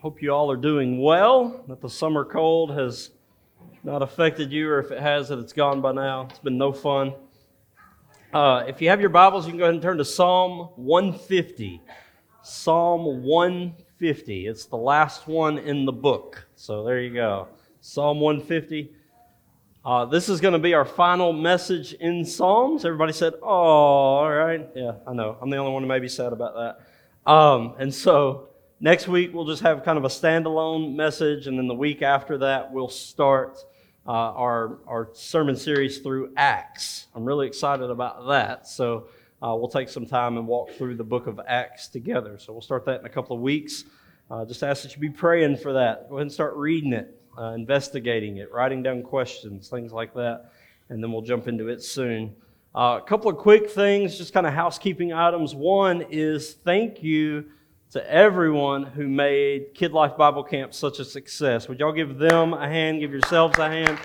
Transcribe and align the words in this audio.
Hope 0.00 0.22
you 0.22 0.32
all 0.32 0.50
are 0.50 0.56
doing 0.56 0.98
well, 0.98 1.62
that 1.68 1.82
the 1.82 1.90
summer 1.90 2.24
cold 2.24 2.70
has 2.70 3.10
not 3.84 4.00
affected 4.00 4.50
you, 4.50 4.66
or 4.70 4.78
if 4.78 4.90
it 4.90 4.98
has, 4.98 5.28
that 5.28 5.38
it's 5.38 5.52
gone 5.52 5.82
by 5.82 5.92
now. 5.92 6.26
It's 6.30 6.38
been 6.38 6.56
no 6.56 6.72
fun. 6.72 7.12
Uh, 8.32 8.64
if 8.66 8.80
you 8.80 8.88
have 8.88 9.02
your 9.02 9.10
Bibles, 9.10 9.44
you 9.44 9.52
can 9.52 9.58
go 9.58 9.64
ahead 9.64 9.74
and 9.74 9.82
turn 9.82 9.98
to 9.98 10.04
Psalm 10.06 10.70
150. 10.76 11.82
Psalm 12.40 13.22
150. 13.22 14.46
It's 14.46 14.64
the 14.64 14.76
last 14.78 15.28
one 15.28 15.58
in 15.58 15.84
the 15.84 15.92
book. 15.92 16.48
So 16.56 16.82
there 16.82 17.02
you 17.02 17.12
go. 17.12 17.48
Psalm 17.82 18.20
150. 18.20 18.94
Uh, 19.84 20.06
this 20.06 20.30
is 20.30 20.40
going 20.40 20.54
to 20.54 20.58
be 20.58 20.72
our 20.72 20.86
final 20.86 21.34
message 21.34 21.92
in 21.92 22.24
Psalms. 22.24 22.86
Everybody 22.86 23.12
said, 23.12 23.34
oh, 23.42 23.46
all 23.46 24.32
right. 24.32 24.66
Yeah, 24.74 24.92
I 25.06 25.12
know. 25.12 25.36
I'm 25.42 25.50
the 25.50 25.58
only 25.58 25.72
one 25.74 25.82
who 25.82 25.88
may 25.90 25.98
be 25.98 26.08
sad 26.08 26.32
about 26.32 26.54
that. 26.54 27.30
Um, 27.30 27.74
and 27.78 27.92
so 27.92 28.49
next 28.80 29.06
week, 29.06 29.32
we'll 29.32 29.46
just 29.46 29.62
have 29.62 29.84
kind 29.84 29.98
of 29.98 30.04
a 30.04 30.08
standalone 30.08 30.94
message. 30.94 31.46
And 31.46 31.58
then 31.58 31.68
the 31.68 31.74
week 31.74 32.02
after 32.02 32.38
that, 32.38 32.72
we'll 32.72 32.88
start 32.88 33.58
uh, 34.06 34.10
our, 34.10 34.78
our 34.86 35.10
sermon 35.12 35.56
series 35.56 35.98
through 35.98 36.32
Acts. 36.36 37.06
I'm 37.14 37.24
really 37.24 37.46
excited 37.46 37.90
about 37.90 38.26
that. 38.28 38.66
So 38.66 39.08
uh, 39.42 39.54
we'll 39.56 39.68
take 39.68 39.88
some 39.88 40.06
time 40.06 40.36
and 40.36 40.46
walk 40.46 40.72
through 40.72 40.96
the 40.96 41.04
book 41.04 41.26
of 41.26 41.40
Acts 41.46 41.88
together. 41.88 42.38
So 42.38 42.52
we'll 42.52 42.62
start 42.62 42.84
that 42.86 43.00
in 43.00 43.06
a 43.06 43.10
couple 43.10 43.36
of 43.36 43.42
weeks. 43.42 43.84
Uh, 44.30 44.44
just 44.44 44.62
ask 44.62 44.82
that 44.82 44.94
you 44.94 45.00
be 45.00 45.10
praying 45.10 45.56
for 45.58 45.72
that. 45.74 46.08
Go 46.08 46.16
ahead 46.16 46.22
and 46.22 46.32
start 46.32 46.56
reading 46.56 46.92
it 46.92 47.20
uh, 47.38 47.52
investigating 47.52 48.38
it, 48.38 48.52
writing 48.52 48.82
down 48.82 49.02
questions, 49.02 49.68
things 49.68 49.92
like 49.92 50.14
that, 50.14 50.52
and 50.88 51.02
then 51.02 51.12
we'll 51.12 51.22
jump 51.22 51.48
into 51.48 51.68
it 51.68 51.82
soon. 51.82 52.34
Uh, 52.74 53.00
a 53.02 53.06
couple 53.06 53.30
of 53.30 53.36
quick 53.36 53.70
things, 53.70 54.16
just 54.16 54.32
kind 54.32 54.46
of 54.46 54.52
housekeeping 54.52 55.12
items. 55.12 55.54
One 55.54 56.04
is 56.10 56.52
thank 56.52 57.02
you 57.02 57.46
to 57.90 58.12
everyone 58.12 58.84
who 58.84 59.08
made 59.08 59.74
Kid 59.74 59.92
Life 59.92 60.16
Bible 60.16 60.44
Camp 60.44 60.72
such 60.72 61.00
a 61.00 61.04
success. 61.04 61.68
Would 61.68 61.80
y'all 61.80 61.92
give 61.92 62.18
them 62.18 62.54
a 62.54 62.68
hand? 62.68 63.00
Give 63.00 63.10
yourselves 63.10 63.58
a 63.58 63.68
hand. 63.68 63.98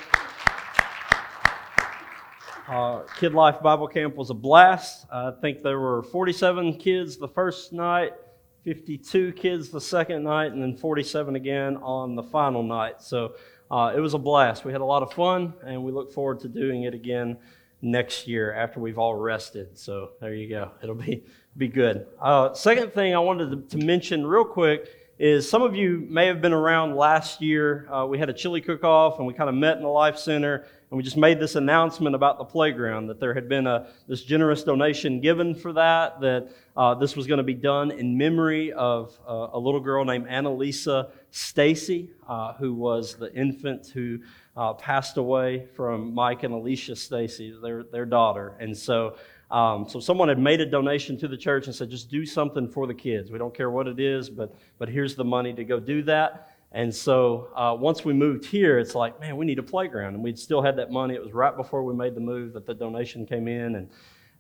Uh, 2.68 3.04
Kid 3.20 3.36
Life 3.36 3.62
Bible 3.62 3.88
Camp 3.88 4.16
was 4.16 4.32
a 4.32 4.34
blast. 4.34 5.06
I 5.12 5.32
think 5.40 5.62
there 5.62 5.80
were 5.80 6.02
47 6.02 6.80
kids 6.80 7.18
the 7.18 7.28
first 7.28 7.74
night, 7.74 8.14
52 8.64 9.34
kids 9.34 9.70
the 9.70 9.82
second 9.82 10.24
night, 10.24 10.52
and 10.52 10.64
then 10.64 10.76
47 10.76 11.36
again 11.36 11.78
on 11.78 12.16
the 12.16 12.24
final 12.24 12.64
night. 12.64 13.04
So 13.04 13.36
uh, 13.70 13.94
it 13.96 14.00
was 14.00 14.16
a 14.16 14.20
blast. 14.20 14.66
We 14.66 14.72
had 14.72 14.82
a 14.82 14.86
lot 14.86 15.04
of 15.04 15.14
fun, 15.14 15.54
and 15.64 15.84
we 15.84 15.92
look 15.92 16.12
forward 16.12 16.40
to 16.40 16.48
doing 16.48 16.84
it 16.84 16.96
again 16.96 17.38
next 17.84 18.28
year 18.28 18.52
after 18.52 18.80
we've 18.80 18.98
all 18.98 19.14
rested. 19.14 19.78
So 19.78 20.14
there 20.20 20.34
you 20.34 20.50
go. 20.50 20.72
It'll 20.82 20.96
be 20.96 21.24
be 21.58 21.68
good. 21.68 22.08
Uh, 22.20 22.54
second 22.54 22.94
thing 22.94 23.16
I 23.16 23.20
wanted 23.20 23.70
to, 23.70 23.78
to, 23.78 23.86
mention 23.86 24.26
real 24.26 24.44
quick 24.44 24.90
is 25.18 25.50
some 25.50 25.62
of 25.62 25.76
you 25.76 26.06
may 26.10 26.28
have 26.28 26.42
been 26.42 26.54
around 26.54 26.96
last 26.96 27.42
year. 27.42 27.88
Uh, 27.90 28.06
we 28.06 28.18
had 28.20 28.30
a 28.30 28.34
chili 28.34 28.60
cook-off, 28.60 29.18
and 29.20 29.28
we 29.28 29.34
kind 29.34 29.50
of 29.50 29.56
met 29.56 29.78
in 29.78 29.84
the 29.84 29.90
Life 29.90 30.18
Center 30.18 30.66
and 30.96 30.98
we 30.98 31.04
just 31.04 31.18
made 31.18 31.40
this 31.40 31.56
announcement 31.56 32.16
about 32.16 32.38
the 32.38 32.46
playground 32.46 33.08
that 33.08 33.20
there 33.20 33.34
had 33.34 33.50
been 33.50 33.66
a, 33.66 33.88
this 34.08 34.24
generous 34.24 34.64
donation 34.64 35.20
given 35.20 35.56
for 35.56 35.74
that, 35.74 36.22
that 36.22 36.50
uh, 36.78 36.94
this 36.94 37.16
was 37.16 37.26
going 37.26 37.40
to 37.40 37.44
be 37.44 37.56
done 37.56 37.90
in 37.92 38.18
memory 38.18 38.72
of 38.72 39.20
uh, 39.28 39.48
a 39.54 39.60
little 39.60 39.80
girl 39.80 40.06
named 40.06 40.28
Annalisa 40.28 41.10
Stacy, 41.32 42.12
uh, 42.30 42.54
who 42.54 42.74
was 42.74 43.16
the 43.16 43.34
infant 43.34 43.88
who 43.88 44.20
uh, 44.56 44.74
passed 44.74 45.18
away 45.18 45.66
from 45.76 46.14
Mike 46.14 46.44
and 46.44 46.54
Alicia 46.54 46.96
Stacy, 46.96 47.54
their, 47.62 47.84
their 47.84 48.06
daughter. 48.06 48.56
And 48.60 48.78
so, 48.78 49.18
um, 49.52 49.88
so 49.88 50.00
someone 50.00 50.28
had 50.28 50.40
made 50.40 50.62
a 50.62 50.66
donation 50.66 51.18
to 51.20 51.28
the 51.28 51.38
church 51.38 51.68
and 51.68 51.76
said, 51.76 51.90
just 51.90 52.10
do 52.10 52.26
something 52.26 52.68
for 52.68 52.88
the 52.88 52.94
kids. 52.94 53.32
We 53.32 53.38
don't 53.38 53.54
care 53.54 53.70
what 53.70 53.88
it 53.88 54.00
is, 54.00 54.30
but, 54.30 54.56
but 54.80 54.90
here's 54.90 55.16
the 55.16 55.24
money 55.24 55.54
to 55.54 55.64
go 55.64 55.80
do 55.80 56.02
that. 56.04 56.52
And 56.72 56.94
so 56.94 57.50
uh, 57.56 57.76
once 57.80 58.04
we 58.04 58.12
moved 58.12 58.44
here, 58.44 58.80
it's 58.80 58.96
like, 58.96 59.20
man, 59.20 59.38
we 59.38 59.46
need 59.46 59.60
a 59.60 59.64
playground. 59.64 60.16
And 60.16 60.24
we'd 60.24 60.38
still 60.38 60.62
had 60.62 60.76
that 60.78 60.92
money. 60.92 61.14
It 61.14 61.24
was 61.24 61.34
right 61.34 61.56
before 61.56 61.84
we 61.84 61.94
made 61.94 62.16
the 62.16 62.22
move 62.22 62.54
that 62.54 62.66
the 62.66 62.74
donation 62.74 63.26
came 63.26 63.48
in. 63.48 63.76
And, 63.76 63.90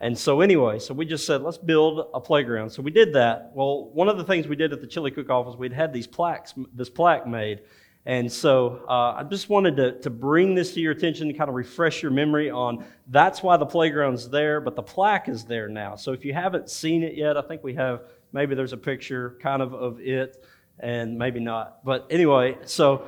and 0.01 0.17
so, 0.17 0.41
anyway, 0.41 0.79
so 0.79 0.93
we 0.93 1.05
just 1.05 1.25
said, 1.25 1.43
let's 1.43 1.57
build 1.57 2.09
a 2.13 2.19
playground. 2.19 2.71
So 2.71 2.81
we 2.81 2.91
did 2.91 3.13
that. 3.13 3.51
Well, 3.53 3.85
one 3.91 4.09
of 4.09 4.17
the 4.17 4.23
things 4.25 4.47
we 4.47 4.57
did 4.57 4.73
at 4.73 4.81
the 4.81 4.87
chili 4.87 5.11
cook 5.11 5.29
off 5.29 5.47
is 5.47 5.55
we'd 5.55 5.71
had 5.71 5.93
these 5.93 6.07
plaques, 6.07 6.53
this 6.73 6.89
plaque 6.89 7.25
made. 7.25 7.61
And 8.07 8.31
so 8.31 8.85
uh, 8.87 9.15
I 9.17 9.23
just 9.23 9.49
wanted 9.49 9.77
to, 9.77 9.99
to 10.01 10.09
bring 10.09 10.53
this 10.53 10.73
to 10.75 10.79
your 10.79 10.91
attention 10.91 11.27
to 11.27 11.33
kind 11.33 11.49
of 11.49 11.55
refresh 11.55 12.03
your 12.03 12.11
memory 12.11 12.51
on 12.51 12.85
that's 13.07 13.41
why 13.41 13.57
the 13.57 13.65
playground's 13.65 14.29
there, 14.29 14.61
but 14.61 14.75
the 14.75 14.83
plaque 14.83 15.27
is 15.27 15.43
there 15.43 15.67
now. 15.67 15.95
So 15.95 16.11
if 16.11 16.23
you 16.23 16.33
haven't 16.33 16.69
seen 16.69 17.01
it 17.01 17.15
yet, 17.15 17.35
I 17.35 17.41
think 17.41 17.63
we 17.63 17.73
have, 17.75 18.01
maybe 18.31 18.53
there's 18.53 18.73
a 18.73 18.77
picture 18.77 19.37
kind 19.41 19.61
of 19.61 19.73
of 19.73 19.99
it 19.99 20.45
and 20.79 21.17
maybe 21.17 21.39
not. 21.39 21.83
But 21.83 22.05
anyway, 22.09 22.57
so 22.65 23.07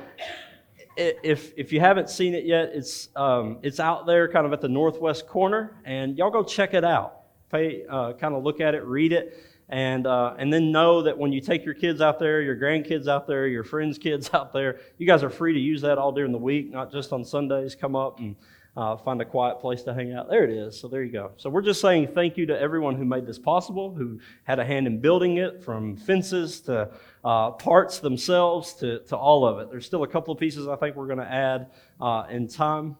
if 0.96 1.52
if 1.56 1.72
you 1.72 1.80
haven't 1.80 2.10
seen 2.10 2.34
it 2.34 2.44
yet, 2.44 2.70
it's 2.74 3.08
um, 3.14 3.58
it's 3.62 3.78
out 3.80 4.06
there, 4.06 4.28
kind 4.28 4.46
of 4.46 4.52
at 4.52 4.60
the 4.60 4.68
northwest 4.68 5.26
corner, 5.28 5.76
and 5.84 6.18
y'all 6.18 6.30
go 6.30 6.42
check 6.42 6.74
it 6.74 6.84
out. 6.84 7.20
Pay, 7.50 7.84
uh, 7.88 8.12
kind 8.14 8.34
of 8.34 8.42
look 8.42 8.60
at 8.60 8.74
it, 8.74 8.84
read 8.84 9.12
it, 9.12 9.38
and 9.68 10.06
uh, 10.06 10.34
and 10.38 10.52
then 10.52 10.72
know 10.72 11.02
that 11.02 11.16
when 11.18 11.32
you 11.32 11.40
take 11.40 11.64
your 11.64 11.74
kids 11.74 12.00
out 12.00 12.18
there, 12.18 12.40
your 12.40 12.56
grandkids 12.56 13.06
out 13.06 13.26
there, 13.26 13.46
your 13.46 13.64
friends' 13.64 13.98
kids 13.98 14.30
out 14.34 14.52
there, 14.52 14.80
you 14.96 15.06
guys 15.06 15.22
are 15.22 15.30
free 15.30 15.52
to 15.52 15.60
use 15.60 15.82
that 15.82 15.98
all 15.98 16.12
during 16.12 16.32
the 16.32 16.38
week, 16.38 16.70
not 16.70 16.90
just 16.90 17.12
on 17.12 17.24
Sundays. 17.24 17.74
Come 17.74 17.94
up 17.94 18.18
and 18.18 18.36
uh, 18.78 18.96
find 18.96 19.20
a 19.20 19.24
quiet 19.24 19.58
place 19.58 19.82
to 19.82 19.92
hang 19.92 20.14
out. 20.14 20.30
There 20.30 20.44
it 20.44 20.50
is. 20.50 20.78
So 20.78 20.86
there 20.86 21.02
you 21.02 21.10
go. 21.10 21.32
So 21.36 21.50
we're 21.50 21.62
just 21.62 21.80
saying 21.80 22.12
thank 22.14 22.36
you 22.36 22.46
to 22.46 22.58
everyone 22.58 22.94
who 22.94 23.04
made 23.04 23.26
this 23.26 23.38
possible, 23.38 23.92
who 23.92 24.20
had 24.44 24.60
a 24.60 24.64
hand 24.64 24.86
in 24.86 25.00
building 25.00 25.38
it, 25.38 25.64
from 25.64 25.96
fences 25.96 26.60
to 26.62 26.88
uh, 27.24 27.50
parts 27.50 27.98
themselves 27.98 28.74
to, 28.74 29.00
to 29.00 29.16
all 29.16 29.44
of 29.44 29.58
it. 29.58 29.68
There's 29.68 29.84
still 29.84 30.04
a 30.04 30.08
couple 30.08 30.32
of 30.32 30.38
pieces 30.38 30.68
I 30.68 30.76
think 30.76 30.94
we're 30.94 31.08
going 31.08 31.18
to 31.18 31.30
add 31.30 31.72
uh, 32.00 32.26
in 32.30 32.46
time, 32.46 32.96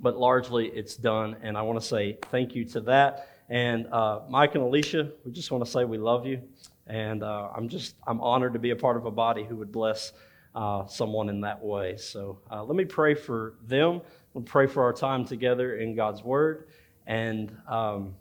but 0.00 0.16
largely 0.16 0.68
it's 0.68 0.96
done. 0.96 1.36
And 1.42 1.58
I 1.58 1.62
want 1.62 1.78
to 1.78 1.86
say 1.86 2.16
thank 2.30 2.54
you 2.54 2.64
to 2.70 2.80
that. 2.80 3.28
And 3.52 3.86
uh, 3.92 4.20
Mike 4.30 4.54
and 4.54 4.64
Alicia, 4.64 5.12
we 5.26 5.30
just 5.30 5.50
want 5.50 5.62
to 5.62 5.70
say 5.70 5.84
we 5.84 5.98
love 5.98 6.24
you. 6.24 6.40
And 6.86 7.22
uh, 7.22 7.50
I'm 7.54 7.68
just 7.68 7.96
I'm 8.06 8.18
honored 8.22 8.54
to 8.54 8.58
be 8.58 8.70
a 8.70 8.76
part 8.76 8.96
of 8.96 9.04
a 9.04 9.10
body 9.10 9.44
who 9.44 9.56
would 9.56 9.70
bless 9.70 10.14
uh, 10.54 10.86
someone 10.86 11.28
in 11.28 11.42
that 11.42 11.62
way. 11.62 11.98
So 11.98 12.38
let 12.50 12.74
me 12.74 12.86
pray 12.86 13.14
for 13.14 13.56
them. 13.66 14.00
We'll 14.32 14.44
pray 14.44 14.66
for 14.66 14.82
our 14.82 14.94
time 14.94 15.26
together 15.26 15.76
in 15.76 15.94
God's 15.94 16.22
Word. 16.24 16.68
And 17.06 17.54
um, 17.68 18.14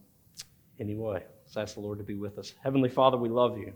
anyway, 0.81 1.23
let's 1.45 1.55
ask 1.55 1.75
the 1.75 1.81
Lord 1.81 1.99
to 1.99 2.03
be 2.03 2.15
with 2.15 2.37
us. 2.37 2.53
Heavenly 2.61 2.89
Father, 2.89 3.15
we 3.15 3.29
love 3.29 3.57
you. 3.57 3.71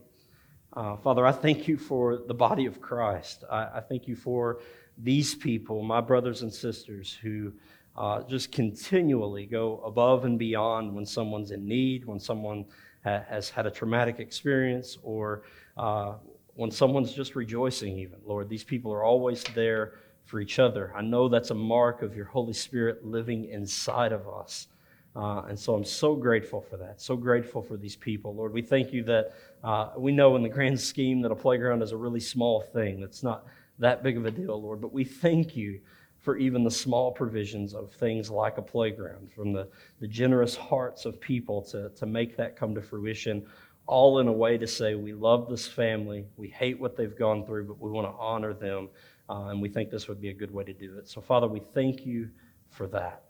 Uh, 0.74 0.98
Father, 0.98 1.26
I 1.26 1.32
thank 1.32 1.70
you 1.70 1.78
for 1.78 2.18
the 2.18 2.34
body 2.34 2.66
of 2.66 2.82
Christ. 2.82 3.46
I, 3.50 3.64
I, 3.76 3.82
thank 3.88 4.10
you 4.10 4.18
for 4.18 4.60
these 4.98 5.34
people, 5.34 5.82
my 5.84 6.02
brothers 6.02 6.42
and 6.42 6.54
sisters, 6.54 7.14
who 7.14 7.54
uh, 7.97 8.22
just 8.23 8.51
continually 8.51 9.45
go 9.45 9.81
above 9.85 10.25
and 10.25 10.38
beyond 10.38 10.94
when 10.94 11.06
someone's 11.06 11.51
in 11.51 11.67
need, 11.67 12.06
when 12.06 12.19
someone 12.19 12.66
ha- 13.03 13.23
has 13.29 13.50
had 13.50 13.66
a 13.66 13.72
traumatic 13.72 14.19
experience, 14.19 14.97
or 15.03 15.44
uh, 15.78 16.13
when 16.56 16.72
someone's 16.72 17.13
just 17.13 17.35
rejoicing, 17.35 17.97
even. 17.97 18.19
Lord, 18.25 18.50
these 18.50 18.63
people 18.63 18.91
are 18.91 19.03
always 19.03 19.44
there 19.56 19.94
for 20.25 20.39
each 20.39 20.59
other. 20.59 20.91
I 20.95 21.01
know 21.01 21.29
that's 21.29 21.51
a 21.51 21.56
mark 21.56 22.01
of 22.01 22.16
your 22.16 22.25
Holy 22.25 22.53
Spirit 22.53 23.06
living 23.06 23.45
inside 23.45 24.12
of 24.12 24.27
us. 24.27 24.67
Uh, 25.16 25.44
and 25.47 25.57
so 25.57 25.73
I'm 25.75 25.85
so 25.85 26.16
grateful 26.16 26.59
for 26.59 26.75
that. 26.77 27.00
So 27.00 27.16
grateful 27.16 27.62
for 27.62 27.77
these 27.77 27.95
people. 27.95 28.35
Lord, 28.35 28.51
we 28.51 28.62
thank 28.62 28.91
you 28.91 29.01
that 29.03 29.33
uh, 29.63 29.91
we 29.95 30.12
know 30.12 30.35
in 30.35 30.44
the 30.44 30.50
grand 30.50 30.79
scheme 30.79 31.22
that 31.22 31.31
a 31.31 31.35
playground 31.35 31.81
is 31.81 31.94
a 31.94 31.97
really 31.97 32.19
small 32.19 32.62
thing. 32.62 33.00
That's 33.00 33.23
not 33.23 33.45
that 33.79 34.03
big 34.03 34.17
of 34.17 34.25
a 34.25 34.31
deal, 34.31 34.62
Lord. 34.62 34.81
But 34.81 34.91
we 34.91 35.06
thank 35.06 35.56
you 35.56 35.79
for 36.25 36.38
even 36.38 36.63
the 36.63 36.72
small 36.72 37.12
provisions 37.12 37.75
of 37.75 37.91
things 37.91 38.31
like 38.31 38.58
a 38.58 38.62
playground, 38.62 39.31
from 39.31 39.53
the, 39.53 39.68
the 40.00 40.08
generous 40.08 40.56
hearts 40.56 41.06
of 41.06 41.22
people 41.22 41.62
to, 41.62 41.90
to 41.90 42.08
make 42.08 42.36
that 42.36 42.58
come 42.58 42.74
to 42.74 42.81
fruition, 42.81 43.46
all 43.86 44.18
in 44.18 44.28
a 44.28 44.34
way 44.34 44.58
to 44.58 44.66
say, 44.66 44.96
we 44.96 45.13
love 45.13 45.47
this 45.47 45.68
family, 45.68 46.25
we 46.36 46.47
hate 46.47 46.80
what 46.80 46.97
they've 46.97 47.16
gone 47.16 47.46
through, 47.46 47.66
but 47.66 47.80
we 47.80 47.91
want 47.91 48.08
to 48.08 48.18
honor 48.19 48.56
them 48.56 48.89
uh, 49.30 49.50
and 49.50 49.62
we 49.62 49.69
think 49.69 49.92
this 49.92 50.07
would 50.07 50.19
be 50.19 50.30
a 50.30 50.33
good 50.33 50.50
way 50.50 50.63
to 50.63 50.74
do 50.74 50.98
it. 50.98 51.07
So, 51.07 51.22
Father, 51.22 51.48
we 51.48 51.62
thank 51.75 52.07
you 52.07 52.27
for 52.72 52.88
that. 52.88 53.25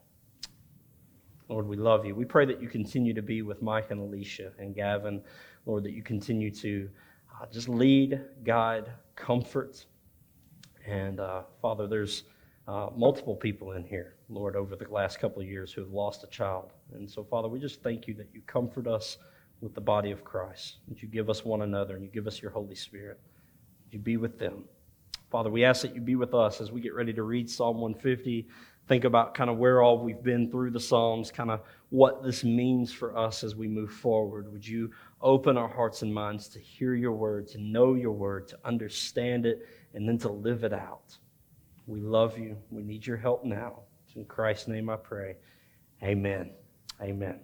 Lord, 1.49 1.67
we 1.67 1.75
love 1.75 2.05
you. 2.05 2.15
We 2.15 2.23
pray 2.23 2.45
that 2.45 2.61
you 2.61 2.69
continue 2.69 3.13
to 3.13 3.21
be 3.21 3.41
with 3.41 3.61
Mike 3.61 3.91
and 3.91 3.99
Alicia 3.99 4.53
and 4.57 4.73
Gavin. 4.73 5.21
Lord, 5.65 5.83
that 5.83 5.91
you 5.91 6.01
continue 6.01 6.49
to 6.51 6.89
uh, 7.29 7.45
just 7.51 7.67
lead, 7.67 8.21
guide, 8.45 8.89
comfort. 9.17 9.85
And 10.87 11.19
uh, 11.19 11.43
Father, 11.61 11.87
there's 11.87 12.23
uh, 12.67 12.89
multiple 12.95 13.35
people 13.35 13.73
in 13.73 13.83
here, 13.83 14.15
Lord, 14.29 14.55
over 14.55 14.75
the 14.75 14.87
last 14.89 15.19
couple 15.19 15.41
of 15.41 15.47
years 15.47 15.71
who 15.71 15.81
have 15.81 15.91
lost 15.91 16.23
a 16.23 16.27
child. 16.27 16.71
And 16.93 17.09
so, 17.09 17.23
Father, 17.23 17.47
we 17.47 17.59
just 17.59 17.83
thank 17.83 18.07
you 18.07 18.13
that 18.15 18.29
you 18.33 18.41
comfort 18.47 18.87
us 18.87 19.17
with 19.61 19.75
the 19.75 19.81
body 19.81 20.11
of 20.11 20.23
Christ, 20.23 20.77
that 20.87 21.01
you 21.01 21.07
give 21.07 21.29
us 21.29 21.45
one 21.45 21.61
another 21.61 21.95
and 21.95 22.03
you 22.03 22.09
give 22.09 22.27
us 22.27 22.41
your 22.41 22.51
Holy 22.51 22.75
Spirit. 22.75 23.19
You 23.91 23.99
be 23.99 24.17
with 24.17 24.39
them. 24.39 24.65
Father, 25.31 25.49
we 25.49 25.63
ask 25.63 25.81
that 25.81 25.93
you 25.93 26.01
be 26.01 26.15
with 26.15 26.33
us 26.33 26.59
as 26.61 26.71
we 26.71 26.81
get 26.81 26.93
ready 26.93 27.13
to 27.13 27.23
read 27.23 27.49
Psalm 27.49 27.77
150. 27.81 28.47
Think 28.87 29.03
about 29.03 29.33
kind 29.33 29.49
of 29.49 29.57
where 29.57 29.81
all 29.81 29.99
we've 29.99 30.21
been 30.21 30.49
through 30.49 30.71
the 30.71 30.79
Psalms, 30.79 31.31
kind 31.31 31.49
of 31.51 31.61
what 31.89 32.23
this 32.23 32.43
means 32.43 32.91
for 32.91 33.17
us 33.17 33.43
as 33.43 33.55
we 33.55 33.67
move 33.67 33.91
forward. 33.91 34.51
Would 34.51 34.67
you 34.67 34.91
open 35.21 35.57
our 35.57 35.67
hearts 35.67 36.03
and 36.03 36.13
minds 36.13 36.47
to 36.49 36.59
hear 36.59 36.93
your 36.93 37.13
word, 37.13 37.47
to 37.49 37.57
know 37.59 37.95
your 37.95 38.11
word, 38.11 38.47
to 38.49 38.59
understand 38.63 39.45
it, 39.45 39.67
and 39.93 40.07
then 40.07 40.17
to 40.19 40.29
live 40.29 40.63
it 40.63 40.73
out? 40.73 41.17
We 41.87 42.01
love 42.01 42.37
you. 42.37 42.57
We 42.69 42.83
need 42.83 43.05
your 43.05 43.17
help 43.17 43.43
now. 43.43 43.81
In 44.15 44.25
Christ's 44.25 44.67
name 44.67 44.89
I 44.89 44.95
pray. 44.95 45.35
Amen. 46.01 46.51
Amen. 47.01 47.39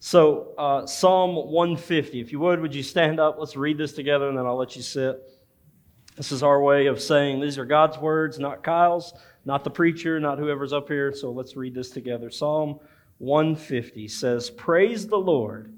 So, 0.00 0.52
uh, 0.58 0.86
Psalm 0.86 1.34
150. 1.34 2.20
If 2.20 2.32
you 2.32 2.40
would, 2.40 2.60
would 2.60 2.74
you 2.74 2.82
stand 2.82 3.20
up? 3.20 3.36
Let's 3.38 3.56
read 3.56 3.78
this 3.78 3.92
together 3.92 4.28
and 4.28 4.36
then 4.36 4.44
I'll 4.44 4.56
let 4.56 4.76
you 4.76 4.82
sit. 4.82 5.22
This 6.16 6.30
is 6.30 6.42
our 6.42 6.62
way 6.62 6.86
of 6.86 7.00
saying 7.00 7.40
these 7.40 7.58
are 7.58 7.64
God's 7.64 7.98
words, 7.98 8.38
not 8.38 8.62
Kyle's, 8.62 9.14
not 9.44 9.64
the 9.64 9.70
preacher, 9.70 10.20
not 10.20 10.38
whoever's 10.38 10.72
up 10.72 10.88
here. 10.88 11.12
So 11.12 11.30
let's 11.30 11.56
read 11.56 11.74
this 11.74 11.90
together. 11.90 12.30
Psalm 12.30 12.78
150 13.18 14.08
says, 14.08 14.50
Praise 14.50 15.06
the 15.06 15.16
Lord, 15.16 15.72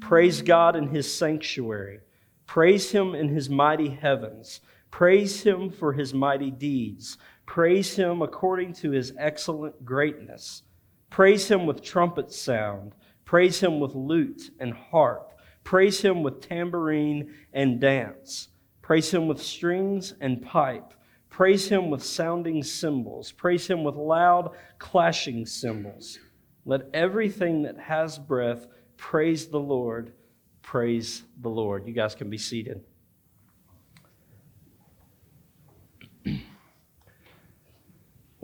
praise 0.00 0.42
God 0.42 0.74
in 0.74 0.88
his 0.88 1.12
sanctuary, 1.12 2.00
praise 2.46 2.90
him 2.90 3.14
in 3.14 3.28
his 3.28 3.48
mighty 3.48 3.90
heavens, 3.90 4.60
praise 4.96 5.42
him 5.42 5.68
for 5.68 5.92
his 5.92 6.14
mighty 6.14 6.50
deeds, 6.50 7.18
praise 7.44 7.94
him 7.94 8.22
according 8.22 8.72
to 8.72 8.90
his 8.90 9.12
excellent 9.18 9.84
greatness, 9.84 10.62
praise 11.10 11.46
him 11.46 11.66
with 11.66 11.82
trumpet 11.82 12.32
sound, 12.32 12.94
praise 13.26 13.60
him 13.60 13.78
with 13.78 13.94
lute 13.94 14.50
and 14.58 14.72
harp, 14.72 15.34
praise 15.64 16.00
him 16.00 16.22
with 16.22 16.40
tambourine 16.40 17.30
and 17.52 17.78
dance. 17.78 18.48
Praise 18.80 19.12
him 19.12 19.26
with 19.26 19.42
strings 19.42 20.14
and 20.20 20.40
pipe. 20.40 20.94
Praise 21.28 21.68
him 21.68 21.90
with 21.90 22.02
sounding 22.02 22.62
cymbals. 22.62 23.32
Praise 23.32 23.66
him 23.66 23.84
with 23.84 23.96
loud 23.96 24.52
clashing 24.78 25.44
cymbals. 25.44 26.20
Let 26.64 26.88
everything 26.94 27.64
that 27.64 27.78
has 27.78 28.16
breath 28.16 28.66
praise 28.96 29.48
the 29.48 29.58
Lord. 29.58 30.12
Praise 30.62 31.24
the 31.42 31.50
Lord. 31.50 31.86
You 31.86 31.92
guys 31.92 32.14
can 32.14 32.30
be 32.30 32.38
seated. 32.38 32.85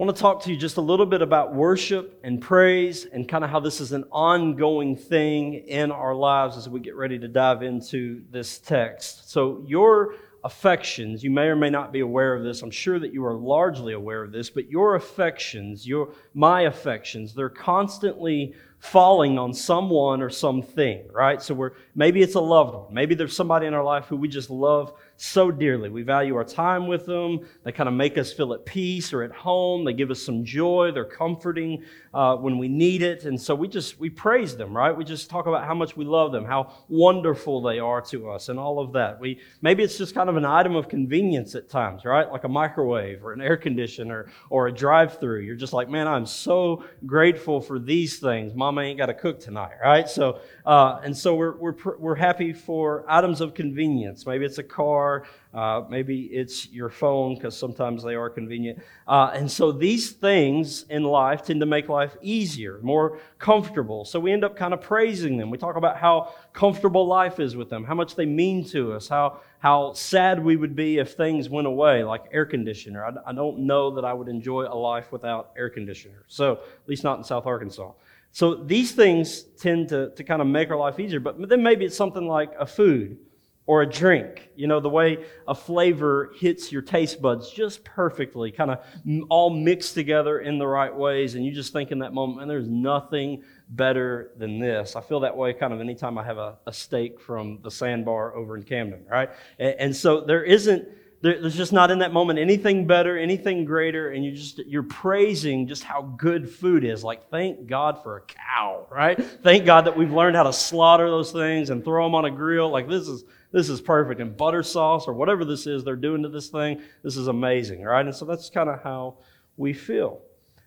I 0.03 0.05
want 0.05 0.17
to 0.17 0.21
talk 0.21 0.43
to 0.43 0.51
you 0.51 0.57
just 0.57 0.79
a 0.79 0.81
little 0.81 1.07
bit 1.07 1.23
about 1.23 1.55
worship 1.55 2.19
and 2.25 2.41
praise 2.41 3.05
and 3.05 3.29
kind 3.29 3.45
of 3.45 3.51
how 3.51 3.61
this 3.61 3.81
is 3.81 3.93
an 3.93 4.03
ongoing 4.11 4.97
thing 4.97 5.55
in 5.55 5.93
our 5.93 6.13
lives 6.13 6.57
as 6.57 6.69
we 6.69 6.81
get 6.81 6.97
ready 6.97 7.21
to 7.21 7.29
dive 7.29 7.63
into 7.63 8.25
this 8.33 8.59
text. 8.59 9.31
So, 9.31 9.63
your 9.65 10.17
affections, 10.43 11.23
you 11.23 11.31
may 11.31 11.47
or 11.47 11.55
may 11.55 11.71
not 11.71 11.93
be 11.93 12.01
aware 12.01 12.35
of 12.35 12.43
this. 12.43 12.63
I'm 12.63 12.71
sure 12.73 12.99
that 12.99 13.15
you 13.15 13.25
are 13.25 13.35
largely 13.35 13.93
aware 13.93 14.25
of 14.25 14.33
this, 14.33 14.51
but 14.51 14.69
your 14.69 14.97
affections, 14.97 15.87
your 15.87 16.09
my 16.35 16.63
affections, 16.63 17.33
they're 17.33 17.49
constantly 17.49 18.55
falling 18.81 19.39
on 19.39 19.55
someone 19.55 20.21
or 20.21 20.31
something, 20.31 21.07
right? 21.13 21.41
So 21.41 21.55
we're 21.55 21.75
maybe 21.95 22.23
it's 22.23 22.35
a 22.35 22.41
loved 22.41 22.75
one. 22.75 22.93
Maybe 22.93 23.15
there's 23.15 23.37
somebody 23.37 23.69
in 23.69 23.75
our 23.75 23.85
life 23.85 24.07
who 24.07 24.17
we 24.17 24.27
just 24.27 24.51
love 24.51 24.95
so 25.23 25.53
dearly. 25.53 25.89
We 25.89 26.03
value 26.03 26.35
our 26.35 26.43
time 26.43 26.89
with 26.89 27.07
them. 27.07 27.47
They 27.63 27.71
kind 27.71 27.89
of 27.89 27.95
make 27.95 28.19
us 28.19 28.33
feel 28.33 28.53
at 28.55 28.67
peace 28.67 29.13
or 29.13 29.23
at 29.23 29.31
home. 29.31 29.85
They 29.85 29.93
give 29.93 30.11
us 30.11 30.21
some 30.21 30.45
joy. 30.45 30.91
They're 30.93 31.05
comforting 31.05 31.85
uh, 32.13 32.35
when 32.37 32.59
we 32.59 32.67
need 32.67 33.03
it. 33.03 33.25
And 33.25 33.41
so 33.41 33.55
we 33.55 33.69
just 33.69 34.01
we 34.01 34.11
praise 34.11 34.57
them, 34.57 34.77
right? 34.77 34.91
We 34.91 35.05
just 35.05 35.31
talk 35.31 35.47
about 35.47 35.65
how 35.65 35.75
much 35.75 35.97
we 35.97 36.05
love 36.05 36.33
them, 36.33 36.45
how 36.45 36.73
wonderful 36.89 37.63
they 37.63 37.79
are 37.79 38.01
to 38.03 38.31
us, 38.31 38.49
and 38.49 38.59
all 38.59 38.81
of 38.81 38.93
that. 38.95 39.21
We 39.21 39.39
maybe 39.61 39.85
it's 39.85 39.97
just 39.97 40.13
kind 40.13 40.29
of 40.29 40.37
an 40.37 40.45
item 40.45 40.75
of 40.75 40.89
convenience 40.89 41.55
at 41.55 41.69
times, 41.69 42.05
right? 42.05 42.29
Like 42.29 42.43
a 42.43 42.49
microwave 42.49 43.25
or 43.25 43.33
an 43.33 43.41
air 43.41 43.57
conditioner 43.57 44.27
or 44.51 44.67
a 44.67 44.73
drive-through. 44.73 45.43
You're 45.43 45.55
just 45.55 45.73
like, 45.73 45.89
man, 45.89 46.09
I'm 46.09 46.27
so 46.27 46.85
grateful 47.07 47.61
for 47.61 47.79
these 47.79 48.19
things. 48.19 48.55
Mama 48.57 48.81
ain't 48.83 48.99
got 48.99 49.07
to 49.07 49.15
cook 49.15 49.39
tonight, 49.39 49.75
right? 49.81 50.09
So 50.09 50.41
uh, 50.67 51.01
and 51.05 51.17
so 51.17 51.37
we're 51.37 51.57
we're 51.59 51.77
we're 51.99 52.17
happy 52.17 52.53
for 52.53 53.05
items 53.09 53.41
of 53.41 53.55
convenience. 53.55 54.27
Maybe 54.27 54.45
it's 54.45 54.59
a 54.59 54.65
car 54.65 55.12
car. 55.21 55.27
Uh, 55.55 55.85
maybe 55.89 56.23
it's 56.33 56.71
your 56.71 56.89
phone 56.89 57.35
because 57.35 57.57
sometimes 57.57 58.03
they 58.03 58.15
are 58.15 58.31
convenient. 58.31 58.79
Uh, 59.07 59.31
and 59.35 59.51
so 59.51 59.71
these 59.71 60.13
things 60.13 60.87
in 60.89 61.03
life 61.03 61.45
tend 61.45 61.61
to 61.61 61.67
make 61.67 61.89
life 61.89 62.17
easier, 62.23 62.79
more 62.83 63.19
comfortable. 63.39 64.05
So 64.05 64.19
we 64.19 64.33
end 64.33 64.45
up 64.45 64.57
kind 64.57 64.73
of 64.73 64.81
praising 64.81 65.37
them. 65.37 65.51
We 65.51 65.59
talk 65.59 65.77
about 65.77 65.99
how 65.99 66.35
comfortable 66.53 67.07
life 67.07 67.39
is 67.39 67.55
with 67.55 67.69
them, 67.69 67.85
how 67.85 67.95
much 67.95 68.15
they 68.15 68.27
mean 68.27 68.65
to 68.71 68.95
us, 68.95 69.09
how, 69.09 69.41
how 69.59 69.93
sad 69.93 70.43
we 70.43 70.57
would 70.57 70.75
be 70.75 70.99
if 70.99 71.13
things 71.15 71.51
went 71.51 71.67
away, 71.67 72.03
like 72.03 72.25
air 72.33 72.47
conditioner. 72.47 73.05
I, 73.05 73.31
I 73.31 73.33
don't 73.35 73.61
know 73.61 73.95
that 73.95 74.05
I 74.05 74.13
would 74.15 74.29
enjoy 74.29 74.63
a 74.63 74.75
life 74.75 75.13
without 75.13 75.51
air 75.57 75.69
conditioner. 75.69 76.25
So, 76.29 76.53
at 76.53 76.89
least 76.89 77.05
not 77.05 77.19
in 77.19 77.25
South 77.25 77.47
Arkansas. 77.47 77.93
So 78.35 78.55
these 78.55 78.93
things 78.93 79.43
tend 79.59 79.91
to, 79.91 80.09
to 80.17 80.25
kind 80.25 80.41
of 80.41 80.49
make 80.49 80.71
our 80.71 80.79
life 80.79 80.99
easier. 80.99 81.21
But 81.21 81.51
then 81.51 81.63
maybe 81.63 81.85
it's 81.85 81.97
something 81.97 82.27
like 82.27 82.51
a 82.59 82.65
food 82.65 83.19
or 83.67 83.83
a 83.83 83.89
drink. 83.89 84.51
You 84.57 84.67
know, 84.67 84.81
the 84.81 84.89
way 84.89 85.25
a 85.47 85.55
flavor 85.55 86.33
hits 86.39 86.73
your 86.73 86.83
taste 86.83 87.23
buds 87.23 87.51
just 87.51 87.85
perfectly, 87.85 88.51
kind 88.51 88.71
of 88.71 88.85
all 89.29 89.51
mixed 89.51 89.95
together 89.95 90.41
in 90.41 90.59
the 90.59 90.67
right 90.67 90.95
ways. 90.95 91.35
And 91.35 91.45
you 91.45 91.53
just 91.53 91.73
think 91.73 91.91
in 91.91 92.01
that 92.01 92.13
moment, 92.13 92.39
man, 92.39 92.49
there's 92.49 92.69
nothing 92.69 93.45
better 93.69 94.33
than 94.37 94.59
this. 94.59 94.97
I 94.97 95.01
feel 95.01 95.21
that 95.21 95.37
way 95.37 95.53
kind 95.53 95.73
of 95.73 95.81
anytime 95.81 96.19
I 96.19 96.25
have 96.25 96.39
a, 96.39 96.59
a 96.67 96.73
steak 96.73 97.21
from 97.21 97.61
the 97.63 97.71
sandbar 97.71 98.35
over 98.35 98.57
in 98.57 98.65
Camden, 98.65 99.05
right? 99.09 99.31
And, 99.59 99.75
and 99.79 99.97
so 99.97 100.21
there 100.21 100.43
isn't 100.43 100.89
there's 101.23 101.57
just 101.57 101.73
not 101.73 101.93
in 101.93 102.01
that 102.01 102.13
moment 102.13 102.41
anything 102.41 102.85
better, 102.85 103.17
anything 103.17 103.65
greater, 103.65 104.11
and 104.11 104.25
you 104.25 104.33
just 104.33 104.59
you're 104.59 104.83
praising 104.83 105.69
just 105.69 105.85
how 105.85 106.03
good 106.03 106.51
food 106.51 106.83
is. 106.83 107.05
Like 107.05 107.31
thank 107.31 107.69
God 107.69 108.03
for 108.03 108.17
a 108.17 108.21
cow, 108.23 108.89
right? 108.91 109.25
Thank 109.41 109.65
God 109.65 109.83
that 109.83 109.97
we've 109.97 110.13
learned 110.13 110.35
how 110.35 110.43
to 110.43 110.53
slaughter 110.53 111.09
those 111.09 111.31
things 111.31 111.71
and 111.71 111.85
throw 111.85 112.05
them 112.05 112.17
on 112.17 112.25
a 112.25 112.31
grill. 112.31 112.71
Like 112.71 112.89
this 112.89 113.07
is 113.07 113.23
this 113.53 113.69
is 113.69 113.81
perfect. 113.81 114.21
And 114.21 114.37
butter 114.37 114.63
sauce 114.63 115.07
or 115.07 115.13
whatever 115.13 115.45
this 115.45 115.67
is 115.67 115.85
they're 115.85 115.97
doing 115.97 116.23
to 116.23 116.29
this 116.29 116.49
thing, 116.49 116.81
this 117.03 117.17
is 117.17 117.29
amazing, 117.29 117.83
right? 117.83 118.05
And 118.05 118.15
so 118.15 118.25
that's 118.25 118.51
kind 118.51 118.69
of 118.69 118.83
how 118.83 119.19
we 119.57 119.73
feel. 119.73 120.21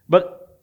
But 0.08 0.60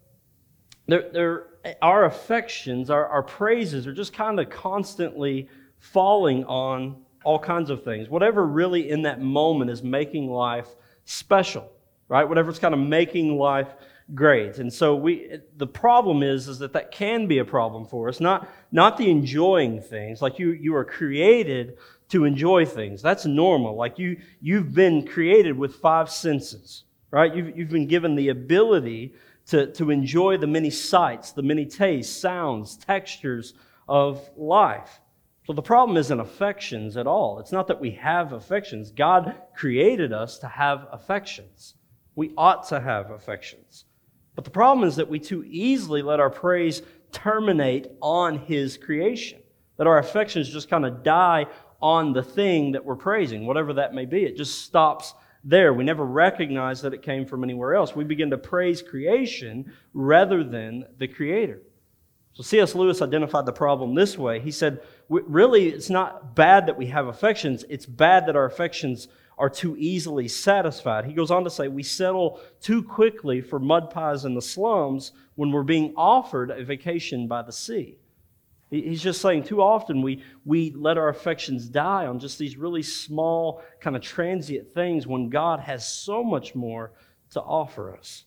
they're, 0.87 1.11
they're, 1.13 1.47
our 1.81 2.05
affections, 2.05 2.91
our, 2.91 3.07
our 3.07 3.23
praises 3.23 3.87
are 3.87 3.93
just 3.93 4.13
kind 4.13 4.41
of 4.41 4.51
constantly 4.51 5.49
falling 5.79 6.45
on 6.45 7.03
all 7.25 7.39
kinds 7.39 7.71
of 7.71 7.85
things. 7.85 8.09
Whatever 8.09 8.47
really 8.47 8.89
in 8.89 9.03
that 9.03 9.21
moment 9.21 9.71
is 9.71 9.83
making 9.83 10.31
life 10.31 10.69
special, 11.05 11.71
right? 12.09 12.25
Whatever's 12.25 12.59
kind 12.59 12.75
of 12.75 12.81
making 12.81 13.37
life 13.37 13.75
great. 14.15 14.59
And 14.59 14.73
so 14.73 14.97
we 14.97 15.39
the 15.57 15.67
problem 15.67 16.23
is 16.23 16.49
is 16.49 16.59
that 16.59 16.73
that 16.73 16.91
can 16.91 17.27
be 17.27 17.39
a 17.39 17.45
problem 17.45 17.87
for 17.87 18.09
us, 18.09 18.21
not 18.21 18.49
not 18.71 18.97
the 18.97 19.11
enjoying 19.11 19.81
things. 19.81 20.21
Like 20.21 20.39
you 20.39 20.51
you 20.51 20.75
are 20.75 20.85
created 20.85 21.79
to 22.13 22.25
enjoy 22.25 22.65
things. 22.65 23.03
That's 23.03 23.27
normal. 23.27 23.75
Like 23.75 23.99
you, 23.99 24.19
you've 24.41 24.75
been 24.75 25.07
created 25.07 25.57
with 25.59 25.77
five 25.77 26.11
senses, 26.11 26.85
right? 27.11 27.35
You've, 27.35 27.57
you've 27.57 27.71
been 27.71 27.87
given 27.87 28.15
the 28.15 28.29
ability 28.29 29.15
to, 29.47 29.73
to 29.73 29.91
enjoy 29.91 30.37
the 30.37 30.47
many 30.47 30.71
sights, 30.71 31.33
the 31.33 31.43
many 31.43 31.67
tastes, 31.67 32.15
sounds, 32.15 32.77
textures 32.77 33.55
of 33.89 34.31
life. 34.37 35.01
So 35.47 35.55
the 35.55 35.63
problem 35.63 35.97
isn't 35.97 36.21
affections 36.21 36.97
at 36.97 37.07
all. 37.07 37.41
It's 37.41 37.51
not 37.51 37.67
that 37.69 37.81
we 37.81 37.91
have 37.93 38.33
affections. 38.33 38.93
God 38.93 39.35
created 39.57 40.13
us 40.13 40.39
to 40.39 40.47
have 40.47 40.87
affections. 40.93 41.75
We 42.15 42.33
ought 42.37 42.69
to 42.69 42.79
have 42.79 43.11
affections. 43.11 43.87
But 44.35 44.45
the 44.45 44.51
problem 44.51 44.87
is 44.87 44.97
that 44.97 45.09
we 45.09 45.19
too 45.19 45.45
easily 45.49 46.03
let 46.03 46.21
our 46.21 46.31
praise 46.31 46.83
terminate 47.11 47.89
on 48.01 48.39
His 48.39 48.77
creation, 48.77 49.41
that 49.79 49.87
our 49.87 49.99
affections 49.99 50.49
just 50.49 50.71
kind 50.71 50.85
of 50.85 51.03
die 51.03 51.47
on 51.83 52.13
the 52.13 52.23
thing 52.23 52.73
that 52.73 52.85
we're 52.85 52.97
praising, 52.97 53.45
whatever 53.45 53.75
that 53.75 53.93
may 53.93 54.07
be. 54.07 54.25
It 54.25 54.37
just 54.37 54.63
stops 54.63 55.15
there. 55.45 55.75
We 55.75 55.85
never 55.85 56.05
recognize 56.05 56.81
that 56.83 56.95
it 56.95 57.03
came 57.03 57.27
from 57.27 57.43
anywhere 57.43 57.75
else. 57.75 57.97
We 57.97 58.05
begin 58.05 58.31
to 58.31 58.39
praise 58.39 58.81
creation 58.81 59.73
rather 59.93 60.45
than 60.45 60.87
the 60.99 61.09
Creator. 61.09 61.61
So 62.35 62.43
C.S. 62.43 62.75
Lewis 62.75 63.03
identified 63.03 63.45
the 63.45 63.53
problem 63.53 63.95
this 63.95 64.17
way. 64.17 64.41
He 64.41 64.51
said, 64.53 64.81
really, 65.09 65.69
it's 65.69 65.91
not 65.91 66.35
bad 66.35 66.67
that 66.67 66.79
we 66.79 66.87
have 66.87 67.09
affections, 67.09 67.65
it's 67.69 67.85
bad 67.85 68.27
that 68.27 68.37
our 68.37 68.47
affections 68.47 69.09
are 69.37 69.51
too 69.51 69.77
easily 69.79 70.29
satisfied. 70.29 71.05
He 71.05 71.15
goes 71.15 71.31
on 71.31 71.43
to 71.45 71.51
say, 71.51 71.67
we 71.67 71.83
settle 71.83 72.41
too 72.61 72.83
quickly 72.83 73.41
for 73.41 73.59
mud 73.59 73.91
pies 73.91 74.25
in 74.25 74.35
the 74.35 74.43
slums 74.43 75.13
when 75.35 75.51
we're 75.51 75.63
being 75.63 75.95
offered 75.97 76.51
a 76.51 76.65
vacation 76.65 77.27
by 77.27 77.43
the 77.43 77.53
sea. 77.53 77.99
He's 78.73 79.03
just 79.03 79.21
saying 79.21 79.43
too 79.43 79.61
often 79.61 80.01
we, 80.01 80.23
we 80.47 80.71
let 80.71 80.97
our 80.97 81.11
affections 81.11 81.69
die 81.69 82.07
on 82.07 82.19
just 82.19 82.39
these 82.39 82.57
really 82.57 82.83
small, 82.83 83.61
kind 83.81 83.95
of 83.95 84.01
transient 84.01 84.73
things 84.73 85.07
when 85.07 85.29
God 85.29 85.61
has 85.61 85.87
so 85.87 86.25
much 86.25 86.55
more 86.55 86.93
to 87.33 87.43
offer 87.43 87.95
us. 87.95 88.25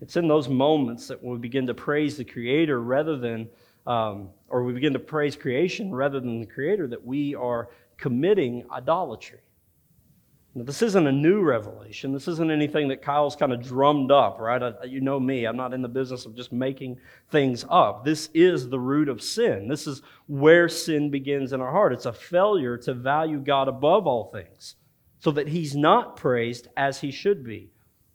It's 0.00 0.16
in 0.16 0.28
those 0.28 0.48
moments 0.48 1.08
that 1.08 1.20
we 1.20 1.36
begin 1.38 1.66
to 1.66 1.74
praise 1.74 2.16
the 2.16 2.24
Creator 2.24 2.80
rather 2.80 3.18
than, 3.18 3.48
um, 3.84 4.28
or 4.48 4.62
we 4.62 4.72
begin 4.72 4.92
to 4.92 5.00
praise 5.00 5.34
creation 5.34 5.92
rather 5.92 6.20
than 6.20 6.38
the 6.38 6.46
Creator, 6.46 6.86
that 6.86 7.04
we 7.04 7.34
are 7.34 7.68
committing 7.96 8.64
idolatry. 8.70 9.40
Now, 10.52 10.64
this 10.64 10.82
isn't 10.82 11.06
a 11.06 11.12
new 11.12 11.42
revelation. 11.42 12.12
This 12.12 12.26
isn't 12.26 12.50
anything 12.50 12.88
that 12.88 13.02
Kyle's 13.02 13.36
kind 13.36 13.52
of 13.52 13.62
drummed 13.62 14.10
up, 14.10 14.40
right? 14.40 14.60
I, 14.60 14.84
you 14.84 15.00
know 15.00 15.20
me, 15.20 15.44
I'm 15.44 15.56
not 15.56 15.72
in 15.72 15.80
the 15.80 15.88
business 15.88 16.26
of 16.26 16.34
just 16.34 16.50
making 16.50 16.98
things 17.30 17.64
up. 17.70 18.04
This 18.04 18.30
is 18.34 18.68
the 18.68 18.80
root 18.80 19.08
of 19.08 19.22
sin. 19.22 19.68
This 19.68 19.86
is 19.86 20.02
where 20.26 20.68
sin 20.68 21.08
begins 21.08 21.52
in 21.52 21.60
our 21.60 21.70
heart. 21.70 21.92
It's 21.92 22.06
a 22.06 22.12
failure 22.12 22.76
to 22.78 22.94
value 22.94 23.38
God 23.38 23.68
above 23.68 24.08
all 24.08 24.30
things 24.32 24.74
so 25.20 25.30
that 25.30 25.48
he's 25.48 25.76
not 25.76 26.16
praised 26.16 26.66
as 26.76 27.00
he 27.00 27.12
should 27.12 27.44
be. 27.44 27.70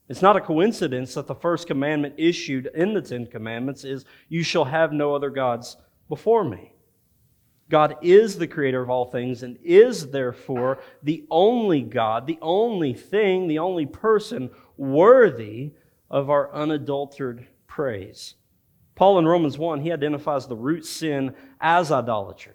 It's 0.09 0.21
not 0.21 0.35
a 0.35 0.41
coincidence 0.41 1.13
that 1.13 1.27
the 1.27 1.35
first 1.35 1.67
commandment 1.67 2.15
issued 2.17 2.69
in 2.75 2.93
the 2.93 3.01
Ten 3.01 3.27
Commandments 3.27 3.85
is, 3.85 4.03
You 4.27 4.43
shall 4.43 4.65
have 4.65 4.91
no 4.91 5.15
other 5.15 5.29
gods 5.29 5.77
before 6.09 6.43
me. 6.43 6.74
God 7.69 7.97
is 8.01 8.37
the 8.37 8.47
creator 8.47 8.81
of 8.81 8.89
all 8.89 9.05
things 9.05 9.41
and 9.41 9.57
is 9.63 10.11
therefore 10.11 10.79
the 11.01 11.25
only 11.31 11.81
God, 11.81 12.27
the 12.27 12.37
only 12.41 12.93
thing, 12.93 13.47
the 13.47 13.59
only 13.59 13.85
person 13.87 14.51
worthy 14.77 15.71
of 16.09 16.29
our 16.29 16.53
unadulterated 16.53 17.47
praise. 17.65 18.35
Paul 18.93 19.19
in 19.19 19.27
Romans 19.27 19.57
1, 19.57 19.81
he 19.81 19.91
identifies 19.91 20.47
the 20.47 20.55
root 20.55 20.85
sin 20.85 21.33
as 21.59 21.91
idolatry. 21.91 22.53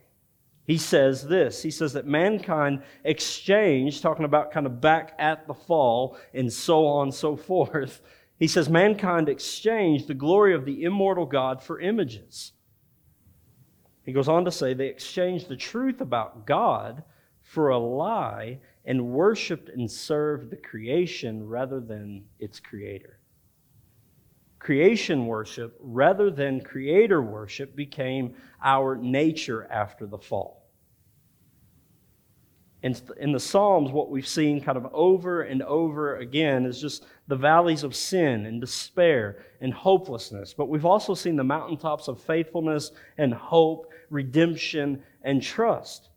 He 0.67 0.79
says 0.79 1.27
this 1.27 1.63
He 1.63 1.71
says 1.73 1.95
that 1.95 2.07
mankind 2.07 2.83
exchanged, 3.03 4.03
talking 4.03 4.25
about 4.25 4.53
kind 4.53 4.67
of 4.67 4.81
back 4.81 5.15
at 5.19 5.49
the 5.49 5.55
fall 5.55 6.17
and 6.33 6.53
so 6.53 6.87
on 6.87 7.09
and 7.09 7.15
so 7.15 7.35
forth. 7.49 8.01
He 8.39 8.47
says 8.47 8.71
mankind 8.71 9.29
exchanged 9.29 10.07
the 10.07 10.15
glory 10.15 10.55
of 10.55 10.65
the 10.65 10.85
immortal 10.85 11.27
God 11.27 11.63
for 11.63 11.81
images 11.81 12.53
he 14.03 14.13
goes 14.13 14.29
on 14.29 14.45
to 14.45 14.51
say 14.51 14.75
they 14.75 14.87
exchanged 14.87 15.49
the 15.49 15.57
truth 15.57 16.01
about 16.01 16.47
God 16.47 17.03
for 17.43 17.71
a 17.71 17.79
lie 17.79 18.59
and 18.85 19.13
worshiped 19.13 19.69
and 19.69 19.91
served 19.91 20.51
the 20.51 20.57
creation 20.57 21.47
rather 21.47 21.81
than 21.81 22.25
its 22.39 22.61
creator. 22.61 23.19
Creation 24.59 25.27
worship 25.27 25.77
rather 25.81 26.31
than 26.31 26.61
creator 26.61 27.23
worship 27.23 27.75
became 27.75 28.35
our 28.63 28.97
nature 28.97 29.67
after 29.71 30.07
the 30.07 30.19
fall. 30.19 30.60
In, 32.83 32.97
in 33.19 33.33
the 33.33 33.41
Psalms, 33.41 33.91
what 33.91 34.11
we've 34.11 34.27
seen 34.27 34.63
kind 34.63 34.79
of 34.79 34.87
over 34.93 35.43
and 35.43 35.63
over 35.63 36.17
again 36.17 36.65
is 36.65 36.81
just 36.81 37.05
the 37.29 37.37
valleys 37.37 37.83
of 37.83 37.95
sin 37.95 38.47
and 38.47 38.61
despair 38.61 39.45
and 39.61 39.73
hopelessness. 39.73 40.55
But 40.55 40.71
we've 40.71 40.87
also 40.87 41.15
seen 41.15 41.37
the 41.37 41.45
mountaintops 41.45 42.09
of 42.09 42.23
faithfulness 42.23 42.93
and 43.19 43.35
hope, 43.35 43.93
redemption, 44.09 45.03
and 45.23 45.43
trust. 45.43 46.09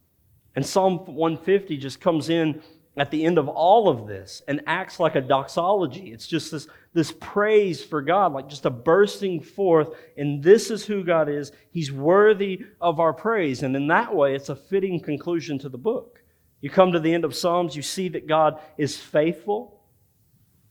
And 0.56 0.66
Psalm 0.66 1.00
150 1.06 1.78
just 1.78 2.00
comes 2.00 2.30
in 2.30 2.62
at 2.96 3.10
the 3.12 3.26
end 3.26 3.38
of 3.38 3.50
all 3.50 3.90
of 3.90 4.08
this 4.08 4.44
and 4.48 4.62
acts 4.68 5.00
like 5.00 5.16
a 5.16 5.22
doxology. 5.22 6.14
It's 6.14 6.28
just 6.28 6.52
this, 6.52 6.68
this 6.94 7.12
praise 7.20 7.84
for 7.84 8.02
God, 8.02 8.34
like 8.34 8.48
just 8.48 8.66
a 8.66 8.70
bursting 8.70 9.42
forth. 9.42 9.90
And 10.16 10.44
this 10.44 10.70
is 10.70 10.86
who 10.86 11.04
God 11.04 11.28
is. 11.28 11.52
He's 11.72 11.92
worthy 11.92 12.66
of 12.80 13.00
our 13.00 13.14
praise. 13.14 13.64
And 13.64 13.76
in 13.76 13.88
that 13.88 14.16
way, 14.16 14.36
it's 14.36 14.50
a 14.50 14.56
fitting 14.56 15.00
conclusion 15.00 15.58
to 15.60 15.70
the 15.70 15.78
book. 15.78 16.23
You 16.64 16.70
come 16.70 16.94
to 16.94 17.00
the 17.02 17.14
end 17.14 17.26
of 17.26 17.36
Psalms, 17.36 17.76
you 17.76 17.82
see 17.82 18.08
that 18.08 18.26
God 18.26 18.58
is 18.78 18.96
faithful, 18.96 19.82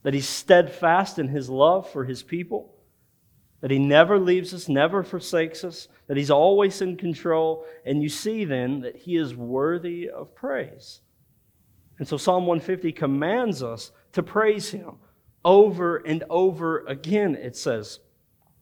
that 0.01 0.15
He's 0.15 0.27
steadfast 0.27 1.19
in 1.19 1.27
His 1.27 1.51
love 1.51 1.87
for 1.91 2.03
His 2.03 2.23
people, 2.23 2.73
that 3.61 3.69
He 3.69 3.77
never 3.77 4.17
leaves 4.17 4.55
us, 4.55 4.67
never 4.67 5.03
forsakes 5.03 5.63
us, 5.63 5.87
that 6.07 6.17
He's 6.17 6.31
always 6.31 6.81
in 6.81 6.97
control, 6.97 7.67
and 7.85 8.01
you 8.01 8.09
see 8.09 8.43
then 8.43 8.81
that 8.81 8.95
He 8.95 9.17
is 9.17 9.35
worthy 9.35 10.09
of 10.09 10.33
praise. 10.33 11.01
And 11.99 12.07
so 12.07 12.17
Psalm 12.17 12.47
150 12.47 12.91
commands 12.93 13.61
us 13.61 13.91
to 14.13 14.23
praise 14.23 14.71
Him 14.71 14.95
over 15.45 15.97
and 15.97 16.23
over 16.27 16.87
again, 16.87 17.35
it 17.35 17.55
says. 17.55 17.99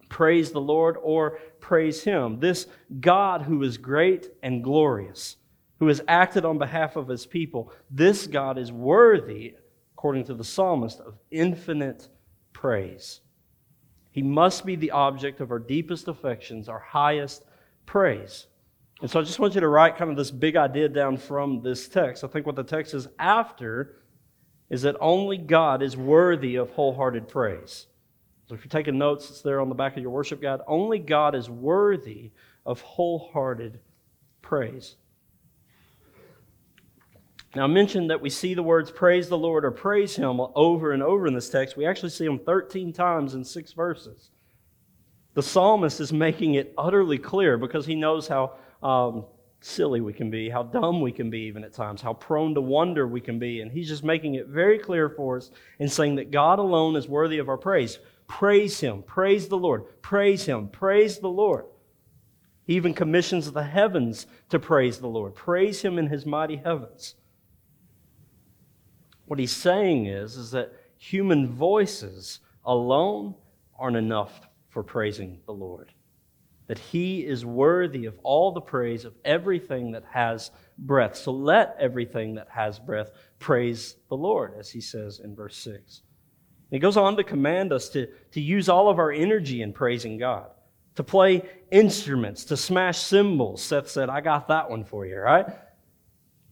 Praise 0.09 0.51
the 0.51 0.59
Lord 0.59 0.97
or 1.01 1.39
praise 1.61 2.03
Him. 2.03 2.41
This 2.41 2.67
God 2.99 3.43
who 3.43 3.63
is 3.63 3.77
great 3.77 4.29
and 4.43 4.61
glorious 4.61 5.37
who 5.81 5.87
has 5.87 5.99
acted 6.07 6.45
on 6.45 6.59
behalf 6.59 6.95
of 6.95 7.07
his 7.07 7.25
people, 7.25 7.73
this 7.89 8.27
God 8.27 8.59
is 8.59 8.71
worthy, 8.71 9.55
according 9.95 10.23
to 10.25 10.35
the 10.35 10.43
psalmist, 10.43 10.99
of 10.99 11.17
infinite 11.31 12.07
praise. 12.53 13.21
He 14.11 14.21
must 14.21 14.63
be 14.63 14.75
the 14.75 14.91
object 14.91 15.41
of 15.41 15.49
our 15.49 15.57
deepest 15.57 16.07
affections, 16.07 16.69
our 16.69 16.77
highest 16.77 17.45
praise. 17.87 18.45
And 19.01 19.09
so 19.09 19.19
I 19.19 19.23
just 19.23 19.39
want 19.39 19.55
you 19.55 19.61
to 19.61 19.67
write 19.67 19.97
kind 19.97 20.11
of 20.11 20.17
this 20.17 20.29
big 20.29 20.55
idea 20.55 20.87
down 20.87 21.17
from 21.17 21.63
this 21.63 21.89
text. 21.89 22.23
I 22.23 22.27
think 22.27 22.45
what 22.45 22.55
the 22.55 22.63
text 22.63 22.93
is 22.93 23.07
after 23.17 24.03
is 24.69 24.83
that 24.83 24.95
only 25.01 25.39
God 25.39 25.81
is 25.81 25.97
worthy 25.97 26.57
of 26.57 26.69
wholehearted 26.69 27.27
praise. 27.27 27.87
So 28.47 28.53
if 28.53 28.63
you're 28.63 28.69
taking 28.69 28.99
notes, 28.99 29.31
it's 29.31 29.41
there 29.41 29.59
on 29.59 29.69
the 29.69 29.73
back 29.73 29.97
of 29.97 30.03
your 30.03 30.11
worship 30.11 30.43
guide. 30.43 30.59
Only 30.67 30.99
God 30.99 31.33
is 31.33 31.49
worthy 31.49 32.29
of 32.67 32.81
wholehearted 32.81 33.79
praise. 34.43 34.97
Now, 37.55 37.65
I 37.65 37.67
mentioned 37.67 38.09
that 38.09 38.21
we 38.21 38.29
see 38.29 38.53
the 38.53 38.63
words 38.63 38.91
praise 38.91 39.27
the 39.27 39.37
Lord 39.37 39.65
or 39.65 39.71
praise 39.71 40.15
Him 40.15 40.39
over 40.55 40.91
and 40.91 41.03
over 41.03 41.27
in 41.27 41.33
this 41.33 41.49
text. 41.49 41.75
We 41.75 41.85
actually 41.85 42.11
see 42.11 42.25
them 42.25 42.39
13 42.39 42.93
times 42.93 43.33
in 43.33 43.43
six 43.43 43.73
verses. 43.73 44.29
The 45.33 45.43
psalmist 45.43 45.99
is 45.99 46.11
making 46.11 46.55
it 46.55 46.73
utterly 46.77 47.17
clear 47.17 47.57
because 47.57 47.85
he 47.85 47.95
knows 47.95 48.27
how 48.27 48.55
um, 48.83 49.25
silly 49.61 50.01
we 50.01 50.11
can 50.11 50.29
be, 50.29 50.49
how 50.49 50.63
dumb 50.63 50.99
we 50.99 51.11
can 51.11 51.29
be, 51.29 51.41
even 51.41 51.63
at 51.63 51.73
times, 51.73 52.01
how 52.01 52.13
prone 52.13 52.53
to 52.55 52.61
wonder 52.61 53.07
we 53.07 53.21
can 53.21 53.39
be. 53.39 53.61
And 53.61 53.71
he's 53.71 53.87
just 53.87 54.03
making 54.03 54.35
it 54.35 54.47
very 54.47 54.77
clear 54.77 55.09
for 55.09 55.37
us 55.37 55.51
in 55.79 55.87
saying 55.87 56.15
that 56.15 56.31
God 56.31 56.59
alone 56.59 56.97
is 56.97 57.07
worthy 57.07 57.37
of 57.37 57.47
our 57.47 57.57
praise. 57.57 57.99
Praise 58.27 58.79
Him, 58.79 59.03
praise 59.03 59.47
the 59.47 59.57
Lord, 59.57 59.83
praise 60.01 60.45
Him, 60.45 60.67
praise 60.67 61.19
the 61.19 61.29
Lord. 61.29 61.65
He 62.65 62.75
even 62.75 62.93
commissions 62.93 63.51
the 63.51 63.63
heavens 63.63 64.27
to 64.49 64.59
praise 64.59 64.99
the 64.99 65.07
Lord. 65.07 65.35
Praise 65.35 65.81
Him 65.81 65.97
in 65.97 66.07
His 66.07 66.25
mighty 66.25 66.57
heavens. 66.57 67.15
What 69.31 69.39
he's 69.39 69.53
saying 69.53 70.07
is, 70.07 70.35
is 70.35 70.51
that 70.51 70.73
human 70.97 71.47
voices 71.47 72.41
alone 72.65 73.33
aren't 73.79 73.95
enough 73.95 74.49
for 74.67 74.83
praising 74.83 75.39
the 75.45 75.53
Lord. 75.53 75.93
That 76.67 76.77
he 76.77 77.25
is 77.25 77.45
worthy 77.45 78.07
of 78.07 78.19
all 78.23 78.51
the 78.51 78.59
praise 78.59 79.05
of 79.05 79.15
everything 79.23 79.93
that 79.93 80.03
has 80.11 80.51
breath. 80.77 81.15
So 81.15 81.31
let 81.31 81.77
everything 81.79 82.35
that 82.35 82.49
has 82.49 82.77
breath 82.77 83.11
praise 83.39 83.95
the 84.09 84.17
Lord, 84.17 84.55
as 84.59 84.69
he 84.69 84.81
says 84.81 85.21
in 85.23 85.33
verse 85.33 85.55
6. 85.59 86.01
He 86.69 86.79
goes 86.79 86.97
on 86.97 87.15
to 87.15 87.23
command 87.23 87.71
us 87.71 87.87
to, 87.91 88.09
to 88.33 88.41
use 88.41 88.67
all 88.67 88.89
of 88.89 88.99
our 88.99 89.13
energy 89.13 89.61
in 89.61 89.71
praising 89.71 90.17
God, 90.17 90.49
to 90.95 91.05
play 91.05 91.43
instruments, 91.71 92.43
to 92.43 92.57
smash 92.57 92.99
cymbals. 92.99 93.63
Seth 93.63 93.89
said, 93.89 94.09
I 94.09 94.19
got 94.19 94.49
that 94.49 94.69
one 94.69 94.83
for 94.83 95.05
you, 95.05 95.17
right? 95.19 95.45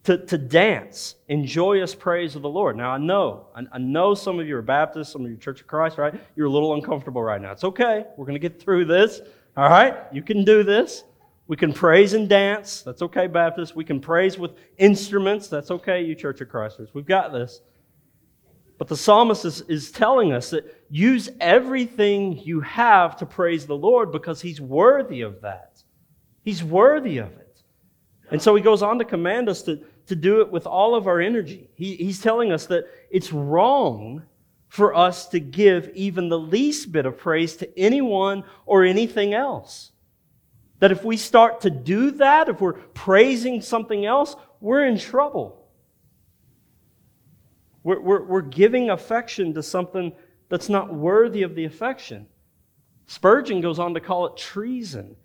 To, 0.03 0.17
to 0.25 0.37
dance 0.37 1.15
in 1.27 1.45
joyous 1.45 1.93
praise 1.93 2.35
of 2.35 2.41
the 2.41 2.49
Lord. 2.49 2.77
Now, 2.77 2.91
I 2.91 2.97
know, 2.97 3.47
I, 3.55 3.63
I 3.73 3.77
know 3.77 4.13
some 4.13 4.39
of 4.39 4.47
you 4.47 4.55
are 4.57 4.61
Baptists, 4.61 5.11
some 5.11 5.25
of 5.25 5.31
you 5.31 5.37
Church 5.37 5.61
of 5.61 5.67
Christ, 5.67 5.97
right? 5.97 6.13
You're 6.35 6.47
a 6.47 6.51
little 6.51 6.73
uncomfortable 6.73 7.21
right 7.21 7.41
now. 7.41 7.51
It's 7.51 7.63
okay. 7.63 8.05
We're 8.17 8.25
going 8.25 8.39
to 8.39 8.49
get 8.49 8.61
through 8.61 8.85
this. 8.85 9.21
All 9.57 9.69
right? 9.69 9.97
You 10.11 10.21
can 10.21 10.45
do 10.45 10.63
this. 10.63 11.03
We 11.47 11.57
can 11.57 11.73
praise 11.73 12.13
and 12.13 12.29
dance. 12.29 12.83
That's 12.83 13.01
okay, 13.01 13.27
Baptists. 13.27 13.75
We 13.75 13.83
can 13.83 13.99
praise 13.99 14.37
with 14.37 14.51
instruments. 14.77 15.47
That's 15.47 15.71
okay, 15.71 16.03
you 16.03 16.15
Church 16.15 16.41
of 16.41 16.49
Christers. 16.49 16.89
We've 16.93 17.05
got 17.05 17.33
this. 17.33 17.61
But 18.77 18.87
the 18.87 18.95
psalmist 18.95 19.43
is, 19.43 19.61
is 19.61 19.91
telling 19.91 20.31
us 20.31 20.51
that 20.51 20.85
use 20.89 21.27
everything 21.41 22.37
you 22.37 22.61
have 22.61 23.17
to 23.17 23.25
praise 23.25 23.65
the 23.65 23.75
Lord 23.75 24.11
because 24.11 24.41
he's 24.41 24.61
worthy 24.61 25.21
of 25.21 25.41
that. 25.41 25.83
He's 26.43 26.63
worthy 26.63 27.17
of 27.17 27.27
it. 27.33 27.48
And 28.31 28.41
so 28.41 28.55
he 28.55 28.61
goes 28.61 28.81
on 28.81 28.99
to 28.99 29.05
command 29.05 29.49
us 29.49 29.63
to, 29.63 29.83
to 30.07 30.15
do 30.15 30.41
it 30.41 30.51
with 30.51 30.67
all 30.67 30.95
of 30.95 31.07
our 31.07 31.19
energy. 31.19 31.69
He, 31.73 31.95
he's 31.95 32.21
telling 32.21 32.51
us 32.51 32.67
that 32.67 32.85
it's 33.09 33.33
wrong 33.33 34.23
for 34.67 34.93
us 34.93 35.27
to 35.29 35.39
give 35.39 35.89
even 35.95 36.29
the 36.29 36.37
least 36.39 36.91
bit 36.91 37.05
of 37.05 37.17
praise 37.17 37.55
to 37.57 37.79
anyone 37.79 38.43
or 38.65 38.83
anything 38.83 39.33
else. 39.33 39.91
That 40.79 40.91
if 40.91 41.03
we 41.03 41.17
start 41.17 41.61
to 41.61 41.69
do 41.69 42.11
that, 42.11 42.49
if 42.49 42.61
we're 42.61 42.73
praising 42.73 43.61
something 43.61 44.05
else, 44.05 44.35
we're 44.61 44.85
in 44.85 44.99
trouble. 44.99 45.67
We're, 47.83 47.99
we're, 47.99 48.23
we're 48.23 48.41
giving 48.41 48.91
affection 48.91 49.55
to 49.55 49.63
something 49.63 50.13
that's 50.49 50.69
not 50.69 50.93
worthy 50.93 51.41
of 51.41 51.55
the 51.55 51.65
affection. 51.65 52.27
Spurgeon 53.07 53.61
goes 53.61 53.79
on 53.79 53.95
to 53.95 53.99
call 53.99 54.27
it 54.27 54.37
treason. 54.37 55.15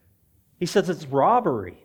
He 0.59 0.67
says 0.67 0.89
it's 0.89 1.07
robbery. 1.07 1.84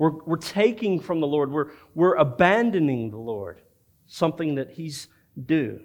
We're, 0.00 0.12
we're 0.24 0.36
taking 0.38 0.98
from 0.98 1.20
the 1.20 1.26
Lord, 1.26 1.52
we're, 1.52 1.72
we're 1.94 2.14
abandoning 2.14 3.10
the 3.10 3.18
Lord, 3.18 3.60
something 4.06 4.54
that 4.54 4.70
He's 4.70 5.08
due. 5.44 5.82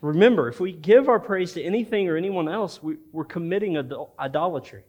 Remember, 0.00 0.48
if 0.48 0.58
we 0.58 0.72
give 0.72 1.10
our 1.10 1.20
praise 1.20 1.52
to 1.52 1.62
anything 1.62 2.08
or 2.08 2.16
anyone 2.16 2.48
else, 2.48 2.82
we, 2.82 2.96
we're 3.12 3.26
committing 3.26 3.76
idolatry. 4.18 4.84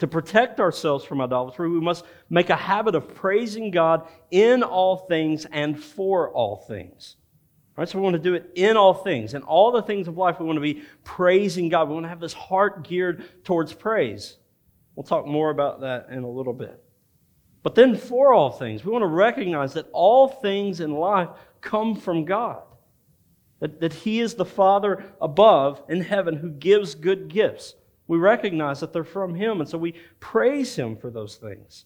To 0.00 0.06
protect 0.06 0.60
ourselves 0.60 1.02
from 1.02 1.22
idolatry, 1.22 1.70
we 1.70 1.80
must 1.80 2.04
make 2.28 2.50
a 2.50 2.56
habit 2.56 2.94
of 2.94 3.14
praising 3.14 3.70
God 3.70 4.06
in 4.30 4.62
all 4.62 4.98
things 4.98 5.46
and 5.46 5.82
for 5.82 6.30
all 6.30 6.56
things. 6.68 7.16
Right? 7.74 7.88
So 7.88 7.98
we 7.98 8.04
want 8.04 8.16
to 8.16 8.22
do 8.22 8.34
it 8.34 8.50
in 8.54 8.76
all 8.76 8.92
things. 8.92 9.32
In 9.32 9.40
all 9.44 9.72
the 9.72 9.80
things 9.80 10.08
of 10.08 10.18
life, 10.18 10.38
we 10.38 10.44
want 10.44 10.58
to 10.58 10.60
be 10.60 10.82
praising 11.04 11.70
God. 11.70 11.88
We 11.88 11.94
want 11.94 12.04
to 12.04 12.10
have 12.10 12.20
this 12.20 12.34
heart 12.34 12.86
geared 12.86 13.44
towards 13.44 13.72
praise. 13.72 14.36
We'll 14.94 15.04
talk 15.04 15.26
more 15.26 15.50
about 15.50 15.80
that 15.80 16.08
in 16.10 16.22
a 16.22 16.30
little 16.30 16.52
bit. 16.52 16.82
But 17.62 17.74
then, 17.74 17.96
for 17.96 18.32
all 18.32 18.50
things, 18.50 18.84
we 18.84 18.90
want 18.90 19.02
to 19.02 19.06
recognize 19.06 19.74
that 19.74 19.88
all 19.92 20.28
things 20.28 20.80
in 20.80 20.92
life 20.92 21.28
come 21.60 21.94
from 21.94 22.24
God. 22.24 22.62
That, 23.60 23.80
that 23.80 23.92
He 23.92 24.20
is 24.20 24.34
the 24.34 24.44
Father 24.44 25.04
above 25.20 25.82
in 25.88 26.00
heaven 26.00 26.36
who 26.36 26.50
gives 26.50 26.94
good 26.94 27.28
gifts. 27.28 27.74
We 28.08 28.18
recognize 28.18 28.80
that 28.80 28.92
they're 28.92 29.04
from 29.04 29.34
Him, 29.34 29.60
and 29.60 29.68
so 29.68 29.78
we 29.78 29.94
praise 30.18 30.74
Him 30.74 30.96
for 30.96 31.10
those 31.10 31.36
things. 31.36 31.84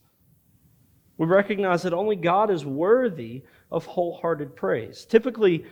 We 1.19 1.27
recognize 1.27 1.83
that 1.83 1.93
only 1.93 2.17
God 2.17 2.51
is 2.51 2.65
worthy 2.65 3.43
of 3.71 3.87
wholehearted 3.87 4.57
praise. 4.57 5.05
Typically, 5.05 5.65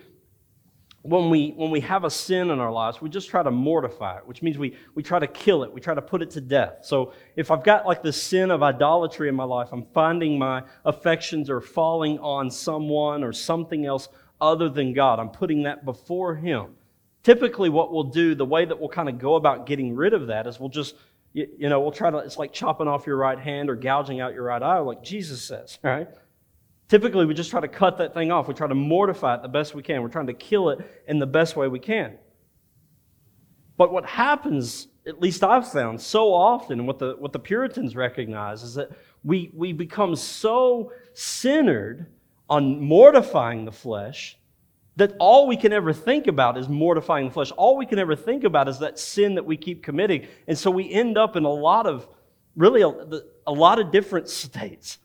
when 1.04 1.28
we, 1.28 1.50
when 1.50 1.70
we 1.70 1.80
have 1.80 2.04
a 2.04 2.10
sin 2.10 2.50
in 2.50 2.60
our 2.60 2.72
lives, 2.72 3.02
we 3.02 3.10
just 3.10 3.28
try 3.28 3.42
to 3.42 3.50
mortify 3.50 4.16
it, 4.16 4.26
which 4.26 4.40
means 4.40 4.56
we, 4.56 4.74
we 4.94 5.02
try 5.02 5.18
to 5.18 5.26
kill 5.26 5.62
it. 5.62 5.70
We 5.70 5.78
try 5.78 5.94
to 5.94 6.00
put 6.00 6.22
it 6.22 6.30
to 6.30 6.40
death. 6.40 6.78
So 6.80 7.12
if 7.36 7.50
I've 7.50 7.62
got 7.62 7.84
like 7.84 8.02
the 8.02 8.10
sin 8.10 8.50
of 8.50 8.62
idolatry 8.62 9.28
in 9.28 9.34
my 9.34 9.44
life, 9.44 9.68
I'm 9.70 9.84
finding 9.92 10.38
my 10.38 10.62
affections 10.86 11.50
are 11.50 11.60
falling 11.60 12.18
on 12.20 12.50
someone 12.50 13.22
or 13.22 13.34
something 13.34 13.84
else 13.84 14.08
other 14.40 14.70
than 14.70 14.94
God. 14.94 15.18
I'm 15.18 15.28
putting 15.28 15.64
that 15.64 15.84
before 15.84 16.36
Him. 16.36 16.68
Typically, 17.22 17.68
what 17.68 17.92
we'll 17.92 18.04
do, 18.04 18.34
the 18.34 18.46
way 18.46 18.64
that 18.64 18.80
we'll 18.80 18.88
kind 18.88 19.10
of 19.10 19.18
go 19.18 19.34
about 19.34 19.66
getting 19.66 19.94
rid 19.94 20.14
of 20.14 20.28
that 20.28 20.46
is 20.46 20.58
we'll 20.58 20.70
just, 20.70 20.94
you, 21.34 21.46
you 21.58 21.68
know, 21.68 21.82
we'll 21.82 21.92
try 21.92 22.10
to, 22.10 22.16
it's 22.16 22.38
like 22.38 22.54
chopping 22.54 22.88
off 22.88 23.06
your 23.06 23.18
right 23.18 23.38
hand 23.38 23.68
or 23.68 23.76
gouging 23.76 24.20
out 24.20 24.32
your 24.32 24.44
right 24.44 24.62
eye, 24.62 24.78
like 24.78 25.02
Jesus 25.02 25.42
says, 25.42 25.78
right? 25.82 26.08
Typically, 26.88 27.24
we 27.24 27.34
just 27.34 27.50
try 27.50 27.60
to 27.60 27.68
cut 27.68 27.98
that 27.98 28.12
thing 28.12 28.30
off. 28.30 28.46
We 28.46 28.54
try 28.54 28.68
to 28.68 28.74
mortify 28.74 29.36
it 29.36 29.42
the 29.42 29.48
best 29.48 29.74
we 29.74 29.82
can. 29.82 30.02
We're 30.02 30.08
trying 30.08 30.26
to 30.26 30.34
kill 30.34 30.68
it 30.68 30.80
in 31.08 31.18
the 31.18 31.26
best 31.26 31.56
way 31.56 31.66
we 31.66 31.78
can. 31.78 32.18
But 33.76 33.92
what 33.92 34.04
happens, 34.04 34.88
at 35.06 35.20
least 35.20 35.42
I've 35.42 35.70
found 35.70 36.00
so 36.00 36.32
often, 36.32 36.86
what 36.86 36.98
the, 36.98 37.16
what 37.18 37.32
the 37.32 37.38
Puritans 37.38 37.96
recognize, 37.96 38.62
is 38.62 38.74
that 38.74 38.90
we, 39.24 39.50
we 39.54 39.72
become 39.72 40.14
so 40.14 40.92
centered 41.14 42.06
on 42.48 42.80
mortifying 42.80 43.64
the 43.64 43.72
flesh 43.72 44.36
that 44.96 45.14
all 45.18 45.48
we 45.48 45.56
can 45.56 45.72
ever 45.72 45.92
think 45.92 46.26
about 46.26 46.56
is 46.56 46.68
mortifying 46.68 47.26
the 47.26 47.32
flesh. 47.32 47.50
All 47.52 47.76
we 47.76 47.86
can 47.86 47.98
ever 47.98 48.14
think 48.14 48.44
about 48.44 48.68
is 48.68 48.78
that 48.78 48.98
sin 48.98 49.34
that 49.34 49.44
we 49.44 49.56
keep 49.56 49.82
committing. 49.82 50.26
And 50.46 50.56
so 50.56 50.70
we 50.70 50.90
end 50.92 51.18
up 51.18 51.34
in 51.34 51.44
a 51.44 51.52
lot 51.52 51.86
of, 51.86 52.06
really, 52.54 52.82
a, 52.82 52.92
a 53.46 53.52
lot 53.52 53.80
of 53.80 53.90
different 53.90 54.28
states 54.44 54.98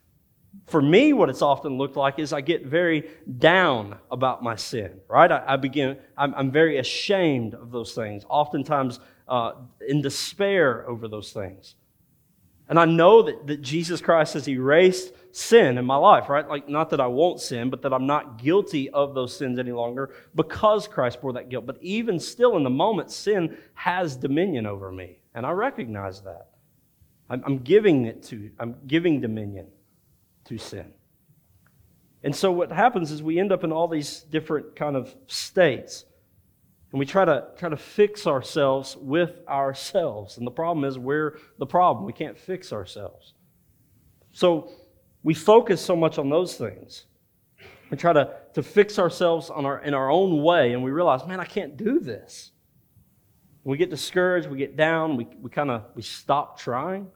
for 0.69 0.81
me, 0.81 1.13
what 1.13 1.29
it's 1.29 1.41
often 1.41 1.77
looked 1.77 1.97
like 1.97 2.19
is 2.19 2.31
I 2.31 2.41
get 2.41 2.65
very 2.65 3.09
down 3.37 3.97
about 4.11 4.43
my 4.43 4.55
sin, 4.55 4.99
right? 5.07 5.31
I, 5.31 5.43
I 5.47 5.55
begin, 5.57 5.97
I'm, 6.17 6.33
I'm, 6.35 6.51
very 6.51 6.77
ashamed 6.77 7.55
of 7.55 7.71
those 7.71 7.93
things, 7.93 8.23
oftentimes 8.29 8.99
uh, 9.27 9.53
in 9.87 10.01
despair 10.01 10.87
over 10.87 11.07
those 11.07 11.31
things. 11.31 11.75
And 12.67 12.79
I 12.79 12.85
know 12.85 13.23
that, 13.23 13.47
that 13.47 13.61
Jesus 13.61 13.99
Christ 13.99 14.35
has 14.35 14.47
erased 14.47 15.13
sin 15.31 15.79
in 15.79 15.85
my 15.85 15.95
life, 15.95 16.29
right? 16.29 16.47
Like, 16.47 16.69
not 16.69 16.91
that 16.91 17.01
I 17.01 17.07
won't 17.07 17.39
sin, 17.39 17.71
but 17.71 17.81
that 17.81 17.93
I'm 17.93 18.05
not 18.05 18.37
guilty 18.37 18.91
of 18.91 19.15
those 19.15 19.35
sins 19.35 19.57
any 19.57 19.71
longer 19.71 20.13
because 20.35 20.87
Christ 20.87 21.19
bore 21.19 21.33
that 21.33 21.49
guilt. 21.49 21.65
But 21.65 21.77
even 21.81 22.19
still, 22.19 22.57
in 22.57 22.63
the 22.63 22.69
moment, 22.69 23.09
sin 23.11 23.57
has 23.73 24.15
dominion 24.15 24.67
over 24.67 24.91
me. 24.91 25.17
And 25.33 25.47
I 25.47 25.51
recognize 25.51 26.21
that. 26.21 26.49
I'm, 27.27 27.43
I'm 27.43 27.57
giving 27.59 28.05
it 28.05 28.21
to, 28.23 28.51
I'm 28.59 28.75
giving 28.85 29.19
dominion 29.19 29.67
to 30.49 30.57
sin. 30.57 30.93
And 32.23 32.35
so 32.35 32.51
what 32.51 32.71
happens 32.71 33.11
is 33.11 33.23
we 33.23 33.39
end 33.39 33.51
up 33.51 33.63
in 33.63 33.71
all 33.71 33.87
these 33.87 34.21
different 34.23 34.75
kind 34.75 34.95
of 34.95 35.15
states. 35.27 36.05
And 36.91 36.99
we 36.99 37.05
try 37.05 37.23
to 37.23 37.47
try 37.57 37.69
to 37.69 37.77
fix 37.77 38.27
ourselves 38.27 38.97
with 38.97 39.39
ourselves. 39.47 40.37
And 40.37 40.45
the 40.45 40.51
problem 40.51 40.83
is 40.83 40.97
we're 40.97 41.37
the 41.57 41.65
problem. 41.65 42.05
We 42.05 42.13
can't 42.13 42.37
fix 42.37 42.73
ourselves. 42.73 43.33
So 44.31 44.69
we 45.23 45.33
focus 45.33 45.81
so 45.81 45.95
much 45.95 46.17
on 46.17 46.29
those 46.29 46.55
things. 46.55 47.05
We 47.89 47.97
try 47.97 48.13
to, 48.13 48.35
to 48.53 48.63
fix 48.63 48.99
ourselves 48.99 49.49
on 49.49 49.65
our, 49.65 49.81
in 49.81 49.93
our 49.93 50.11
own 50.11 50.43
way, 50.43 50.73
and 50.73 50.83
we 50.83 50.91
realize, 50.91 51.25
man, 51.25 51.39
I 51.39 51.45
can't 51.45 51.75
do 51.75 51.99
this. 51.99 52.51
We 53.63 53.77
get 53.77 53.89
discouraged, 53.89 54.47
we 54.47 54.57
get 54.57 54.75
down, 54.75 55.17
we, 55.17 55.27
we 55.41 55.49
kind 55.49 55.71
of 55.71 55.85
we 55.95 56.01
stop 56.01 56.59
trying. 56.59 57.07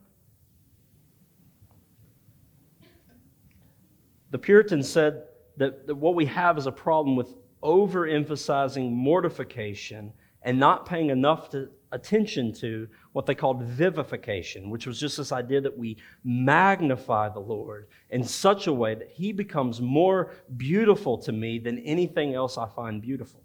The 4.34 4.39
Puritans 4.39 4.89
said 4.89 5.26
that, 5.58 5.86
that 5.86 5.93
what 5.93 6.15
we 6.15 6.26
have 6.26 6.58
is 6.58 6.65
a 6.65 6.72
problem 6.72 7.15
with 7.15 7.36
overemphasizing 7.62 8.91
mortification 8.91 10.12
and 10.41 10.60
not 10.60 10.88
paying 10.88 11.12
enough 11.12 11.50
to, 11.52 11.69
attention 11.91 12.52
to 12.54 12.88
what 13.12 13.28
they 13.28 13.36
called 13.36 13.62
vivification, 13.62 14.72
which 14.72 14.88
was 14.88 15.00
just 15.00 15.17
this 15.17 15.32
idea 15.32 15.62
that 15.62 15.78
we 15.78 15.98
magnify 16.24 17.30
the 17.30 17.39
Lord 17.39 17.89
in 18.10 18.24
such 18.24 18.65
a 18.65 18.74
way 18.74 18.96
that 18.96 19.12
He 19.12 19.32
becomes 19.32 19.80
more 19.80 20.32
beautiful 20.58 21.19
to 21.19 21.32
me 21.32 21.60
than 21.60 21.78
anything 21.78 22.34
else 22.34 22.58
I 22.58 22.67
find 22.67 23.04
beautiful, 23.04 23.43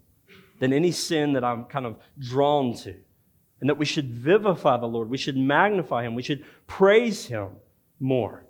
than 0.57 0.73
any 0.73 0.91
sin 0.91 1.33
that 1.33 1.43
I'm 1.43 1.65
kind 1.65 1.85
of 1.85 1.97
drawn 2.17 2.73
to. 2.77 2.95
And 3.59 3.69
that 3.69 3.77
we 3.77 3.85
should 3.85 4.09
vivify 4.09 4.77
the 4.77 4.87
Lord, 4.87 5.07
we 5.07 5.17
should 5.17 5.37
magnify 5.37 6.03
Him, 6.03 6.15
we 6.15 6.23
should 6.23 6.43
praise 6.65 7.27
Him 7.27 7.49
more. 7.99 8.43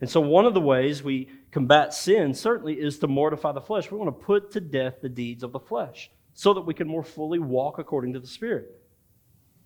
And 0.00 0.08
so, 0.08 0.20
one 0.20 0.44
of 0.44 0.54
the 0.54 0.60
ways 0.60 1.02
we 1.02 1.28
combat 1.50 1.94
sin 1.94 2.34
certainly 2.34 2.74
is 2.74 2.98
to 2.98 3.06
mortify 3.06 3.52
the 3.52 3.60
flesh. 3.60 3.90
We 3.90 3.98
want 3.98 4.16
to 4.16 4.24
put 4.24 4.50
to 4.52 4.60
death 4.60 5.00
the 5.00 5.08
deeds 5.08 5.42
of 5.42 5.52
the 5.52 5.60
flesh 5.60 6.10
so 6.34 6.54
that 6.54 6.62
we 6.62 6.74
can 6.74 6.88
more 6.88 7.02
fully 7.02 7.38
walk 7.38 7.78
according 7.78 8.12
to 8.12 8.20
the 8.20 8.26
Spirit. 8.26 8.70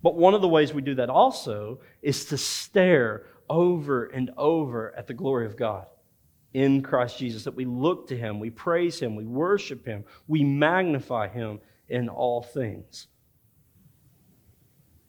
But 0.01 0.15
one 0.15 0.33
of 0.33 0.41
the 0.41 0.49
ways 0.49 0.73
we 0.73 0.81
do 0.81 0.95
that 0.95 1.09
also 1.09 1.79
is 2.01 2.25
to 2.25 2.37
stare 2.37 3.25
over 3.49 4.05
and 4.05 4.31
over 4.37 4.93
at 4.97 5.07
the 5.07 5.13
glory 5.13 5.45
of 5.45 5.55
God 5.55 5.85
in 6.53 6.83
Christ 6.83 7.17
Jesus, 7.17 7.45
that 7.45 7.55
we 7.55 7.65
look 7.65 8.07
to 8.09 8.17
Him, 8.17 8.39
we 8.39 8.49
praise 8.49 8.99
Him, 8.99 9.15
we 9.15 9.25
worship 9.25 9.85
Him, 9.85 10.03
we 10.27 10.43
magnify 10.43 11.27
Him 11.27 11.59
in 11.87 12.09
all 12.09 12.43
things. 12.43 13.07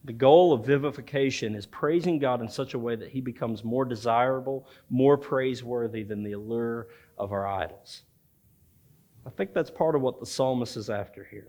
The 0.05 0.13
goal 0.13 0.53
of 0.53 0.67
vivification 0.67 1.55
is 1.55 1.65
praising 1.65 2.19
God 2.19 2.43
in 2.43 2.49
such 2.49 2.75
a 2.75 2.79
way 2.79 2.95
that 2.95 3.09
He 3.09 3.21
becomes 3.23 3.65
more 3.65 3.87
desirable, 3.87 4.69
more 4.91 5.17
praiseworthy 5.17 6.03
than 6.03 6.23
the 6.23 6.33
allure 6.33 6.89
of 7.17 7.33
our 7.33 7.47
idols. 7.47 8.03
I 9.27 9.31
think 9.31 9.55
that's 9.55 9.71
part 9.71 9.95
of 9.95 10.03
what 10.03 10.21
the 10.21 10.27
psalmist 10.27 10.77
is 10.77 10.91
after 10.91 11.25
here. 11.25 11.49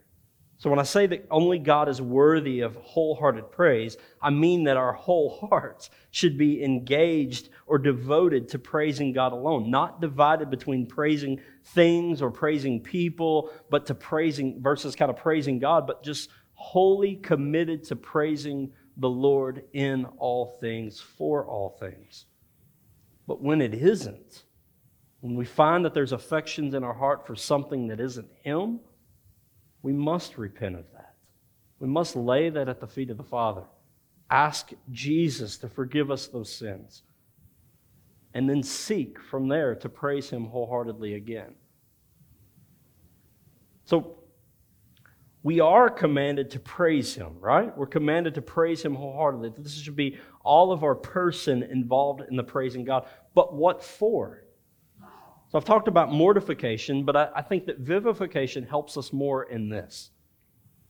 So 0.57 0.69
when 0.69 0.79
I 0.79 0.83
say 0.83 1.05
that 1.07 1.27
only 1.29 1.59
God 1.59 1.89
is 1.89 2.01
worthy 2.01 2.61
of 2.61 2.77
wholehearted 2.77 3.51
praise, 3.51 3.97
I 4.21 4.29
mean 4.29 4.63
that 4.63 4.77
our 4.77 4.93
whole 4.93 5.45
hearts 5.49 5.89
should 6.11 6.37
be 6.37 6.63
engaged 6.63 7.49
or 7.67 7.77
devoted 7.77 8.47
to 8.49 8.59
praising 8.59 9.11
God 9.11 9.33
alone, 9.33 9.69
not 9.69 9.99
divided 9.99 10.49
between 10.49 10.85
praising 10.85 11.41
things 11.65 12.21
or 12.21 12.31
praising 12.31 12.79
people, 12.79 13.51
but 13.69 13.85
to 13.87 13.95
praising 13.95 14.61
versus 14.61 14.95
kind 14.95 15.11
of 15.11 15.17
praising 15.17 15.59
God, 15.59 15.85
but 15.85 16.01
just 16.03 16.29
wholly 16.55 17.15
committed 17.17 17.83
to 17.85 17.95
praising 17.95 18.71
the 18.97 19.09
Lord 19.09 19.63
in 19.73 20.05
all 20.17 20.57
things, 20.59 20.99
for 20.99 21.45
all 21.45 21.77
things. 21.79 22.25
But 23.27 23.41
when 23.41 23.61
it 23.61 23.73
isn't, 23.73 24.43
when 25.19 25.35
we 25.35 25.45
find 25.45 25.83
that 25.85 25.93
there's 25.93 26.11
affections 26.11 26.73
in 26.73 26.83
our 26.83 26.93
heart 26.93 27.25
for 27.25 27.35
something 27.35 27.87
that 27.87 27.99
isn't 27.99 28.29
Him, 28.43 28.79
we 29.81 29.91
must 29.91 30.37
repent 30.37 30.75
of 30.75 30.85
that. 30.93 31.15
We 31.79 31.87
must 31.87 32.15
lay 32.15 32.49
that 32.49 32.69
at 32.69 32.79
the 32.79 32.87
feet 32.87 33.09
of 33.09 33.17
the 33.17 33.23
Father. 33.23 33.63
Ask 34.29 34.71
Jesus 34.91 35.57
to 35.57 35.69
forgive 35.69 36.09
us 36.09 36.27
those 36.27 36.53
sins. 36.53 37.03
And 38.33 38.49
then 38.49 38.63
seek 38.63 39.19
from 39.19 39.47
there 39.47 39.75
to 39.75 39.89
praise 39.89 40.29
Him 40.29 40.45
wholeheartedly 40.45 41.15
again. 41.15 41.55
So, 43.85 44.17
we 45.45 45.59
are 45.59 45.91
commanded 45.91 46.49
to 46.49 46.59
praise 46.59 47.13
him, 47.13 47.35
right? 47.39 47.77
We're 47.77 47.85
commanded 47.85 48.33
to 48.33 48.41
praise 48.41 48.81
him 48.81 48.95
wholeheartedly. 48.95 49.53
This 49.59 49.75
should 49.75 49.95
be 49.95 50.17
all 50.43 50.71
of 50.71 50.83
our 50.83 50.95
person 50.95 51.61
involved 51.61 52.23
in 52.27 52.35
the 52.35 52.43
praising 52.43 52.83
God. 52.83 53.05
But 53.35 53.53
what 53.53 53.83
for? 53.83 54.43
So 55.51 55.59
I've 55.59 55.63
talked 55.63 55.87
about 55.87 56.11
mortification, 56.11 57.05
but 57.05 57.15
I, 57.15 57.29
I 57.35 57.41
think 57.43 57.67
that 57.67 57.77
vivification 57.77 58.65
helps 58.65 58.97
us 58.97 59.13
more 59.13 59.43
in 59.43 59.69
this. 59.69 60.09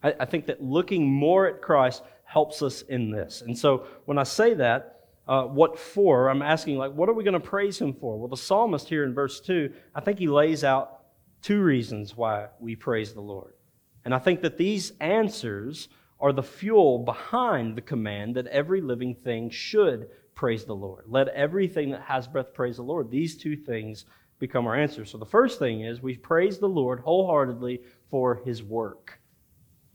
I, 0.02 0.16
I, 0.22 0.26
think 0.26 0.46
that 0.46 0.64
looking 0.64 1.06
more 1.06 1.48
at 1.48 1.62
Christ 1.62 2.04
helps 2.24 2.62
us 2.62 2.82
in 2.84 3.12
this. 3.12 3.42
And 3.42 3.58
so 3.58 3.88
when 4.06 4.18
I 4.18 4.24
say 4.24 4.54
that, 4.54 5.02
uh, 5.28 5.44
what 5.44 5.78
for? 5.78 6.30
I'm 6.30 6.42
asking, 6.42 6.78
like, 6.78 6.94
what 6.94 7.10
are 7.10 7.14
we 7.14 7.26
going 7.26 7.34
to 7.34 7.42
praise 7.42 7.78
him 7.78 7.94
for? 7.94 8.18
Well, 8.18 8.30
the 8.30 8.38
psalmist 8.38 8.88
here 8.88 9.04
in 9.04 9.14
verse 9.14 9.42
2, 9.42 9.74
I 9.94 10.00
think 10.00 10.18
he 10.18 10.30
lays 10.30 10.64
out 10.64 11.02
two 11.42 11.62
reasons 11.62 12.16
why 12.16 12.48
we 12.62 12.78
praise 12.78 13.14
the 13.14 13.20
Lord. 13.20 13.55
And 14.06 14.14
I 14.14 14.20
think 14.20 14.42
that 14.42 14.58
these 14.58 14.94
answers 15.02 15.90
are 16.20 16.32
the 16.32 16.44
fuel 16.44 17.00
behind 17.00 17.76
the 17.76 17.82
command 17.82 18.36
that 18.36 18.48
every 18.48 18.80
living 18.80 19.16
thing 19.16 19.50
should 19.50 20.10
praise 20.36 20.64
the 20.64 20.76
Lord. 20.76 21.06
Let 21.08 21.28
everything 21.30 21.90
that 21.92 22.02
has 22.02 22.28
breath 22.28 22.54
praise 22.54 22.78
the 22.78 22.84
Lord. 22.84 23.10
These 23.10 23.38
two 23.38 23.58
things 23.58 24.06
become 24.40 24.68
our 24.68 24.76
answer. 24.76 25.06
So 25.06 25.18
the 25.18 25.26
first 25.26 25.60
thing 25.60 25.82
is 25.82 26.02
we 26.02 26.18
praise 26.18 26.60
the 26.60 26.70
Lord 26.70 27.00
wholeheartedly 27.00 27.82
for 28.10 28.36
his 28.46 28.62
work, 28.62 29.20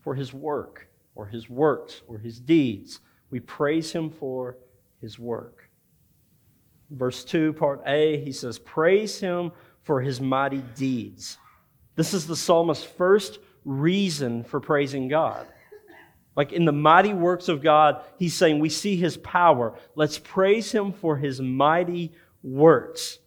for 0.00 0.14
his 0.14 0.34
work, 0.34 0.88
or 1.14 1.26
his 1.26 1.48
works, 1.48 2.02
or 2.08 2.18
his 2.18 2.40
deeds. 2.40 3.00
We 3.30 3.40
praise 3.40 3.92
him 3.92 4.10
for 4.10 4.56
his 5.00 5.18
work. 5.18 5.68
Verse 6.90 7.22
2, 7.24 7.52
part 7.52 7.82
A, 7.86 8.22
he 8.24 8.32
says, 8.32 8.58
Praise 8.58 9.20
him 9.20 9.52
for 9.82 10.00
his 10.00 10.20
mighty 10.20 10.64
deeds. 10.74 11.38
This 11.94 12.14
is 12.14 12.26
the 12.26 12.36
psalmist's 12.36 12.84
first 12.84 13.38
reason 13.64 14.44
for 14.44 14.60
praising 14.60 15.08
God. 15.08 15.46
Like 16.36 16.52
in 16.52 16.64
the 16.64 16.72
mighty 16.72 17.12
works 17.12 17.48
of 17.48 17.62
God, 17.62 18.02
he's 18.18 18.34
saying, 18.34 18.60
We 18.60 18.68
see 18.68 18.96
his 18.96 19.16
power. 19.16 19.74
Let's 19.94 20.18
praise 20.18 20.70
him 20.72 20.92
for 20.92 21.16
his 21.16 21.40
mighty 21.40 22.12
works. 22.42 23.18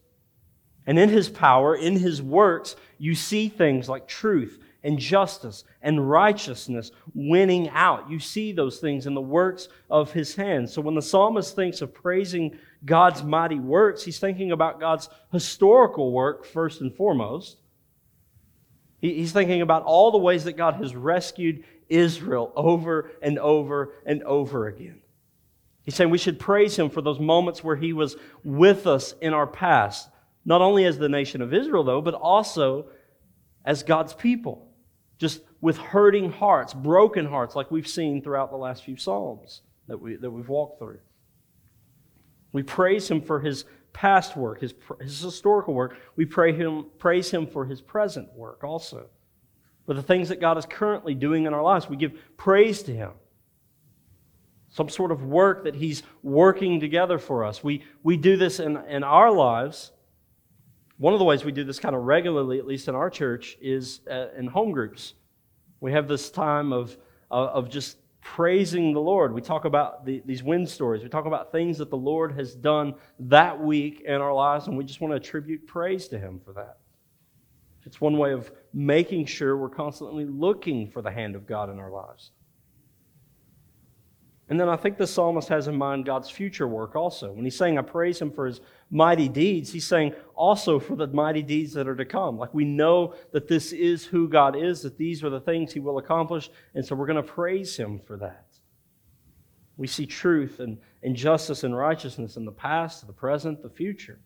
And 0.86 1.00
in 1.00 1.10
his 1.10 1.30
power, 1.30 1.76
in 1.76 1.98
his 1.98 2.22
works, 2.22 2.76
you 2.98 3.16
see 3.16 3.50
things 3.50 3.88
like 3.88 4.08
truth 4.08 4.60
and 4.84 5.00
justice 5.00 5.64
and 5.82 6.10
righteousness 6.10 6.92
winning 7.14 7.70
out. 7.70 8.10
You 8.10 8.20
see 8.20 8.52
those 8.52 8.80
things 8.80 9.06
in 9.06 9.14
the 9.14 9.22
works 9.22 9.70
of 9.90 10.12
his 10.12 10.36
hands. 10.36 10.74
So 10.74 10.82
when 10.82 10.96
the 10.96 11.02
psalmist 11.02 11.56
thinks 11.56 11.82
of 11.82 11.94
praising 11.94 12.58
God's 12.84 13.24
mighty 13.24 13.60
works, 13.60 14.04
he's 14.04 14.20
thinking 14.20 14.52
about 14.52 14.80
God's 14.80 15.08
historical 15.32 16.12
work 16.12 16.46
first 16.46 16.82
and 16.82 16.94
foremost. 16.94 17.58
He's 19.04 19.34
thinking 19.34 19.62
about 19.62 19.84
all 19.84 20.12
the 20.12 20.18
ways 20.18 20.46
that 20.46 20.54
God 20.54 20.76
has 20.76 20.96
rescued 20.96 21.66
Israel 21.90 22.54
over 22.56 23.12
and 23.22 23.38
over 23.38 23.96
and 24.06 24.24
over 24.24 24.68
again. 24.68 25.02
He's 25.84 25.96
saying 25.96 26.10
we 26.10 26.18
should 26.18 26.40
praise 26.40 26.80
him 26.80 26.90
for 26.90 27.02
those 27.02 27.20
moments 27.20 27.62
where 27.62 27.76
he 27.76 27.92
was 27.92 28.16
with 28.46 28.88
us 28.88 29.14
in 29.20 29.34
our 29.34 29.46
past, 29.46 30.08
not 30.46 30.62
only 30.62 30.86
as 30.86 30.98
the 30.98 31.10
nation 31.10 31.42
of 31.42 31.54
Israel, 31.54 31.84
though, 31.84 32.00
but 32.00 32.14
also 32.14 32.86
as 33.66 33.84
God's 33.84 34.14
people, 34.14 34.70
just 35.18 35.42
with 35.60 35.78
hurting 35.78 36.32
hearts, 36.32 36.74
broken 36.74 37.26
hearts, 37.26 37.58
like 37.58 37.72
we've 37.72 37.90
seen 37.90 38.22
throughout 38.22 38.52
the 38.52 38.58
last 38.58 38.86
few 38.86 38.96
Psalms 38.96 39.64
that, 39.88 40.00
we, 40.00 40.16
that 40.16 40.32
we've 40.32 40.48
walked 40.48 40.80
through. 40.80 41.00
We 42.54 42.64
praise 42.64 43.12
him 43.12 43.20
for 43.20 43.42
his 43.42 43.66
past 43.94 44.36
work, 44.36 44.60
his, 44.60 44.74
his 45.00 45.22
historical 45.22 45.74
work. 45.74 45.96
We 46.16 46.26
pray 46.26 46.52
him, 46.52 46.88
praise 46.98 47.32
him 47.32 47.48
for 47.48 47.66
his 47.66 47.80
present 47.82 48.34
work 48.34 48.64
also. 48.64 49.08
For 49.86 49.94
the 49.94 50.04
things 50.04 50.30
that 50.30 50.42
God 50.42 50.58
is 50.58 50.66
currently 50.66 51.14
doing 51.14 51.46
in 51.46 51.54
our 51.54 51.62
lives, 51.62 51.88
we 51.88 51.96
give 51.96 52.14
praise 52.38 52.84
to 52.84 52.94
him. 52.94 53.12
Some 54.70 54.90
sort 54.90 55.12
of 55.12 55.24
work 55.24 55.66
that 55.66 55.76
he's 55.76 56.02
working 56.24 56.80
together 56.80 57.20
for 57.20 57.44
us. 57.44 57.64
We, 57.64 57.84
we 58.02 58.18
do 58.18 58.38
this 58.38 58.60
in, 58.60 58.78
in 58.88 59.04
our 59.04 59.32
lives. 59.32 59.92
One 60.98 61.14
of 61.14 61.20
the 61.20 61.26
ways 61.26 61.44
we 61.44 61.52
do 61.52 61.64
this 61.64 61.80
kind 61.80 61.96
of 61.96 62.04
regularly, 62.04 62.58
at 62.58 62.66
least 62.66 62.88
in 62.88 62.96
our 62.96 63.10
church, 63.10 63.58
is 63.62 64.02
uh, 64.10 64.28
in 64.38 64.48
home 64.48 64.72
groups. 64.72 65.14
We 65.80 65.92
have 65.92 66.08
this 66.08 66.32
time 66.32 66.74
of, 66.74 66.98
uh, 67.30 67.36
of 67.36 67.70
just 67.70 67.98
praising 68.24 68.94
the 68.94 69.02
Lord. 69.02 69.34
We 69.34 69.42
talk 69.42 69.66
about 69.66 70.06
the, 70.06 70.22
these 70.26 70.42
win 70.42 70.66
stories. 70.66 71.04
We 71.04 71.10
talk 71.10 71.26
about 71.26 71.52
things 71.52 71.78
that 71.78 71.90
the 71.90 71.98
Lord 71.98 72.34
has 72.34 72.56
done 72.56 72.96
that 73.20 73.60
week 73.60 74.02
in 74.06 74.16
our 74.16 74.34
lives, 74.34 74.68
and 74.68 74.78
we 74.78 74.84
just 74.84 75.02
want 75.02 75.12
to 75.12 75.18
attribute 75.18 75.68
praise 75.68 76.08
to 76.10 76.20
Him 76.20 76.40
for 76.44 76.54
that. 76.54 76.78
It's 77.86 78.00
one 78.00 78.18
way 78.18 78.32
of 78.32 78.52
making 78.74 79.26
sure 79.26 79.58
we're 79.58 79.70
constantly 79.70 80.26
looking 80.26 80.90
for 80.90 81.02
the 81.02 81.12
hand 81.12 81.36
of 81.36 81.46
God 81.46 81.70
in 81.70 81.80
our 81.80 81.92
lives. 81.92 82.32
And 84.50 84.60
then 84.60 84.68
I 84.68 84.76
think 84.76 84.98
the 84.98 85.08
psalmist 85.08 85.48
has 85.48 85.68
in 85.68 85.76
mind 85.76 86.06
God's 86.06 86.30
future 86.30 86.68
work 86.68 86.96
also. 86.96 87.32
When 87.32 87.46
he's 87.46 87.58
saying, 87.58 87.78
I 87.78 87.82
praise 87.82 88.20
him 88.22 88.30
for 88.30 88.46
his 88.46 88.60
mighty 88.92 89.30
deeds, 89.30 89.72
he's 89.72 89.88
saying 89.88 90.14
also 90.36 90.80
for 90.80 90.96
the 90.96 91.08
mighty 91.08 91.42
deeds 91.42 91.74
that 91.74 91.88
are 91.88 91.96
to 91.96 92.06
come. 92.06 92.38
Like 92.38 92.54
we 92.54 92.66
know 92.66 93.16
that 93.32 93.48
this 93.48 93.72
is 93.72 94.06
who 94.06 94.28
God 94.28 94.56
is, 94.56 94.82
that 94.82 94.98
these 94.98 95.24
are 95.24 95.30
the 95.30 95.40
things 95.40 95.72
he 95.72 95.80
will 95.80 95.98
accomplish, 95.98 96.52
and 96.76 96.86
so 96.86 96.94
we're 96.94 97.08
going 97.08 97.16
to 97.16 97.24
praise 97.24 97.78
him 97.78 98.00
for 98.00 98.18
that. 98.18 98.46
We 99.78 99.88
see 99.88 100.06
truth 100.06 100.60
and, 100.60 100.78
and 101.02 101.16
justice 101.16 101.64
and 101.64 101.76
righteousness 101.76 102.36
in 102.36 102.46
the 102.46 102.52
past, 102.52 103.08
the 103.08 103.14
present, 103.14 103.64
the 103.64 103.70
future. 103.70 104.20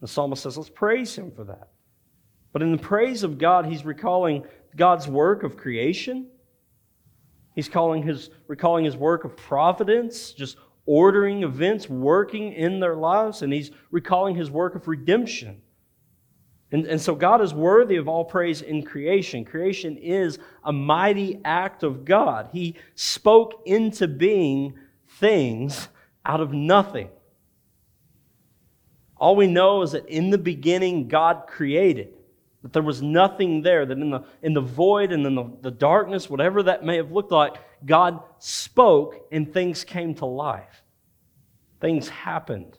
The 0.00 0.08
psalmist 0.08 0.42
says, 0.42 0.58
let's 0.58 0.68
praise 0.68 1.16
him 1.16 1.30
for 1.30 1.44
that. 1.44 1.68
But 2.52 2.62
in 2.62 2.72
the 2.72 2.78
praise 2.78 3.22
of 3.22 3.38
God, 3.38 3.66
he's 3.66 3.84
recalling 3.84 4.44
God's 4.76 5.06
work 5.06 5.42
of 5.42 5.56
creation 5.56 6.26
He's 7.60 7.68
calling 7.68 8.02
his, 8.02 8.30
recalling 8.48 8.86
his 8.86 8.96
work 8.96 9.24
of 9.24 9.36
providence, 9.36 10.32
just 10.32 10.56
ordering 10.86 11.42
events, 11.42 11.90
working 11.90 12.54
in 12.54 12.80
their 12.80 12.96
lives, 12.96 13.42
and 13.42 13.52
he's 13.52 13.70
recalling 13.90 14.34
his 14.34 14.50
work 14.50 14.76
of 14.76 14.88
redemption. 14.88 15.60
And, 16.72 16.86
and 16.86 16.98
so 16.98 17.14
God 17.14 17.42
is 17.42 17.52
worthy 17.52 17.96
of 17.96 18.08
all 18.08 18.24
praise 18.24 18.62
in 18.62 18.82
creation. 18.82 19.44
Creation 19.44 19.98
is 19.98 20.38
a 20.64 20.72
mighty 20.72 21.38
act 21.44 21.82
of 21.82 22.06
God. 22.06 22.48
He 22.50 22.76
spoke 22.94 23.60
into 23.66 24.08
being 24.08 24.78
things 25.18 25.90
out 26.24 26.40
of 26.40 26.54
nothing. 26.54 27.10
All 29.18 29.36
we 29.36 29.48
know 29.48 29.82
is 29.82 29.92
that 29.92 30.06
in 30.06 30.30
the 30.30 30.38
beginning, 30.38 31.08
God 31.08 31.44
created. 31.46 32.14
That 32.62 32.72
there 32.74 32.82
was 32.82 33.00
nothing 33.00 33.62
there, 33.62 33.86
that 33.86 33.98
in 33.98 34.10
the, 34.10 34.24
in 34.42 34.52
the 34.52 34.60
void 34.60 35.12
and 35.12 35.24
in 35.24 35.34
the, 35.34 35.50
the 35.62 35.70
darkness, 35.70 36.28
whatever 36.28 36.62
that 36.64 36.84
may 36.84 36.96
have 36.96 37.10
looked 37.10 37.32
like, 37.32 37.54
God 37.86 38.22
spoke 38.38 39.16
and 39.32 39.52
things 39.52 39.82
came 39.82 40.14
to 40.16 40.26
life. 40.26 40.82
Things 41.80 42.08
happened. 42.08 42.78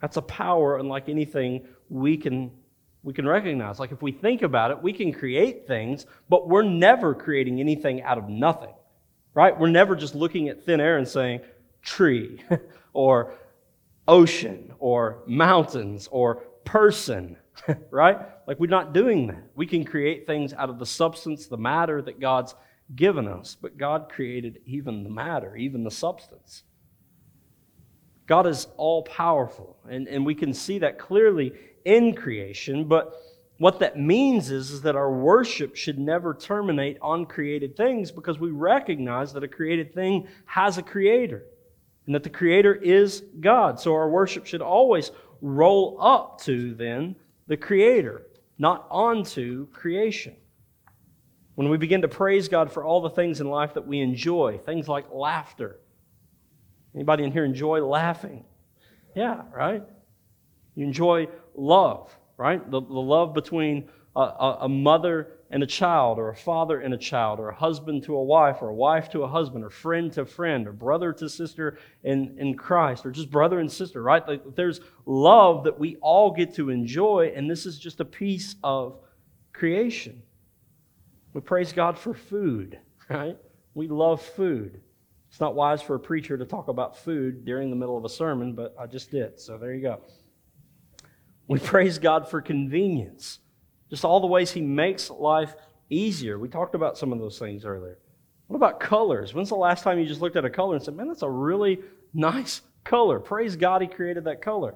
That's 0.00 0.16
a 0.16 0.22
power 0.22 0.78
unlike 0.78 1.08
anything 1.08 1.66
we 1.88 2.16
can, 2.16 2.50
we 3.04 3.14
can 3.14 3.26
recognize. 3.26 3.78
Like 3.78 3.92
if 3.92 4.02
we 4.02 4.10
think 4.10 4.42
about 4.42 4.72
it, 4.72 4.82
we 4.82 4.92
can 4.92 5.12
create 5.12 5.68
things, 5.68 6.04
but 6.28 6.48
we're 6.48 6.62
never 6.62 7.14
creating 7.14 7.60
anything 7.60 8.02
out 8.02 8.18
of 8.18 8.28
nothing, 8.28 8.74
right? 9.32 9.58
We're 9.58 9.70
never 9.70 9.94
just 9.94 10.16
looking 10.16 10.48
at 10.48 10.64
thin 10.64 10.80
air 10.80 10.98
and 10.98 11.06
saying, 11.06 11.40
tree, 11.82 12.42
or 12.92 13.34
ocean, 14.08 14.72
or 14.80 15.22
mountains, 15.26 16.08
or 16.10 16.36
person 16.64 17.36
right? 17.90 18.18
Like 18.46 18.58
we're 18.58 18.70
not 18.70 18.92
doing 18.92 19.28
that. 19.28 19.42
We 19.54 19.66
can 19.66 19.84
create 19.84 20.26
things 20.26 20.52
out 20.52 20.70
of 20.70 20.78
the 20.78 20.86
substance, 20.86 21.46
the 21.46 21.56
matter 21.56 22.02
that 22.02 22.20
God's 22.20 22.54
given 22.94 23.26
us, 23.26 23.56
but 23.60 23.78
God 23.78 24.10
created 24.10 24.60
even 24.66 25.04
the 25.04 25.10
matter, 25.10 25.56
even 25.56 25.84
the 25.84 25.90
substance. 25.90 26.64
God 28.26 28.46
is 28.46 28.66
all 28.76 29.02
powerful, 29.02 29.76
and, 29.88 30.08
and 30.08 30.24
we 30.24 30.34
can 30.34 30.54
see 30.54 30.78
that 30.78 30.98
clearly 30.98 31.52
in 31.84 32.14
creation, 32.14 32.84
but 32.84 33.14
what 33.58 33.78
that 33.80 33.98
means 33.98 34.50
is, 34.50 34.70
is 34.70 34.82
that 34.82 34.96
our 34.96 35.12
worship 35.12 35.76
should 35.76 35.98
never 35.98 36.34
terminate 36.34 36.98
on 37.00 37.26
created 37.26 37.76
things 37.76 38.10
because 38.10 38.38
we 38.38 38.50
recognize 38.50 39.32
that 39.32 39.44
a 39.44 39.48
created 39.48 39.94
thing 39.94 40.26
has 40.46 40.76
a 40.76 40.82
creator 40.82 41.44
and 42.06 42.14
that 42.14 42.24
the 42.24 42.30
creator 42.30 42.74
is 42.74 43.22
God. 43.40 43.78
So 43.78 43.94
our 43.94 44.08
worship 44.08 44.46
should 44.46 44.60
always 44.60 45.12
roll 45.40 45.96
up 46.00 46.40
to 46.42 46.74
then 46.74 47.14
the 47.46 47.56
Creator, 47.56 48.26
not 48.58 48.86
onto 48.90 49.66
creation. 49.68 50.36
When 51.54 51.68
we 51.68 51.76
begin 51.76 52.02
to 52.02 52.08
praise 52.08 52.48
God 52.48 52.72
for 52.72 52.84
all 52.84 53.00
the 53.00 53.10
things 53.10 53.40
in 53.40 53.48
life 53.48 53.74
that 53.74 53.86
we 53.86 54.00
enjoy, 54.00 54.58
things 54.64 54.88
like 54.88 55.06
laughter. 55.12 55.78
Anybody 56.94 57.24
in 57.24 57.32
here 57.32 57.44
enjoy 57.44 57.84
laughing? 57.84 58.44
Yeah, 59.14 59.42
right? 59.52 59.82
You 60.74 60.84
enjoy 60.84 61.28
love, 61.54 62.16
right? 62.36 62.68
The, 62.68 62.80
the 62.80 62.92
love 62.92 63.34
between 63.34 63.88
a, 64.16 64.20
a, 64.20 64.58
a 64.62 64.68
mother 64.68 65.38
and 65.54 65.62
a 65.62 65.66
child, 65.66 66.18
or 66.18 66.30
a 66.30 66.34
father 66.34 66.80
and 66.80 66.92
a 66.92 66.98
child, 66.98 67.38
or 67.38 67.48
a 67.48 67.54
husband 67.54 68.02
to 68.02 68.16
a 68.16 68.22
wife, 68.24 68.60
or 68.60 68.70
a 68.70 68.74
wife 68.74 69.08
to 69.08 69.22
a 69.22 69.28
husband, 69.28 69.62
or 69.62 69.70
friend 69.70 70.12
to 70.12 70.26
friend, 70.26 70.66
or 70.66 70.72
brother 70.72 71.12
to 71.12 71.28
sister 71.28 71.78
in, 72.02 72.34
in 72.40 72.56
Christ, 72.56 73.06
or 73.06 73.12
just 73.12 73.30
brother 73.30 73.60
and 73.60 73.70
sister, 73.70 74.02
right? 74.02 74.26
Like 74.26 74.56
there's 74.56 74.80
love 75.06 75.62
that 75.62 75.78
we 75.78 75.94
all 76.00 76.32
get 76.32 76.56
to 76.56 76.70
enjoy, 76.70 77.32
and 77.36 77.48
this 77.48 77.66
is 77.66 77.78
just 77.78 78.00
a 78.00 78.04
piece 78.04 78.56
of 78.64 78.98
creation. 79.52 80.24
We 81.34 81.40
praise 81.40 81.72
God 81.72 81.96
for 81.96 82.14
food, 82.14 82.80
right? 83.08 83.38
We 83.74 83.86
love 83.86 84.20
food. 84.20 84.80
It's 85.30 85.38
not 85.38 85.54
wise 85.54 85.80
for 85.80 85.94
a 85.94 86.00
preacher 86.00 86.36
to 86.36 86.44
talk 86.44 86.66
about 86.66 86.98
food 86.98 87.44
during 87.44 87.70
the 87.70 87.76
middle 87.76 87.96
of 87.96 88.04
a 88.04 88.08
sermon, 88.08 88.54
but 88.54 88.74
I 88.76 88.88
just 88.88 89.12
did, 89.12 89.38
so 89.38 89.56
there 89.56 89.72
you 89.72 89.82
go. 89.82 90.00
We 91.46 91.60
praise 91.60 92.00
God 92.00 92.28
for 92.28 92.42
convenience. 92.42 93.38
Just 93.90 94.04
all 94.04 94.20
the 94.20 94.26
ways 94.26 94.50
He 94.50 94.60
makes 94.60 95.10
life 95.10 95.54
easier. 95.90 96.38
We 96.38 96.48
talked 96.48 96.74
about 96.74 96.98
some 96.98 97.12
of 97.12 97.18
those 97.18 97.38
things 97.38 97.64
earlier. 97.64 97.98
What 98.46 98.56
about 98.56 98.80
colors? 98.80 99.32
When's 99.34 99.48
the 99.48 99.54
last 99.56 99.82
time 99.82 99.98
you 99.98 100.06
just 100.06 100.20
looked 100.20 100.36
at 100.36 100.44
a 100.44 100.50
color 100.50 100.74
and 100.74 100.84
said, 100.84 100.96
man, 100.96 101.08
that's 101.08 101.22
a 101.22 101.30
really 101.30 101.80
nice 102.12 102.62
color? 102.84 103.18
Praise 103.18 103.56
God 103.56 103.82
He 103.82 103.88
created 103.88 104.24
that 104.24 104.42
color. 104.42 104.74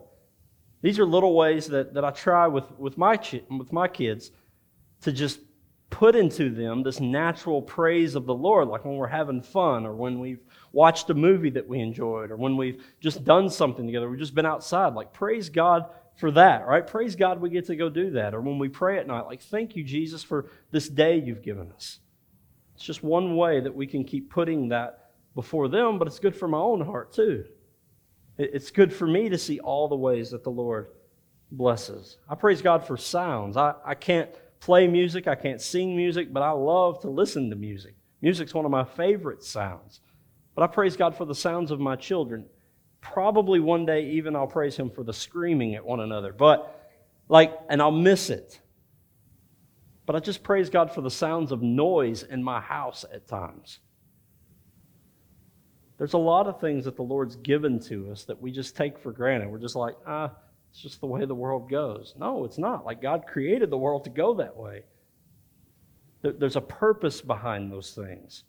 These 0.80 0.98
are 0.98 1.06
little 1.06 1.34
ways 1.34 1.66
that, 1.66 1.94
that 1.94 2.04
I 2.04 2.10
try 2.10 2.46
with, 2.46 2.64
with, 2.78 2.96
my, 2.96 3.18
with 3.50 3.72
my 3.72 3.88
kids 3.88 4.30
to 5.02 5.12
just 5.12 5.40
put 5.90 6.14
into 6.14 6.50
them 6.50 6.82
this 6.82 7.00
natural 7.00 7.62
praise 7.62 8.14
of 8.14 8.26
the 8.26 8.34
Lord, 8.34 8.68
like 8.68 8.84
when 8.84 8.96
we're 8.96 9.06
having 9.06 9.42
fun 9.42 9.86
or 9.86 9.94
when 9.94 10.20
we've 10.20 10.42
watched 10.72 11.08
a 11.10 11.14
movie 11.14 11.50
that 11.50 11.66
we 11.66 11.80
enjoyed 11.80 12.30
or 12.30 12.36
when 12.36 12.56
we've 12.56 12.84
just 13.00 13.24
done 13.24 13.48
something 13.48 13.86
together. 13.86 14.08
We've 14.08 14.18
just 14.18 14.34
been 14.34 14.46
outside. 14.46 14.94
Like, 14.94 15.12
praise 15.12 15.48
God 15.48 15.86
for 16.18 16.32
that, 16.32 16.66
right? 16.66 16.86
Praise 16.86 17.16
God 17.16 17.40
we 17.40 17.48
get 17.48 17.66
to 17.66 17.76
go 17.76 17.88
do 17.88 18.10
that. 18.10 18.34
Or 18.34 18.40
when 18.40 18.58
we 18.58 18.68
pray 18.68 18.98
at 18.98 19.06
night, 19.06 19.26
like, 19.26 19.40
thank 19.40 19.76
you, 19.76 19.84
Jesus, 19.84 20.22
for 20.22 20.50
this 20.72 20.88
day 20.88 21.18
you've 21.18 21.42
given 21.42 21.70
us. 21.72 22.00
It's 22.74 22.84
just 22.84 23.02
one 23.02 23.36
way 23.36 23.60
that 23.60 23.74
we 23.74 23.86
can 23.86 24.04
keep 24.04 24.30
putting 24.30 24.68
that 24.68 25.12
before 25.34 25.68
them, 25.68 25.98
but 25.98 26.08
it's 26.08 26.18
good 26.18 26.36
for 26.36 26.48
my 26.48 26.58
own 26.58 26.80
heart 26.80 27.12
too. 27.12 27.44
It's 28.36 28.70
good 28.70 28.92
for 28.92 29.06
me 29.06 29.28
to 29.28 29.38
see 29.38 29.60
all 29.60 29.88
the 29.88 29.96
ways 29.96 30.30
that 30.30 30.44
the 30.44 30.50
Lord 30.50 30.88
blesses. 31.50 32.18
I 32.28 32.34
praise 32.34 32.62
God 32.62 32.84
for 32.84 32.96
sounds. 32.96 33.56
I, 33.56 33.74
I 33.84 33.94
can't 33.94 34.30
play 34.60 34.88
music, 34.88 35.28
I 35.28 35.36
can't 35.36 35.60
sing 35.60 35.96
music, 35.96 36.32
but 36.32 36.42
I 36.42 36.50
love 36.50 37.00
to 37.00 37.10
listen 37.10 37.50
to 37.50 37.56
music. 37.56 37.94
Music's 38.20 38.54
one 38.54 38.64
of 38.64 38.72
my 38.72 38.84
favorite 38.84 39.44
sounds. 39.44 40.00
But 40.56 40.64
I 40.64 40.66
praise 40.66 40.96
God 40.96 41.16
for 41.16 41.24
the 41.24 41.34
sounds 41.34 41.70
of 41.70 41.78
my 41.78 41.94
children. 41.94 42.46
Probably 43.00 43.60
one 43.60 43.86
day, 43.86 44.10
even 44.10 44.36
I'll 44.36 44.46
praise 44.46 44.76
Him 44.76 44.90
for 44.90 45.02
the 45.02 45.12
screaming 45.12 45.74
at 45.74 45.84
one 45.84 46.00
another. 46.00 46.32
But, 46.32 46.90
like, 47.28 47.58
and 47.68 47.80
I'll 47.80 47.90
miss 47.90 48.30
it. 48.30 48.60
But 50.06 50.16
I 50.16 50.20
just 50.20 50.42
praise 50.42 50.70
God 50.70 50.92
for 50.92 51.02
the 51.02 51.10
sounds 51.10 51.52
of 51.52 51.62
noise 51.62 52.22
in 52.22 52.42
my 52.42 52.60
house 52.60 53.04
at 53.12 53.28
times. 53.28 53.80
There's 55.98 56.14
a 56.14 56.18
lot 56.18 56.46
of 56.46 56.60
things 56.60 56.84
that 56.84 56.96
the 56.96 57.02
Lord's 57.02 57.36
given 57.36 57.80
to 57.80 58.10
us 58.10 58.24
that 58.24 58.40
we 58.40 58.50
just 58.50 58.76
take 58.76 58.98
for 58.98 59.12
granted. 59.12 59.50
We're 59.50 59.58
just 59.58 59.76
like, 59.76 59.96
ah, 60.06 60.30
it's 60.70 60.80
just 60.80 61.00
the 61.00 61.06
way 61.06 61.24
the 61.24 61.34
world 61.34 61.68
goes. 61.68 62.14
No, 62.16 62.44
it's 62.44 62.58
not. 62.58 62.86
Like 62.86 63.02
God 63.02 63.26
created 63.26 63.68
the 63.68 63.78
world 63.78 64.04
to 64.04 64.10
go 64.10 64.34
that 64.34 64.56
way. 64.56 64.84
There's 66.22 66.56
a 66.56 66.60
purpose 66.60 67.20
behind 67.20 67.70
those 67.70 67.92
things. 67.92 68.44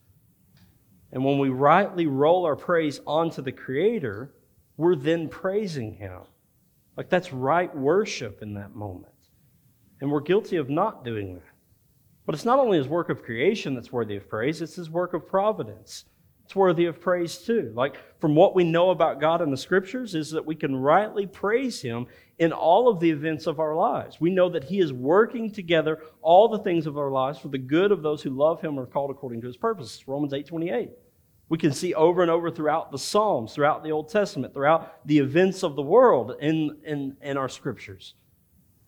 And 1.12 1.25
when 1.25 1.39
we 1.39 1.49
rightly 1.49 2.07
roll 2.07 2.45
our 2.45 2.55
praise 2.55 3.01
onto 3.05 3.41
the 3.41 3.51
Creator, 3.51 4.31
we're 4.80 4.96
then 4.96 5.28
praising 5.28 5.94
Him. 5.94 6.22
Like 6.96 7.10
that's 7.10 7.34
right 7.34 7.74
worship 7.76 8.42
in 8.42 8.54
that 8.54 8.74
moment. 8.74 9.13
And 10.00 10.10
we're 10.10 10.22
guilty 10.22 10.56
of 10.56 10.70
not 10.70 11.04
doing 11.04 11.36
that. 11.36 11.44
But 12.26 12.34
it's 12.34 12.46
not 12.46 12.60
only 12.60 12.78
His 12.78 12.88
work 12.88 13.10
of 13.10 13.22
creation 13.22 13.76
that's 13.76 13.92
worthy 13.92 14.15
of 14.15 14.30
praise, 14.30 14.62
it's 14.62 14.76
His 14.76 14.89
work 14.89 15.13
of 15.13 15.28
providence. 15.28 16.06
It's 16.46 16.56
worthy 16.56 16.86
of 16.86 17.02
praise 17.02 17.39
too. 17.39 17.74
Like 17.76 17.98
from 18.22 18.36
what 18.36 18.56
we 18.56 18.63
know 18.63 18.92
about 18.92 19.20
God 19.20 19.42
in 19.42 19.52
the 19.52 19.58
scriptures 19.58 20.15
is 20.15 20.32
that 20.32 20.46
we 20.46 20.56
can 20.56 20.74
rightly 20.76 21.28
praise 21.28 21.82
him 21.82 22.08
in 22.39 22.54
all 22.54 22.88
of 22.88 23.00
the 23.00 23.12
events 23.12 23.46
of 23.48 23.60
our 23.60 23.76
lives. 23.76 24.20
We 24.20 24.32
know 24.32 24.50
that 24.50 24.63
he 24.63 24.80
is 24.80 24.92
working 24.92 25.52
together 25.52 26.02
all 26.22 26.48
the 26.48 26.58
things 26.60 26.88
of 26.88 26.98
our 26.98 27.12
lives 27.12 27.38
for 27.38 27.50
the 27.50 27.60
good 27.60 27.92
of 27.92 28.02
those 28.02 28.24
who 28.24 28.32
love 28.32 28.62
him 28.62 28.80
or 28.80 28.84
are 28.84 28.88
called 28.88 29.12
according 29.12 29.42
to 29.42 29.48
his 29.48 29.58
purposes. 29.58 30.08
Romans 30.08 30.34
8:28. 30.34 30.89
We 31.49 31.57
can 31.57 31.73
see 31.73 31.93
over 31.93 32.21
and 32.21 32.29
over 32.29 32.51
throughout 32.51 32.91
the 32.91 32.99
Psalms, 32.99 33.53
throughout 33.53 33.83
the 33.83 33.91
Old 33.91 34.09
Testament, 34.09 34.53
throughout 34.53 35.05
the 35.05 35.17
events 35.19 35.63
of 35.63 35.75
the 35.75 35.81
world 35.81 36.35
in, 36.39 36.77
in, 36.85 37.17
in 37.21 37.38
our 37.38 37.49
scriptures, 37.49 38.13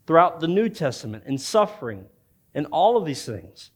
throughout 0.05 0.39
the 0.39 0.47
New 0.47 0.69
Testament, 0.69 1.23
in 1.25 1.37
suffering, 1.37 2.05
and 2.53 2.67
all 2.67 2.97
of 2.97 3.05
these 3.05 3.25
things 3.25 3.71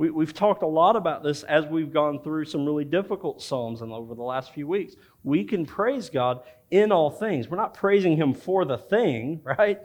we, 0.00 0.24
have 0.24 0.32
talked 0.32 0.62
a 0.62 0.66
lot 0.66 0.96
about 0.96 1.22
this 1.22 1.42
as 1.42 1.66
we've 1.66 1.92
gone 1.92 2.22
through 2.22 2.46
some 2.46 2.64
really 2.64 2.86
difficult 2.86 3.42
Psalms 3.42 3.82
and 3.82 3.92
over 3.92 4.14
the 4.14 4.22
last 4.22 4.54
few 4.54 4.66
weeks. 4.66 4.96
We 5.24 5.44
can 5.44 5.66
praise 5.66 6.08
God 6.08 6.40
in 6.70 6.90
all 6.90 7.10
things. 7.10 7.48
We're 7.48 7.58
not 7.58 7.74
praising 7.74 8.16
Him 8.16 8.32
for 8.32 8.64
the 8.64 8.78
thing, 8.78 9.42
right? 9.44 9.78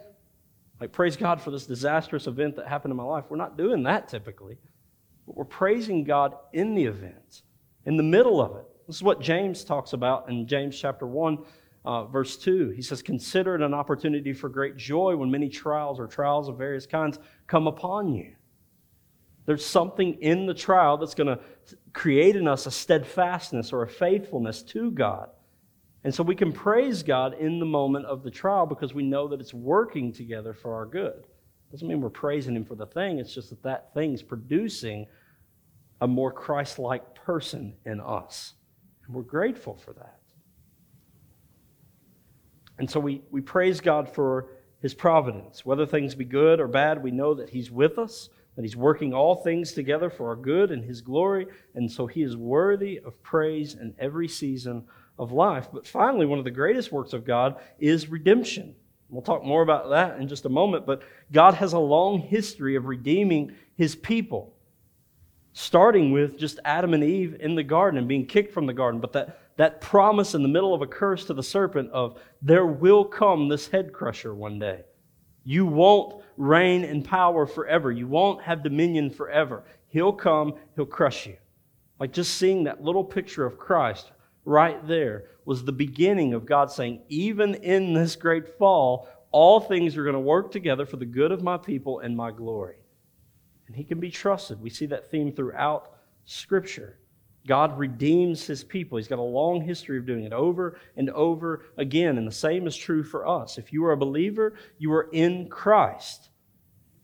Like, 0.80 0.92
praise 0.92 1.18
God 1.18 1.42
for 1.42 1.50
this 1.50 1.66
disastrous 1.66 2.26
event 2.26 2.56
that 2.56 2.66
happened 2.66 2.92
in 2.92 2.96
my 2.96 3.02
life. 3.02 3.24
We're 3.28 3.36
not 3.36 3.58
doing 3.58 3.82
that 3.82 4.08
typically. 4.08 4.56
But 5.26 5.36
we're 5.36 5.44
praising 5.44 6.04
God 6.04 6.34
in 6.54 6.74
the 6.74 6.86
event, 6.86 7.42
in 7.86 7.96
the 7.96 8.02
middle 8.02 8.40
of 8.40 8.56
it. 8.56 8.64
This 8.86 8.96
is 8.96 9.02
what 9.02 9.20
James 9.20 9.64
talks 9.64 9.94
about 9.94 10.28
in 10.28 10.46
James 10.46 10.78
chapter 10.78 11.06
1, 11.06 11.38
uh, 11.84 12.04
verse 12.04 12.36
2. 12.36 12.70
He 12.70 12.82
says, 12.82 13.02
Consider 13.02 13.54
it 13.54 13.62
an 13.62 13.74
opportunity 13.74 14.32
for 14.32 14.48
great 14.48 14.76
joy 14.76 15.16
when 15.16 15.30
many 15.30 15.48
trials 15.48 15.98
or 15.98 16.06
trials 16.06 16.48
of 16.48 16.58
various 16.58 16.86
kinds 16.86 17.18
come 17.46 17.66
upon 17.66 18.12
you 18.12 18.36
there's 19.46 19.64
something 19.64 20.14
in 20.14 20.44
the 20.46 20.54
trial 20.54 20.96
that's 20.96 21.14
going 21.14 21.28
to 21.28 21.40
create 21.92 22.36
in 22.36 22.46
us 22.46 22.66
a 22.66 22.70
steadfastness 22.70 23.72
or 23.72 23.82
a 23.82 23.88
faithfulness 23.88 24.62
to 24.62 24.90
God. 24.90 25.30
And 26.04 26.14
so 26.14 26.22
we 26.22 26.34
can 26.34 26.52
praise 26.52 27.02
God 27.02 27.34
in 27.34 27.58
the 27.58 27.66
moment 27.66 28.06
of 28.06 28.22
the 28.22 28.30
trial 28.30 28.66
because 28.66 28.92
we 28.92 29.04
know 29.04 29.28
that 29.28 29.40
it's 29.40 29.54
working 29.54 30.12
together 30.12 30.52
for 30.52 30.74
our 30.74 30.84
good. 30.84 31.26
Doesn't 31.70 31.88
mean 31.88 32.00
we're 32.00 32.10
praising 32.10 32.54
Him 32.54 32.64
for 32.64 32.74
the 32.74 32.86
thing, 32.86 33.18
it's 33.18 33.34
just 33.34 33.50
that 33.50 33.62
that 33.62 33.94
thing's 33.94 34.22
producing 34.22 35.06
a 36.00 36.06
more 36.06 36.32
Christ 36.32 36.78
like 36.78 37.14
person 37.14 37.74
in 37.84 38.00
us. 38.00 38.54
And 39.06 39.14
we're 39.14 39.22
grateful 39.22 39.76
for 39.76 39.92
that. 39.94 40.18
And 42.78 42.90
so 42.90 43.00
we, 43.00 43.22
we 43.30 43.40
praise 43.40 43.80
God 43.80 44.08
for 44.08 44.48
His 44.80 44.94
providence. 44.94 45.64
Whether 45.64 45.86
things 45.86 46.14
be 46.14 46.24
good 46.24 46.60
or 46.60 46.68
bad, 46.68 47.02
we 47.02 47.10
know 47.10 47.34
that 47.34 47.50
He's 47.50 47.70
with 47.70 47.98
us 47.98 48.28
that 48.56 48.62
He's 48.62 48.76
working 48.76 49.14
all 49.14 49.36
things 49.36 49.72
together 49.72 50.10
for 50.10 50.28
our 50.28 50.36
good 50.36 50.72
and 50.72 50.82
His 50.82 51.02
glory, 51.02 51.46
and 51.74 51.90
so 51.90 52.06
He 52.06 52.22
is 52.22 52.36
worthy 52.36 52.98
of 52.98 53.22
praise 53.22 53.74
in 53.74 53.94
every 53.98 54.28
season 54.28 54.84
of 55.18 55.30
life. 55.30 55.68
But 55.72 55.86
finally, 55.86 56.26
one 56.26 56.38
of 56.38 56.44
the 56.44 56.50
greatest 56.50 56.90
works 56.90 57.12
of 57.12 57.24
God 57.24 57.56
is 57.78 58.08
redemption. 58.08 58.74
We'll 59.08 59.22
talk 59.22 59.44
more 59.44 59.62
about 59.62 59.90
that 59.90 60.18
in 60.18 60.26
just 60.26 60.46
a 60.46 60.50
moment, 60.50 60.84
but 60.84 61.02
God 61.30 61.54
has 61.54 61.74
a 61.74 61.78
long 61.78 62.18
history 62.18 62.74
of 62.76 62.86
redeeming 62.86 63.54
His 63.76 63.94
people, 63.94 64.55
starting 65.58 66.12
with 66.12 66.38
just 66.38 66.60
Adam 66.66 66.92
and 66.92 67.02
Eve 67.02 67.34
in 67.40 67.54
the 67.54 67.62
garden 67.62 67.96
and 67.96 68.06
being 68.06 68.26
kicked 68.26 68.52
from 68.52 68.66
the 68.66 68.74
garden. 68.74 69.00
But 69.00 69.14
that, 69.14 69.40
that 69.56 69.80
promise 69.80 70.34
in 70.34 70.42
the 70.42 70.50
middle 70.50 70.74
of 70.74 70.82
a 70.82 70.86
curse 70.86 71.24
to 71.24 71.32
the 71.32 71.42
serpent 71.42 71.90
of 71.92 72.20
there 72.42 72.66
will 72.66 73.06
come 73.06 73.48
this 73.48 73.66
head 73.68 73.90
crusher 73.90 74.34
one 74.34 74.58
day. 74.58 74.82
You 75.44 75.64
won't 75.64 76.22
reign 76.36 76.84
in 76.84 77.02
power 77.02 77.46
forever. 77.46 77.90
You 77.90 78.06
won't 78.06 78.42
have 78.42 78.62
dominion 78.62 79.08
forever. 79.08 79.64
He'll 79.88 80.12
come, 80.12 80.56
he'll 80.74 80.84
crush 80.84 81.26
you. 81.26 81.38
Like 81.98 82.12
just 82.12 82.34
seeing 82.34 82.64
that 82.64 82.84
little 82.84 83.04
picture 83.04 83.46
of 83.46 83.58
Christ 83.58 84.12
right 84.44 84.86
there 84.86 85.24
was 85.46 85.64
the 85.64 85.72
beginning 85.72 86.34
of 86.34 86.44
God 86.44 86.70
saying, 86.70 87.00
even 87.08 87.54
in 87.54 87.94
this 87.94 88.14
great 88.14 88.58
fall, 88.58 89.08
all 89.30 89.60
things 89.60 89.96
are 89.96 90.04
going 90.04 90.12
to 90.12 90.20
work 90.20 90.52
together 90.52 90.84
for 90.84 90.98
the 90.98 91.06
good 91.06 91.32
of 91.32 91.42
my 91.42 91.56
people 91.56 92.00
and 92.00 92.14
my 92.14 92.30
glory. 92.30 92.76
And 93.66 93.76
he 93.76 93.84
can 93.84 94.00
be 94.00 94.10
trusted. 94.10 94.60
We 94.60 94.70
see 94.70 94.86
that 94.86 95.10
theme 95.10 95.32
throughout 95.32 95.92
Scripture. 96.24 96.98
God 97.46 97.78
redeems 97.78 98.46
his 98.46 98.64
people. 98.64 98.98
He's 98.98 99.08
got 99.08 99.18
a 99.18 99.22
long 99.22 99.60
history 99.60 99.98
of 99.98 100.06
doing 100.06 100.24
it 100.24 100.32
over 100.32 100.78
and 100.96 101.10
over 101.10 101.66
again. 101.76 102.18
And 102.18 102.26
the 102.26 102.32
same 102.32 102.66
is 102.66 102.76
true 102.76 103.04
for 103.04 103.26
us. 103.26 103.58
If 103.58 103.72
you 103.72 103.84
are 103.84 103.92
a 103.92 103.96
believer, 103.96 104.54
you 104.78 104.92
are 104.92 105.08
in 105.12 105.48
Christ. 105.48 106.30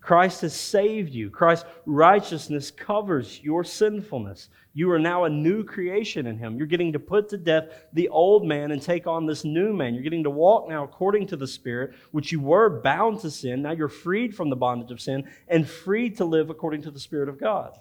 Christ 0.02 0.40
has 0.40 0.52
saved 0.52 1.14
you. 1.14 1.30
Christ's 1.30 1.64
righteousness 1.86 2.72
covers 2.72 3.40
your 3.40 3.62
sinfulness. 3.62 4.48
You 4.74 4.90
are 4.90 4.98
now 4.98 5.24
a 5.24 5.30
new 5.30 5.62
creation 5.62 6.26
in 6.26 6.36
Him. 6.36 6.56
You're 6.56 6.66
getting 6.66 6.92
to 6.94 6.98
put 6.98 7.28
to 7.28 7.38
death 7.38 7.66
the 7.92 8.08
old 8.08 8.44
man 8.44 8.72
and 8.72 8.82
take 8.82 9.06
on 9.06 9.26
this 9.26 9.44
new 9.44 9.72
man. 9.72 9.94
You're 9.94 10.02
getting 10.02 10.24
to 10.24 10.30
walk 10.30 10.68
now 10.68 10.82
according 10.82 11.28
to 11.28 11.36
the 11.36 11.46
Spirit, 11.46 11.94
which 12.10 12.32
you 12.32 12.40
were 12.40 12.80
bound 12.80 13.20
to 13.20 13.30
sin. 13.30 13.62
Now 13.62 13.70
you're 13.70 13.88
freed 13.88 14.34
from 14.34 14.50
the 14.50 14.56
bondage 14.56 14.90
of 14.90 15.00
sin 15.00 15.30
and 15.46 15.68
free 15.68 16.10
to 16.10 16.24
live 16.24 16.50
according 16.50 16.82
to 16.82 16.90
the 16.90 17.00
Spirit 17.00 17.28
of 17.28 17.38
God. 17.38 17.78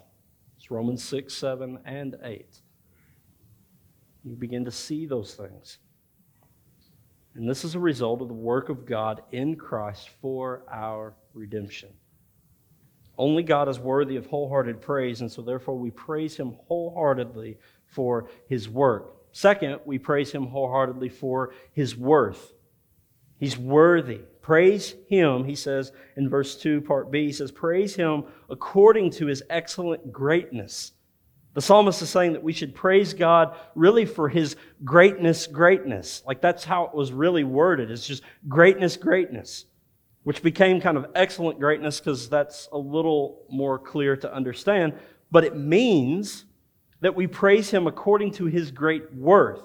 It's 0.56 0.70
Romans 0.70 1.02
6, 1.02 1.34
7, 1.34 1.80
and 1.84 2.16
8. 2.22 2.46
You 4.22 4.36
begin 4.36 4.64
to 4.66 4.70
see 4.70 5.06
those 5.06 5.34
things. 5.34 5.78
And 7.34 7.48
this 7.48 7.64
is 7.64 7.74
a 7.74 7.80
result 7.80 8.22
of 8.22 8.28
the 8.28 8.34
work 8.34 8.68
of 8.68 8.86
God 8.86 9.22
in 9.32 9.56
Christ 9.56 10.10
for 10.20 10.62
our 10.70 11.16
redemption. 11.34 11.88
Only 13.18 13.42
God 13.42 13.68
is 13.68 13.78
worthy 13.78 14.16
of 14.16 14.26
wholehearted 14.26 14.80
praise, 14.80 15.20
and 15.20 15.30
so 15.30 15.42
therefore 15.42 15.78
we 15.78 15.90
praise 15.90 16.36
Him 16.36 16.56
wholeheartedly 16.66 17.58
for 17.86 18.28
His 18.48 18.68
work. 18.68 19.16
Second, 19.32 19.80
we 19.84 19.98
praise 19.98 20.32
Him 20.32 20.46
wholeheartedly 20.46 21.10
for 21.10 21.52
His 21.72 21.96
worth. 21.96 22.54
He's 23.42 23.58
worthy. 23.58 24.20
Praise 24.40 24.94
him, 25.08 25.42
he 25.42 25.56
says 25.56 25.90
in 26.16 26.28
verse 26.28 26.56
2, 26.56 26.80
part 26.80 27.10
B, 27.10 27.26
he 27.26 27.32
says, 27.32 27.50
Praise 27.50 27.96
him 27.96 28.22
according 28.48 29.10
to 29.12 29.26
his 29.26 29.42
excellent 29.50 30.12
greatness. 30.12 30.92
The 31.54 31.60
psalmist 31.60 32.02
is 32.02 32.08
saying 32.08 32.34
that 32.34 32.42
we 32.44 32.52
should 32.52 32.72
praise 32.72 33.14
God 33.14 33.56
really 33.74 34.06
for 34.06 34.28
his 34.28 34.54
greatness, 34.84 35.48
greatness. 35.48 36.22
Like 36.24 36.40
that's 36.40 36.64
how 36.64 36.84
it 36.84 36.94
was 36.94 37.10
really 37.10 37.42
worded. 37.42 37.90
It's 37.90 38.06
just 38.06 38.22
greatness, 38.48 38.96
greatness, 38.96 39.64
which 40.24 40.42
became 40.42 40.80
kind 40.80 40.96
of 40.96 41.06
excellent 41.14 41.58
greatness 41.58 41.98
because 41.98 42.28
that's 42.28 42.68
a 42.72 42.78
little 42.78 43.44
more 43.50 43.78
clear 43.78 44.16
to 44.16 44.32
understand. 44.32 44.94
But 45.30 45.44
it 45.44 45.56
means 45.56 46.44
that 47.00 47.14
we 47.14 47.26
praise 47.26 47.70
him 47.70 47.86
according 47.86 48.32
to 48.32 48.46
his 48.46 48.70
great 48.70 49.12
worth. 49.14 49.62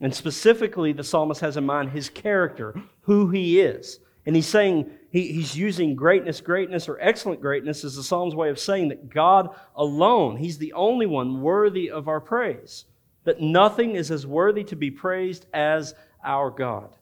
And 0.00 0.14
specifically, 0.14 0.92
the 0.92 1.04
psalmist 1.04 1.40
has 1.40 1.56
in 1.56 1.64
mind 1.64 1.90
his 1.90 2.08
character, 2.08 2.74
who 3.02 3.30
he 3.30 3.60
is. 3.60 4.00
And 4.26 4.36
he's 4.36 4.46
saying 4.46 4.90
he, 5.10 5.32
he's 5.32 5.56
using 5.56 5.96
greatness, 5.96 6.40
greatness, 6.40 6.88
or 6.88 6.98
excellent 7.00 7.40
greatness 7.40 7.84
as 7.84 7.96
the 7.96 8.02
Psalm's 8.02 8.34
way 8.34 8.48
of 8.48 8.58
saying 8.58 8.88
that 8.88 9.10
God 9.10 9.50
alone, 9.74 10.36
He's 10.36 10.58
the 10.58 10.72
only 10.72 11.06
one 11.06 11.42
worthy 11.42 11.90
of 11.90 12.08
our 12.08 12.20
praise. 12.20 12.84
That 13.24 13.40
nothing 13.40 13.96
is 13.96 14.10
as 14.10 14.26
worthy 14.26 14.64
to 14.64 14.76
be 14.76 14.90
praised 14.90 15.46
as 15.52 15.94
our 16.24 16.50
God. 16.50 16.94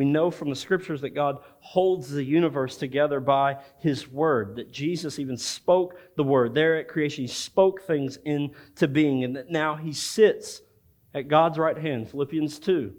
We 0.00 0.06
know 0.06 0.30
from 0.30 0.48
the 0.48 0.56
scriptures 0.56 1.02
that 1.02 1.10
God 1.10 1.40
holds 1.58 2.08
the 2.08 2.24
universe 2.24 2.78
together 2.78 3.20
by 3.20 3.58
His 3.80 4.08
Word, 4.08 4.56
that 4.56 4.72
Jesus 4.72 5.18
even 5.18 5.36
spoke 5.36 6.00
the 6.16 6.24
Word. 6.24 6.54
There 6.54 6.78
at 6.78 6.88
creation, 6.88 7.24
He 7.24 7.28
spoke 7.28 7.82
things 7.82 8.16
into 8.24 8.88
being, 8.88 9.24
and 9.24 9.36
that 9.36 9.50
now 9.50 9.76
He 9.76 9.92
sits 9.92 10.62
at 11.12 11.28
God's 11.28 11.58
right 11.58 11.76
hand, 11.76 12.08
Philippians 12.08 12.58
2, 12.60 12.94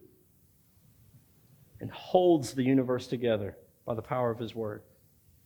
and 1.79 1.89
holds 1.89 2.53
the 2.53 2.65
universe 2.65 3.07
together 3.07 3.57
by 3.83 3.95
the 3.95 4.03
power 4.03 4.29
of 4.29 4.37
His 4.37 4.53
Word 4.53 4.83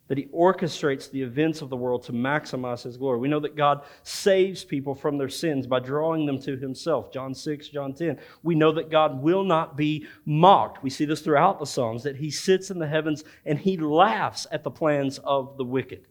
that 0.07 0.17
he 0.17 0.25
orchestrates 0.27 1.09
the 1.09 1.21
events 1.21 1.61
of 1.61 1.69
the 1.69 1.75
world 1.75 2.03
to 2.03 2.11
maximize 2.11 2.83
his 2.83 2.97
glory. 2.97 3.19
We 3.19 3.27
know 3.27 3.39
that 3.39 3.55
God 3.55 3.81
saves 4.03 4.63
people 4.63 4.93
from 4.93 5.17
their 5.17 5.29
sins 5.29 5.65
by 5.65 5.79
drawing 5.79 6.25
them 6.25 6.39
to 6.41 6.57
himself. 6.57 7.11
John 7.11 7.33
6, 7.33 7.69
John 7.69 7.93
10. 7.93 8.19
We 8.43 8.55
know 8.55 8.71
that 8.73 8.91
God 8.91 9.21
will 9.21 9.43
not 9.43 9.75
be 9.75 10.05
mocked. 10.25 10.83
We 10.83 10.89
see 10.91 11.05
this 11.05 11.21
throughout 11.21 11.59
the 11.59 11.65
Psalms 11.65 12.03
that 12.03 12.17
he 12.17 12.29
sits 12.29 12.69
in 12.69 12.77
the 12.77 12.87
heavens 12.87 13.23
and 13.45 13.57
he 13.57 13.77
laughs 13.77 14.45
at 14.51 14.63
the 14.63 14.71
plans 14.71 15.19
of 15.19 15.57
the 15.57 15.65
wicked. 15.65 16.07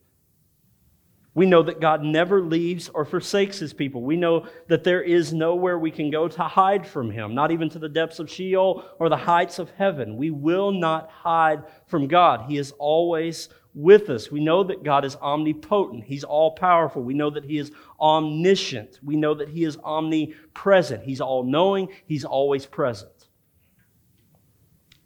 We 1.37 1.47
know 1.47 1.65
that 1.65 1.81
God 1.81 2.05
never 2.05 2.41
leaves 2.41 2.89
or 2.89 3.05
forsakes 3.05 3.59
his 3.59 3.73
people. 3.73 4.03
We 4.03 4.17
know 4.17 4.47
that 4.69 4.85
there 4.85 5.03
is 5.03 5.33
nowhere 5.33 5.79
we 5.79 5.91
can 5.91 6.09
go 6.09 6.29
to 6.29 6.43
hide 6.45 6.87
from 6.87 7.11
him, 7.11 7.35
not 7.35 7.51
even 7.51 7.69
to 7.71 7.81
the 7.81 7.89
depths 7.89 8.21
of 8.21 8.31
Sheol 8.31 8.85
or 9.01 9.09
the 9.09 9.17
heights 9.17 9.59
of 9.59 9.71
heaven. 9.71 10.17
We 10.17 10.31
will 10.31 10.71
not 10.71 11.11
hide 11.11 11.65
from 11.87 12.07
God. 12.07 12.49
He 12.49 12.57
is 12.57 12.73
always 12.79 13.49
with 13.75 14.09
us. 14.09 14.31
We 14.31 14.41
know 14.41 14.63
that 14.65 14.85
God 14.85 15.05
is 15.05 15.17
omnipotent. 15.17 16.05
He's 16.05 16.25
all 16.25 16.53
powerful. 16.53 17.03
We 17.03 17.15
know 17.15 17.31
that 17.31 17.45
He 17.45 17.59
is 17.59 17.73
omniscient. 18.01 19.01
We 19.03 19.17
know 19.17 19.35
that 19.35 19.49
He 19.49 19.65
is 19.65 19.77
omnipresent. 19.83 21.03
He's 21.03 21.21
all 21.21 21.43
knowing. 21.43 21.89
He's 22.07 22.25
always 22.25 22.67
present. 22.67 23.29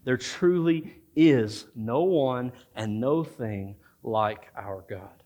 There 0.04 0.16
truly 0.16 0.94
is 1.16 1.66
no 1.74 2.02
one 2.02 2.52
and 2.74 3.00
no 3.00 3.24
thing 3.24 3.76
like 4.02 4.48
our 4.56 4.84
God. 4.88 5.22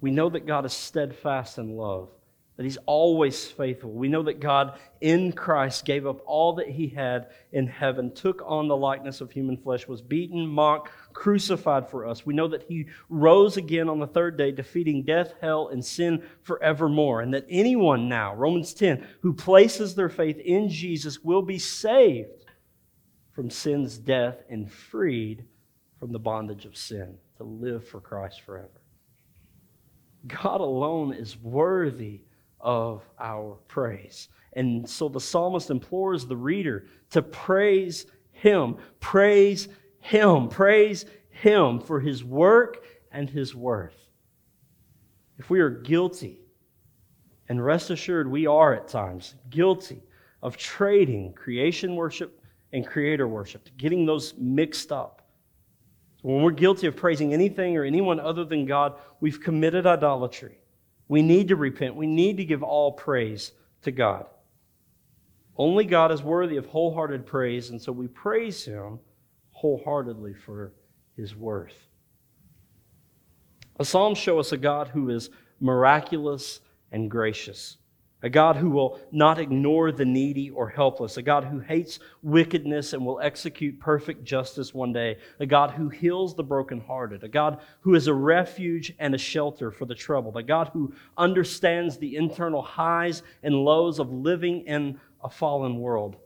We 0.00 0.10
know 0.10 0.28
that 0.30 0.46
God 0.46 0.64
is 0.64 0.72
steadfast 0.72 1.58
in 1.58 1.76
love 1.76 2.10
that 2.60 2.64
he's 2.64 2.76
always 2.84 3.46
faithful. 3.46 3.90
We 3.90 4.08
know 4.08 4.24
that 4.24 4.38
God 4.38 4.78
in 5.00 5.32
Christ 5.32 5.86
gave 5.86 6.06
up 6.06 6.20
all 6.26 6.56
that 6.56 6.68
he 6.68 6.88
had 6.88 7.28
in 7.52 7.66
heaven, 7.66 8.12
took 8.12 8.42
on 8.44 8.68
the 8.68 8.76
likeness 8.76 9.22
of 9.22 9.32
human 9.32 9.56
flesh, 9.56 9.88
was 9.88 10.02
beaten, 10.02 10.46
mocked, 10.46 10.90
crucified 11.14 11.88
for 11.88 12.06
us. 12.06 12.26
We 12.26 12.34
know 12.34 12.48
that 12.48 12.64
he 12.64 12.84
rose 13.08 13.56
again 13.56 13.88
on 13.88 13.98
the 13.98 14.06
third 14.06 14.36
day, 14.36 14.52
defeating 14.52 15.04
death, 15.04 15.32
hell, 15.40 15.68
and 15.68 15.82
sin 15.82 16.22
forevermore. 16.42 17.22
And 17.22 17.32
that 17.32 17.46
anyone 17.48 18.10
now, 18.10 18.34
Romans 18.34 18.74
10, 18.74 19.06
who 19.22 19.32
places 19.32 19.94
their 19.94 20.10
faith 20.10 20.38
in 20.38 20.68
Jesus 20.68 21.24
will 21.24 21.40
be 21.40 21.58
saved 21.58 22.44
from 23.32 23.48
sin's 23.48 23.96
death 23.96 24.36
and 24.50 24.70
freed 24.70 25.46
from 25.98 26.12
the 26.12 26.18
bondage 26.18 26.66
of 26.66 26.76
sin 26.76 27.16
to 27.38 27.44
live 27.44 27.88
for 27.88 28.02
Christ 28.02 28.42
forever. 28.42 28.82
God 30.26 30.60
alone 30.60 31.14
is 31.14 31.38
worthy 31.38 32.20
of 32.60 33.02
our 33.18 33.58
praise. 33.68 34.28
And 34.54 34.88
so 34.88 35.08
the 35.08 35.20
psalmist 35.20 35.70
implores 35.70 36.26
the 36.26 36.36
reader 36.36 36.86
to 37.10 37.22
praise 37.22 38.06
him, 38.32 38.76
praise 38.98 39.68
him, 40.00 40.48
praise 40.48 41.06
him 41.30 41.80
for 41.80 42.00
his 42.00 42.24
work 42.24 42.84
and 43.12 43.28
his 43.28 43.54
worth. 43.54 43.96
If 45.38 45.50
we 45.50 45.60
are 45.60 45.70
guilty, 45.70 46.40
and 47.48 47.64
rest 47.64 47.90
assured 47.90 48.30
we 48.30 48.46
are 48.46 48.74
at 48.74 48.86
times 48.86 49.34
guilty 49.50 50.02
of 50.42 50.56
trading 50.56 51.32
creation 51.32 51.96
worship 51.96 52.40
and 52.72 52.86
creator 52.86 53.26
worship, 53.26 53.68
getting 53.76 54.06
those 54.06 54.34
mixed 54.38 54.92
up. 54.92 55.22
when 56.22 56.42
we're 56.42 56.52
guilty 56.52 56.86
of 56.86 56.94
praising 56.94 57.32
anything 57.32 57.76
or 57.76 57.84
anyone 57.84 58.20
other 58.20 58.44
than 58.44 58.66
God, 58.66 58.94
we've 59.20 59.40
committed 59.40 59.86
idolatry. 59.86 60.59
We 61.10 61.22
need 61.22 61.48
to 61.48 61.56
repent. 61.56 61.96
We 61.96 62.06
need 62.06 62.36
to 62.36 62.44
give 62.44 62.62
all 62.62 62.92
praise 62.92 63.50
to 63.82 63.90
God. 63.90 64.26
Only 65.56 65.84
God 65.84 66.12
is 66.12 66.22
worthy 66.22 66.56
of 66.56 66.66
wholehearted 66.66 67.26
praise, 67.26 67.70
and 67.70 67.82
so 67.82 67.90
we 67.90 68.06
praise 68.06 68.64
Him 68.64 69.00
wholeheartedly 69.50 70.34
for 70.34 70.72
His 71.16 71.34
worth. 71.34 71.74
The 73.76 73.84
Psalms 73.84 74.18
show 74.18 74.38
us 74.38 74.52
a 74.52 74.56
God 74.56 74.86
who 74.86 75.10
is 75.10 75.30
miraculous 75.58 76.60
and 76.92 77.10
gracious 77.10 77.78
a 78.22 78.28
God 78.28 78.56
who 78.56 78.70
will 78.70 79.00
not 79.12 79.38
ignore 79.38 79.92
the 79.92 80.04
needy 80.04 80.50
or 80.50 80.68
helpless, 80.68 81.16
a 81.16 81.22
God 81.22 81.44
who 81.44 81.58
hates 81.58 81.98
wickedness 82.22 82.92
and 82.92 83.04
will 83.04 83.20
execute 83.20 83.80
perfect 83.80 84.24
justice 84.24 84.74
one 84.74 84.92
day, 84.92 85.16
a 85.38 85.46
God 85.46 85.70
who 85.70 85.88
heals 85.88 86.34
the 86.34 86.42
brokenhearted, 86.42 87.24
a 87.24 87.28
God 87.28 87.60
who 87.80 87.94
is 87.94 88.08
a 88.08 88.14
refuge 88.14 88.94
and 88.98 89.14
a 89.14 89.18
shelter 89.18 89.70
for 89.70 89.86
the 89.86 89.94
troubled, 89.94 90.36
a 90.36 90.42
God 90.42 90.70
who 90.72 90.92
understands 91.16 91.96
the 91.96 92.16
internal 92.16 92.62
highs 92.62 93.22
and 93.42 93.54
lows 93.54 93.98
of 93.98 94.12
living 94.12 94.66
in 94.66 95.00
a 95.24 95.30
fallen 95.30 95.78
world. 95.78 96.16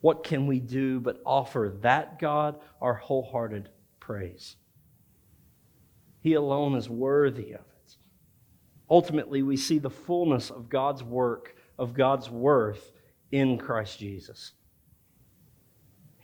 What 0.00 0.24
can 0.24 0.46
we 0.46 0.60
do 0.60 1.00
but 1.00 1.20
offer 1.24 1.76
that 1.82 2.18
God 2.18 2.58
our 2.80 2.94
wholehearted 2.94 3.68
praise? 4.00 4.56
He 6.20 6.34
alone 6.34 6.74
is 6.74 6.90
worthy 6.90 7.52
of 7.52 7.60
it. 7.60 7.75
Ultimately, 8.88 9.42
we 9.42 9.56
see 9.56 9.78
the 9.78 9.90
fullness 9.90 10.50
of 10.50 10.68
God's 10.68 11.02
work, 11.02 11.56
of 11.78 11.94
God's 11.94 12.30
worth 12.30 12.92
in 13.32 13.58
Christ 13.58 13.98
Jesus. 13.98 14.52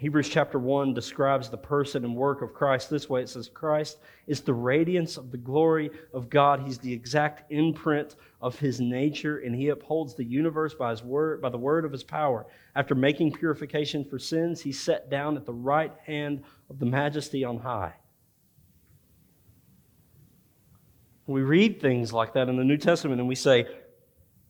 Hebrews 0.03 0.29
chapter 0.29 0.59
1 0.59 0.95
describes 0.95 1.49
the 1.49 1.57
person 1.57 2.05
and 2.05 2.17
work 2.17 2.43
of 2.43 2.53
Christ 2.53 2.91
this 2.91 3.09
way 3.09 3.23
it 3.23 3.29
says, 3.29 3.49
Christ 3.49 3.99
is 4.27 4.41
the 4.41 4.53
radiance 4.53 5.17
of 5.17 5.31
the 5.31 5.37
glory 5.37 5.93
of 6.13 6.29
God. 6.29 6.59
He's 6.59 6.79
the 6.79 6.93
exact 6.93 7.53
imprint 7.53 8.17
of 8.41 8.59
his 8.59 8.81
nature, 8.81 9.39
and 9.39 9.55
he 9.55 9.69
upholds 9.69 10.17
the 10.17 10.25
universe 10.25 10.75
by, 10.75 10.91
his 10.91 11.05
word, 11.05 11.41
by 11.41 11.51
the 11.51 11.59
word 11.59 11.85
of 11.85 11.93
his 11.93 12.03
power. 12.03 12.47
After 12.75 12.97
making 12.97 13.35
purification 13.35 14.05
for 14.05 14.19
sins, 14.19 14.61
he 14.61 14.73
sat 14.73 15.09
down 15.09 15.37
at 15.37 15.47
the 15.47 15.55
right 15.55 15.93
hand 16.05 16.43
of 16.69 16.81
the 16.81 16.87
majesty 16.87 17.45
on 17.45 17.59
high. 17.59 17.95
We 21.27 21.43
read 21.43 21.81
things 21.81 22.13
like 22.13 22.35
that 22.35 22.49
in 22.49 22.57
the 22.57 22.65
New 22.65 22.77
Testament 22.77 23.21
and 23.21 23.29
we 23.29 23.35
say, 23.35 23.67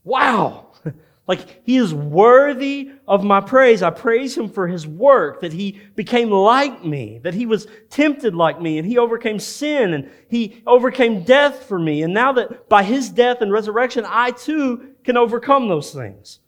wow, 0.03 0.67
like 1.27 1.65
he 1.65 1.77
is 1.77 1.93
worthy 1.93 2.91
of 3.07 3.23
my 3.23 3.39
praise. 3.39 3.83
I 3.83 3.91
praise 3.91 4.35
him 4.35 4.49
for 4.49 4.67
his 4.67 4.87
work, 4.87 5.41
that 5.41 5.53
he 5.53 5.79
became 5.95 6.31
like 6.31 6.83
me, 6.83 7.19
that 7.23 7.33
he 7.33 7.45
was 7.45 7.67
tempted 7.89 8.35
like 8.35 8.61
me, 8.61 8.77
and 8.77 8.87
he 8.87 8.97
overcame 8.97 9.39
sin 9.39 9.93
and 9.93 10.09
he 10.29 10.63
overcame 10.65 11.23
death 11.23 11.63
for 11.63 11.79
me. 11.79 12.01
And 12.01 12.13
now 12.13 12.33
that 12.33 12.67
by 12.69 12.83
his 12.83 13.09
death 13.09 13.41
and 13.41 13.51
resurrection, 13.51 14.05
I 14.07 14.31
too 14.31 14.95
can 15.03 15.15
overcome 15.15 15.67
those 15.67 15.93
things. 15.93 16.39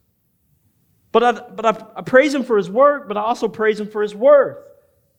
But 1.11 1.23
I, 1.23 1.31
but 1.31 1.65
I, 1.65 1.85
I 1.97 2.01
praise 2.01 2.33
him 2.33 2.43
for 2.43 2.57
his 2.57 2.69
work, 2.69 3.07
but 3.07 3.15
I 3.15 3.21
also 3.21 3.47
praise 3.47 3.79
him 3.79 3.87
for 3.87 4.01
his 4.01 4.13
worth. 4.13 4.64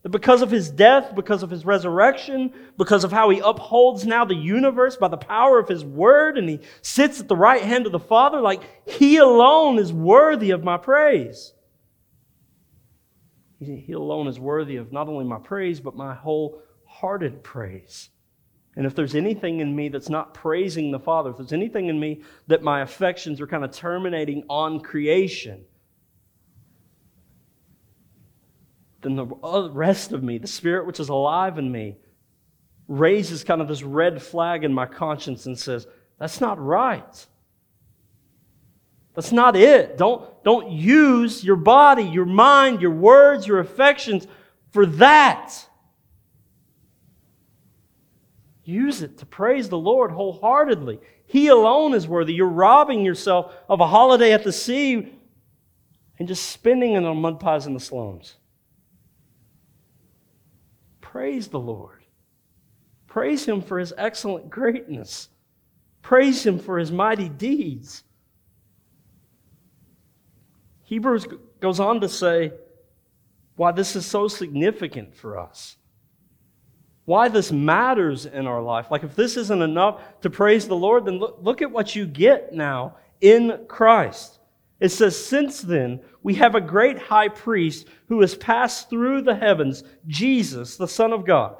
That 0.06 0.12
because 0.12 0.40
of 0.40 0.52
his 0.52 0.70
death, 0.70 1.16
because 1.16 1.42
of 1.42 1.50
his 1.50 1.66
resurrection, 1.66 2.52
because 2.78 3.02
of 3.02 3.10
how 3.10 3.28
he 3.30 3.40
upholds 3.40 4.06
now 4.06 4.24
the 4.24 4.36
universe 4.36 4.96
by 4.96 5.08
the 5.08 5.16
power 5.16 5.58
of 5.58 5.68
his 5.68 5.84
word, 5.84 6.38
and 6.38 6.48
he 6.48 6.60
sits 6.80 7.18
at 7.18 7.26
the 7.26 7.34
right 7.34 7.60
hand 7.60 7.86
of 7.86 7.92
the 7.92 7.98
Father, 7.98 8.40
like 8.40 8.62
he 8.88 9.16
alone 9.16 9.80
is 9.80 9.92
worthy 9.92 10.52
of 10.52 10.62
my 10.62 10.76
praise. 10.76 11.54
He 13.58 13.90
alone 13.90 14.28
is 14.28 14.38
worthy 14.38 14.76
of 14.76 14.92
not 14.92 15.08
only 15.08 15.24
my 15.24 15.40
praise, 15.40 15.80
but 15.80 15.96
my 15.96 16.14
wholehearted 16.14 17.42
praise. 17.42 18.10
And 18.76 18.86
if 18.86 18.94
there's 18.94 19.16
anything 19.16 19.58
in 19.58 19.74
me 19.74 19.88
that's 19.88 20.08
not 20.08 20.34
praising 20.34 20.92
the 20.92 21.00
Father, 21.00 21.30
if 21.30 21.38
there's 21.38 21.52
anything 21.52 21.88
in 21.88 21.98
me 21.98 22.22
that 22.46 22.62
my 22.62 22.82
affections 22.82 23.40
are 23.40 23.48
kind 23.48 23.64
of 23.64 23.72
terminating 23.72 24.44
on 24.48 24.78
creation, 24.78 25.64
then 29.06 29.14
the 29.14 29.70
rest 29.72 30.12
of 30.12 30.24
me, 30.24 30.38
the 30.38 30.48
spirit 30.48 30.86
which 30.86 30.98
is 30.98 31.08
alive 31.08 31.58
in 31.58 31.70
me, 31.70 31.96
raises 32.88 33.44
kind 33.44 33.60
of 33.60 33.68
this 33.68 33.84
red 33.84 34.20
flag 34.20 34.64
in 34.64 34.72
my 34.72 34.86
conscience 34.86 35.46
and 35.46 35.56
says, 35.56 35.86
That's 36.18 36.40
not 36.40 36.60
right. 36.60 37.26
That's 39.14 39.32
not 39.32 39.56
it. 39.56 39.96
Don't, 39.96 40.44
don't 40.44 40.70
use 40.70 41.42
your 41.42 41.56
body, 41.56 42.02
your 42.02 42.26
mind, 42.26 42.82
your 42.82 42.90
words, 42.90 43.46
your 43.46 43.60
affections 43.60 44.26
for 44.72 44.84
that. 44.86 45.54
Use 48.64 49.00
it 49.00 49.18
to 49.18 49.26
praise 49.26 49.68
the 49.68 49.78
Lord 49.78 50.10
wholeheartedly. 50.10 50.98
He 51.24 51.46
alone 51.46 51.94
is 51.94 52.08
worthy. 52.08 52.34
You're 52.34 52.48
robbing 52.48 53.04
yourself 53.04 53.54
of 53.68 53.80
a 53.80 53.86
holiday 53.86 54.32
at 54.32 54.44
the 54.44 54.52
sea 54.52 55.14
and 56.18 56.28
just 56.28 56.50
spending 56.50 56.92
it 56.92 57.04
on 57.04 57.16
mud 57.18 57.40
pies 57.40 57.66
in 57.66 57.74
the 57.74 57.80
slums. 57.80 58.34
Praise 61.12 61.46
the 61.46 61.60
Lord. 61.60 62.02
Praise 63.06 63.44
Him 63.44 63.62
for 63.62 63.78
His 63.78 63.94
excellent 63.96 64.50
greatness. 64.50 65.28
Praise 66.02 66.44
Him 66.44 66.58
for 66.58 66.78
His 66.78 66.90
mighty 66.90 67.28
deeds. 67.28 68.02
Hebrews 70.82 71.26
goes 71.60 71.78
on 71.78 72.00
to 72.00 72.08
say 72.08 72.52
why 73.54 73.70
this 73.70 73.94
is 73.94 74.04
so 74.04 74.26
significant 74.26 75.14
for 75.14 75.38
us. 75.38 75.76
Why 77.04 77.28
this 77.28 77.52
matters 77.52 78.26
in 78.26 78.48
our 78.48 78.60
life. 78.60 78.90
Like, 78.90 79.04
if 79.04 79.14
this 79.14 79.36
isn't 79.36 79.62
enough 79.62 80.02
to 80.22 80.28
praise 80.28 80.66
the 80.66 80.76
Lord, 80.76 81.04
then 81.04 81.18
look, 81.18 81.38
look 81.40 81.62
at 81.62 81.70
what 81.70 81.94
you 81.94 82.04
get 82.04 82.52
now 82.52 82.96
in 83.20 83.64
Christ. 83.68 84.40
It 84.78 84.90
says, 84.90 85.22
Since 85.22 85.62
then, 85.62 86.00
we 86.22 86.34
have 86.34 86.54
a 86.54 86.60
great 86.60 86.98
high 86.98 87.28
priest 87.28 87.86
who 88.08 88.20
has 88.20 88.34
passed 88.34 88.90
through 88.90 89.22
the 89.22 89.34
heavens, 89.34 89.82
Jesus, 90.06 90.76
the 90.76 90.88
Son 90.88 91.12
of 91.12 91.24
God. 91.24 91.56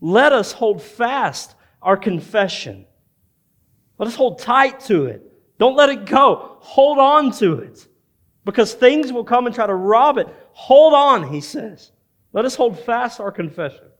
Let 0.00 0.32
us 0.32 0.52
hold 0.52 0.82
fast 0.82 1.54
our 1.82 1.96
confession. 1.96 2.86
Let 3.98 4.08
us 4.08 4.14
hold 4.14 4.38
tight 4.38 4.80
to 4.80 5.06
it. 5.06 5.26
Don't 5.58 5.76
let 5.76 5.90
it 5.90 6.06
go. 6.06 6.56
Hold 6.60 6.98
on 6.98 7.32
to 7.32 7.58
it 7.58 7.86
because 8.46 8.72
things 8.72 9.12
will 9.12 9.24
come 9.24 9.44
and 9.44 9.54
try 9.54 9.66
to 9.66 9.74
rob 9.74 10.16
it. 10.16 10.26
Hold 10.52 10.94
on, 10.94 11.28
he 11.30 11.42
says. 11.42 11.92
Let 12.32 12.46
us 12.46 12.54
hold 12.54 12.78
fast 12.80 13.20
our 13.20 13.30
confession. 13.30 13.90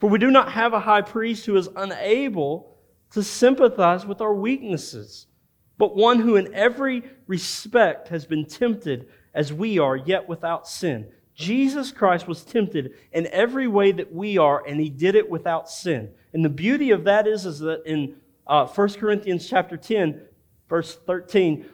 For 0.00 0.10
we 0.10 0.18
do 0.18 0.30
not 0.30 0.50
have 0.52 0.72
a 0.72 0.80
high 0.80 1.02
priest 1.02 1.46
who 1.46 1.56
is 1.56 1.68
unable 1.76 2.78
to 3.12 3.22
sympathize 3.22 4.04
with 4.04 4.20
our 4.20 4.34
weaknesses, 4.34 5.27
but 5.78 5.96
one 5.96 6.18
who 6.18 6.36
in 6.36 6.52
every 6.52 7.04
respect 7.26 8.08
has 8.08 8.26
been 8.26 8.44
tempted 8.44 9.08
as 9.32 9.52
we 9.52 9.78
are, 9.78 9.96
yet 9.96 10.28
without 10.28 10.68
sin. 10.68 11.06
Jesus 11.34 11.92
Christ 11.92 12.26
was 12.26 12.42
tempted 12.42 12.94
in 13.12 13.28
every 13.28 13.68
way 13.68 13.92
that 13.92 14.12
we 14.12 14.38
are, 14.38 14.66
and 14.66 14.80
he 14.80 14.90
did 14.90 15.14
it 15.14 15.30
without 15.30 15.70
sin. 15.70 16.10
And 16.32 16.44
the 16.44 16.48
beauty 16.48 16.90
of 16.90 17.04
that 17.04 17.28
is, 17.28 17.46
is 17.46 17.60
that 17.60 17.86
in 17.86 18.16
uh, 18.44 18.66
1 18.66 18.94
Corinthians 18.94 19.48
chapter 19.48 19.76
10, 19.76 20.20
verse 20.68 20.96
13, 21.06 21.64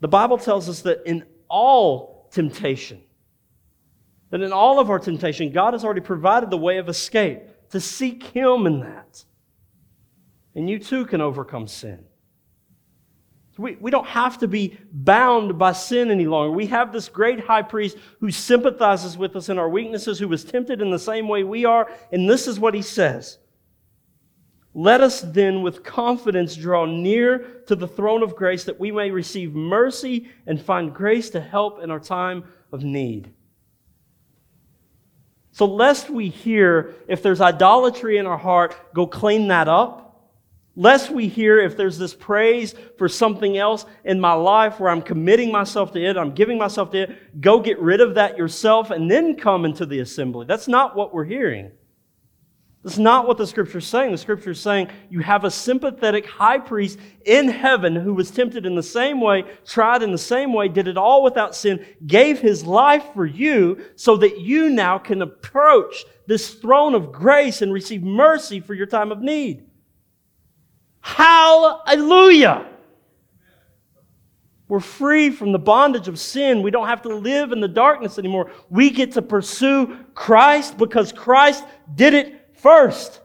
the 0.00 0.08
Bible 0.08 0.36
tells 0.36 0.68
us 0.68 0.82
that 0.82 1.06
in 1.06 1.24
all 1.48 2.28
temptation, 2.32 3.00
that 4.28 4.42
in 4.42 4.52
all 4.52 4.78
of 4.78 4.90
our 4.90 4.98
temptation, 4.98 5.50
God 5.50 5.72
has 5.72 5.82
already 5.82 6.02
provided 6.02 6.50
the 6.50 6.58
way 6.58 6.76
of 6.76 6.90
escape 6.90 7.40
to 7.70 7.80
seek 7.80 8.24
Him 8.24 8.66
in 8.66 8.80
that. 8.80 9.24
And 10.54 10.68
you 10.68 10.78
too 10.78 11.06
can 11.06 11.22
overcome 11.22 11.66
sin. 11.66 12.04
We, 13.56 13.76
we 13.76 13.90
don't 13.90 14.06
have 14.06 14.38
to 14.38 14.48
be 14.48 14.76
bound 14.92 15.58
by 15.58 15.72
sin 15.72 16.10
any 16.10 16.26
longer. 16.26 16.50
We 16.50 16.66
have 16.66 16.92
this 16.92 17.08
great 17.08 17.40
high 17.40 17.62
priest 17.62 17.96
who 18.20 18.30
sympathizes 18.30 19.16
with 19.16 19.36
us 19.36 19.48
in 19.48 19.58
our 19.58 19.68
weaknesses, 19.68 20.18
who 20.18 20.28
was 20.28 20.44
tempted 20.44 20.82
in 20.82 20.90
the 20.90 20.98
same 20.98 21.28
way 21.28 21.44
we 21.44 21.64
are. 21.64 21.90
And 22.12 22.28
this 22.28 22.48
is 22.48 22.58
what 22.58 22.74
he 22.74 22.82
says 22.82 23.38
let 24.76 25.00
us 25.00 25.20
then 25.20 25.62
with 25.62 25.84
confidence 25.84 26.56
draw 26.56 26.84
near 26.84 27.62
to 27.68 27.76
the 27.76 27.86
throne 27.86 28.24
of 28.24 28.34
grace 28.34 28.64
that 28.64 28.80
we 28.80 28.90
may 28.90 29.12
receive 29.12 29.54
mercy 29.54 30.28
and 30.48 30.60
find 30.60 30.92
grace 30.92 31.30
to 31.30 31.40
help 31.40 31.80
in 31.80 31.92
our 31.92 32.00
time 32.00 32.44
of 32.72 32.82
need. 32.82 33.32
So, 35.52 35.66
lest 35.66 36.10
we 36.10 36.28
hear 36.28 36.96
if 37.06 37.22
there's 37.22 37.40
idolatry 37.40 38.18
in 38.18 38.26
our 38.26 38.36
heart, 38.36 38.74
go 38.92 39.06
clean 39.06 39.46
that 39.48 39.68
up. 39.68 40.03
Lest 40.76 41.10
we 41.10 41.28
hear 41.28 41.58
if 41.58 41.76
there's 41.76 41.98
this 41.98 42.14
praise 42.14 42.74
for 42.98 43.08
something 43.08 43.56
else 43.56 43.86
in 44.04 44.18
my 44.18 44.32
life 44.32 44.80
where 44.80 44.90
I'm 44.90 45.02
committing 45.02 45.52
myself 45.52 45.92
to 45.92 46.04
it, 46.04 46.16
I'm 46.16 46.34
giving 46.34 46.58
myself 46.58 46.90
to 46.90 47.02
it, 47.02 47.40
go 47.40 47.60
get 47.60 47.78
rid 47.78 48.00
of 48.00 48.16
that 48.16 48.36
yourself 48.36 48.90
and 48.90 49.08
then 49.08 49.36
come 49.36 49.64
into 49.64 49.86
the 49.86 50.00
assembly. 50.00 50.46
That's 50.46 50.66
not 50.66 50.96
what 50.96 51.14
we're 51.14 51.24
hearing. 51.24 51.70
That's 52.82 52.98
not 52.98 53.26
what 53.26 53.38
the 53.38 53.46
scripture 53.46 53.78
is 53.78 53.86
saying. 53.86 54.12
The 54.12 54.18
scripture 54.18 54.50
is 54.50 54.60
saying 54.60 54.88
you 55.08 55.20
have 55.20 55.44
a 55.44 55.50
sympathetic 55.50 56.26
high 56.26 56.58
priest 56.58 56.98
in 57.24 57.48
heaven 57.48 57.94
who 57.96 58.12
was 58.12 58.30
tempted 58.30 58.66
in 58.66 58.74
the 58.74 58.82
same 58.82 59.22
way, 59.22 59.44
tried 59.64 60.02
in 60.02 60.12
the 60.12 60.18
same 60.18 60.52
way, 60.52 60.68
did 60.68 60.86
it 60.86 60.98
all 60.98 61.22
without 61.22 61.54
sin, 61.54 61.86
gave 62.06 62.40
his 62.40 62.64
life 62.64 63.04
for 63.14 63.24
you 63.24 63.82
so 63.96 64.18
that 64.18 64.40
you 64.40 64.68
now 64.68 64.98
can 64.98 65.22
approach 65.22 66.04
this 66.26 66.54
throne 66.54 66.94
of 66.94 67.10
grace 67.10 67.62
and 67.62 67.72
receive 67.72 68.02
mercy 68.02 68.60
for 68.60 68.74
your 68.74 68.86
time 68.86 69.10
of 69.10 69.22
need. 69.22 69.64
Hallelujah! 71.04 72.66
We're 74.66 74.80
free 74.80 75.30
from 75.30 75.52
the 75.52 75.58
bondage 75.58 76.08
of 76.08 76.18
sin. 76.18 76.62
We 76.62 76.70
don't 76.70 76.88
have 76.88 77.02
to 77.02 77.14
live 77.14 77.52
in 77.52 77.60
the 77.60 77.68
darkness 77.68 78.18
anymore. 78.18 78.50
We 78.70 78.90
get 78.90 79.12
to 79.12 79.22
pursue 79.22 79.98
Christ 80.14 80.78
because 80.78 81.12
Christ 81.12 81.64
did 81.94 82.14
it 82.14 82.44
First, 82.64 83.20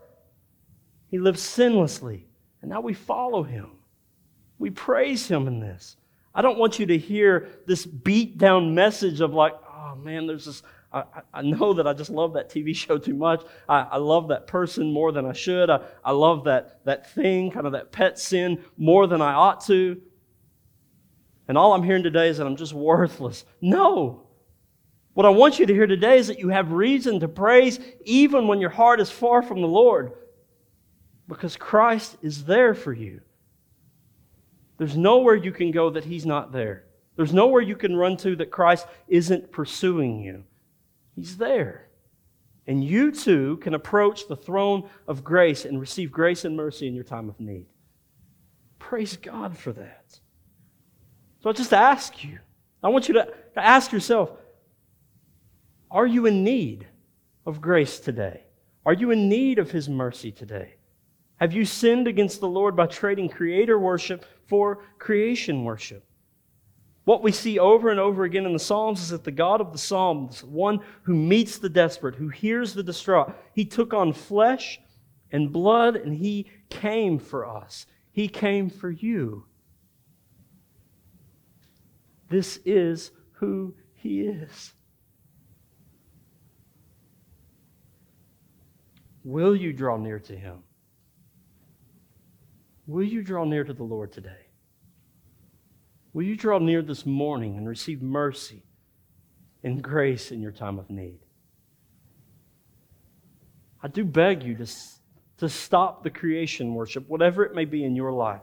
he 1.08 1.18
lived 1.18 1.40
sinlessly, 1.40 2.26
and 2.62 2.70
now 2.70 2.82
we 2.82 2.94
follow 2.94 3.42
him. 3.42 3.72
We 4.58 4.70
praise 4.70 5.30
him 5.30 5.48
in 5.48 5.62
this. 5.62 5.96
I 6.36 6.42
don't 6.42 6.60
want 6.60 6.78
you 6.78 6.86
to 6.88 6.98
hear 6.98 7.48
this 7.66 7.86
beat 7.86 8.38
down 8.38 8.76
message 8.76 9.22
of 9.22 9.34
like, 9.34 9.54
oh 9.66 9.96
man, 9.96 10.28
there's 10.28 10.44
this. 10.44 10.62
I, 10.92 11.04
I 11.34 11.42
know 11.42 11.74
that 11.74 11.88
I 11.88 11.94
just 11.94 12.10
love 12.10 12.34
that 12.34 12.50
TV 12.50 12.76
show 12.76 12.98
too 12.98 13.16
much. 13.16 13.44
I, 13.68 13.82
I 13.82 13.98
love 13.98 14.30
that 14.30 14.48
person 14.48 14.92
more 14.92 15.12
than 15.12 15.26
I 15.26 15.34
should. 15.34 15.70
I, 15.70 15.82
I 16.04 16.12
love 16.12 16.46
that, 16.46 16.84
that 16.86 17.12
thing, 17.12 17.52
kind 17.52 17.66
of 17.66 17.74
that 17.74 17.92
pet 17.92 18.18
sin, 18.18 18.64
more 18.78 19.08
than 19.08 19.22
I 19.22 19.34
ought 19.34 19.66
to. 19.66 20.02
And 21.48 21.58
all 21.58 21.74
I'm 21.74 21.84
hearing 21.84 22.04
today 22.04 22.30
is 22.30 22.38
that 22.38 22.46
I'm 22.46 22.56
just 22.56 22.74
worthless. 22.74 23.46
No. 23.62 24.28
What 25.14 25.26
I 25.26 25.30
want 25.30 25.60
you 25.60 25.66
to 25.66 25.74
hear 25.74 25.88
today 25.88 26.18
is 26.18 26.28
that 26.28 26.40
you 26.40 26.50
have 26.50 26.72
reason 26.72 27.20
to 27.20 27.28
praise 27.28 27.80
even 28.06 28.48
when 28.48 28.62
your 28.62 28.70
heart 28.70 29.02
is 29.02 29.10
far 29.10 29.42
from 29.42 29.62
the 29.62 29.68
Lord 29.68 30.14
because 31.28 31.56
Christ 31.56 32.18
is 32.22 32.46
there 32.46 32.74
for 32.74 32.94
you. 32.94 33.22
There's 34.78 34.96
nowhere 34.96 35.36
you 35.36 35.52
can 35.52 35.72
go 35.72 35.90
that 35.90 36.06
He's 36.06 36.26
not 36.26 36.52
there. 36.52 36.86
There's 37.16 37.34
nowhere 37.34 37.62
you 37.62 37.76
can 37.76 37.96
run 37.96 38.16
to 38.18 38.36
that 38.38 38.50
Christ 38.50 38.88
isn't 39.08 39.52
pursuing 39.52 40.22
you. 40.22 40.44
He's 41.20 41.36
there. 41.36 41.90
And 42.66 42.82
you 42.82 43.12
too 43.12 43.58
can 43.58 43.74
approach 43.74 44.30
the 44.30 44.38
throne 44.38 44.90
of 45.06 45.22
grace 45.22 45.66
and 45.66 45.82
receive 45.82 46.14
grace 46.14 46.46
and 46.46 46.56
mercy 46.56 46.88
in 46.88 46.96
your 46.96 47.04
time 47.04 47.28
of 47.28 47.38
need. 47.42 47.66
Praise 48.78 49.18
God 49.18 49.58
for 49.58 49.74
that. 49.74 50.18
So 51.44 51.50
I 51.50 51.54
just 51.54 51.74
ask 51.74 52.24
you, 52.24 52.40
I 52.82 52.88
want 52.88 53.10
you 53.10 53.16
to 53.16 53.28
ask 53.58 53.92
yourself, 53.92 54.32
are 55.92 56.08
you 56.08 56.26
in 56.26 56.46
need 56.46 56.88
of 57.46 57.60
grace 57.60 58.00
today? 58.00 58.44
Are 58.86 58.94
you 58.94 59.12
in 59.12 59.28
need 59.28 59.60
of 59.60 59.72
His 59.72 59.90
mercy 59.90 60.32
today? 60.32 60.76
Have 61.36 61.52
you 61.52 61.66
sinned 61.66 62.08
against 62.08 62.40
the 62.40 62.48
Lord 62.48 62.78
by 62.78 62.86
trading 62.86 63.28
creator 63.28 63.78
worship 63.78 64.24
for 64.48 64.84
creation 65.00 65.66
worship? 65.66 66.06
What 67.10 67.24
we 67.24 67.32
see 67.32 67.57
over 67.57 67.89
and 67.89 67.99
over 67.99 68.24
again 68.24 68.45
in 68.45 68.53
the 68.53 68.60
Psalms 68.60 69.01
is 69.01 69.10
that 69.10 69.24
the 69.24 69.32
God 69.32 69.62
of 69.62 69.72
the 69.72 69.80
Psalms, 69.80 70.43
one 70.43 70.80
who 71.01 71.16
meets 71.16 71.57
the 71.57 71.68
desperate, 71.68 72.14
who 72.14 72.28
hears 72.28 72.76
the 72.76 72.84
distraught, 72.84 73.34
he 73.55 73.66
took 73.66 73.95
on 73.95 74.14
flesh 74.14 74.80
and 75.32 75.51
blood 75.51 75.95
and 75.95 76.16
he 76.16 76.51
came 76.70 77.18
for 77.18 77.47
us. 77.47 77.88
He 78.12 78.28
came 78.28 78.70
for 78.70 78.91
you. 78.91 79.47
This 82.30 82.60
is 82.64 83.10
who 83.32 83.74
he 83.95 84.22
is. 84.22 84.74
Will 89.24 89.55
you 89.55 89.74
draw 89.74 89.97
near 89.97 90.20
to 90.20 90.38
him? 90.38 90.60
Will 92.86 93.01
you 93.01 93.24
draw 93.24 93.45
near 93.45 93.64
to 93.64 93.74
the 93.74 93.82
Lord 93.82 94.12
today? 94.12 94.49
Will 96.14 96.24
you 96.24 96.36
draw 96.36 96.57
near 96.57 96.82
this 96.82 97.05
morning 97.05 97.57
and 97.57 97.68
receive 97.68 98.01
mercy 98.01 98.64
and 99.64 99.82
grace 99.82 100.32
in 100.32 100.41
your 100.41 100.51
time 100.51 100.80
of 100.80 100.89
need? 100.89 101.20
I 103.82 103.88
do 103.88 104.03
beg 104.03 104.43
you 104.43 104.55
to, 104.55 104.68
to 105.38 105.49
stop 105.49 106.03
the 106.03 106.10
creation 106.10 106.74
worship, 106.74 107.07
whatever 107.07 107.43
it 107.43 107.55
may 107.55 107.66
be 107.66 107.84
in 107.84 107.95
your 107.95 108.12
life. 108.12 108.41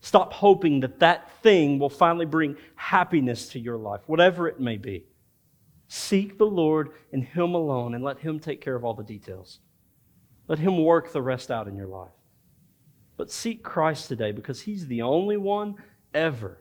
Stop 0.00 0.32
hoping 0.32 0.80
that 0.80 1.00
that 1.00 1.30
thing 1.42 1.78
will 1.78 1.90
finally 1.90 2.26
bring 2.26 2.56
happiness 2.74 3.48
to 3.50 3.58
your 3.60 3.76
life, 3.76 4.00
whatever 4.06 4.48
it 4.48 4.58
may 4.58 4.76
be. 4.76 5.04
Seek 5.88 6.38
the 6.38 6.46
Lord 6.46 6.90
and 7.12 7.22
Him 7.22 7.54
alone 7.54 7.94
and 7.94 8.02
let 8.02 8.18
Him 8.18 8.40
take 8.40 8.60
care 8.60 8.74
of 8.74 8.84
all 8.84 8.94
the 8.94 9.02
details. 9.02 9.60
Let 10.48 10.58
Him 10.58 10.82
work 10.82 11.12
the 11.12 11.22
rest 11.22 11.50
out 11.50 11.68
in 11.68 11.76
your 11.76 11.86
life. 11.86 12.10
But 13.16 13.30
seek 13.30 13.62
Christ 13.62 14.08
today 14.08 14.32
because 14.32 14.62
He's 14.62 14.86
the 14.86 15.02
only 15.02 15.36
one 15.36 15.76
ever. 16.14 16.58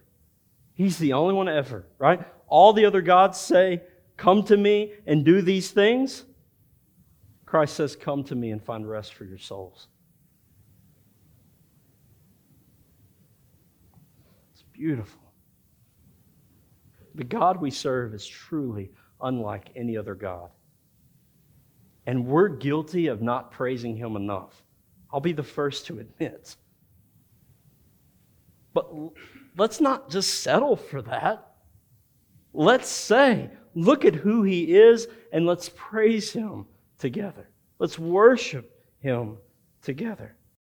He's 0.74 0.98
the 0.98 1.14
only 1.14 1.34
one 1.34 1.50
ever, 1.50 1.86
right? 1.98 2.22
All 2.48 2.74
the 2.74 2.86
other 2.86 3.02
gods 3.02 3.40
say, 3.40 3.82
Come 4.18 4.44
to 4.44 4.58
me 4.58 4.94
and 5.08 5.26
do 5.26 5.42
these 5.42 5.72
things. 5.72 6.26
Christ 7.46 7.76
says, 7.76 7.96
Come 7.96 8.24
to 8.26 8.36
me 8.36 8.52
and 8.52 8.64
find 8.64 8.88
rest 8.88 9.14
for 9.14 9.26
your 9.26 9.38
souls. 9.38 9.88
It's 14.54 14.64
beautiful. 14.72 15.22
The 17.16 17.24
God 17.24 17.60
we 17.60 17.72
serve 17.72 18.14
is 18.14 18.26
truly 18.26 18.92
unlike 19.22 19.70
any 19.76 19.98
other 19.98 20.16
God. 20.16 20.50
And 22.06 22.26
we're 22.26 22.48
guilty 22.48 23.08
of 23.08 23.22
not 23.22 23.52
praising 23.52 23.96
Him 23.96 24.16
enough. 24.16 24.64
I'll 25.14 25.20
be 25.20 25.34
the 25.34 25.44
first 25.44 25.88
to 25.88 26.00
admit. 26.00 26.56
But 28.74 28.92
let's 29.58 29.82
not 29.82 30.10
just 30.10 30.42
settle 30.42 30.76
for 30.76 31.02
that. 31.04 31.54
Let's 32.54 32.90
say, 32.90 33.50
look 33.76 34.06
at 34.06 34.16
who 34.16 34.44
He 34.44 34.76
is, 34.76 35.08
and 35.32 35.46
let's 35.46 35.70
praise 35.76 36.32
Him 36.32 36.66
together. 36.98 37.50
Let's 37.80 37.98
worship 37.98 38.80
Him 39.00 39.38
together. 39.82 40.36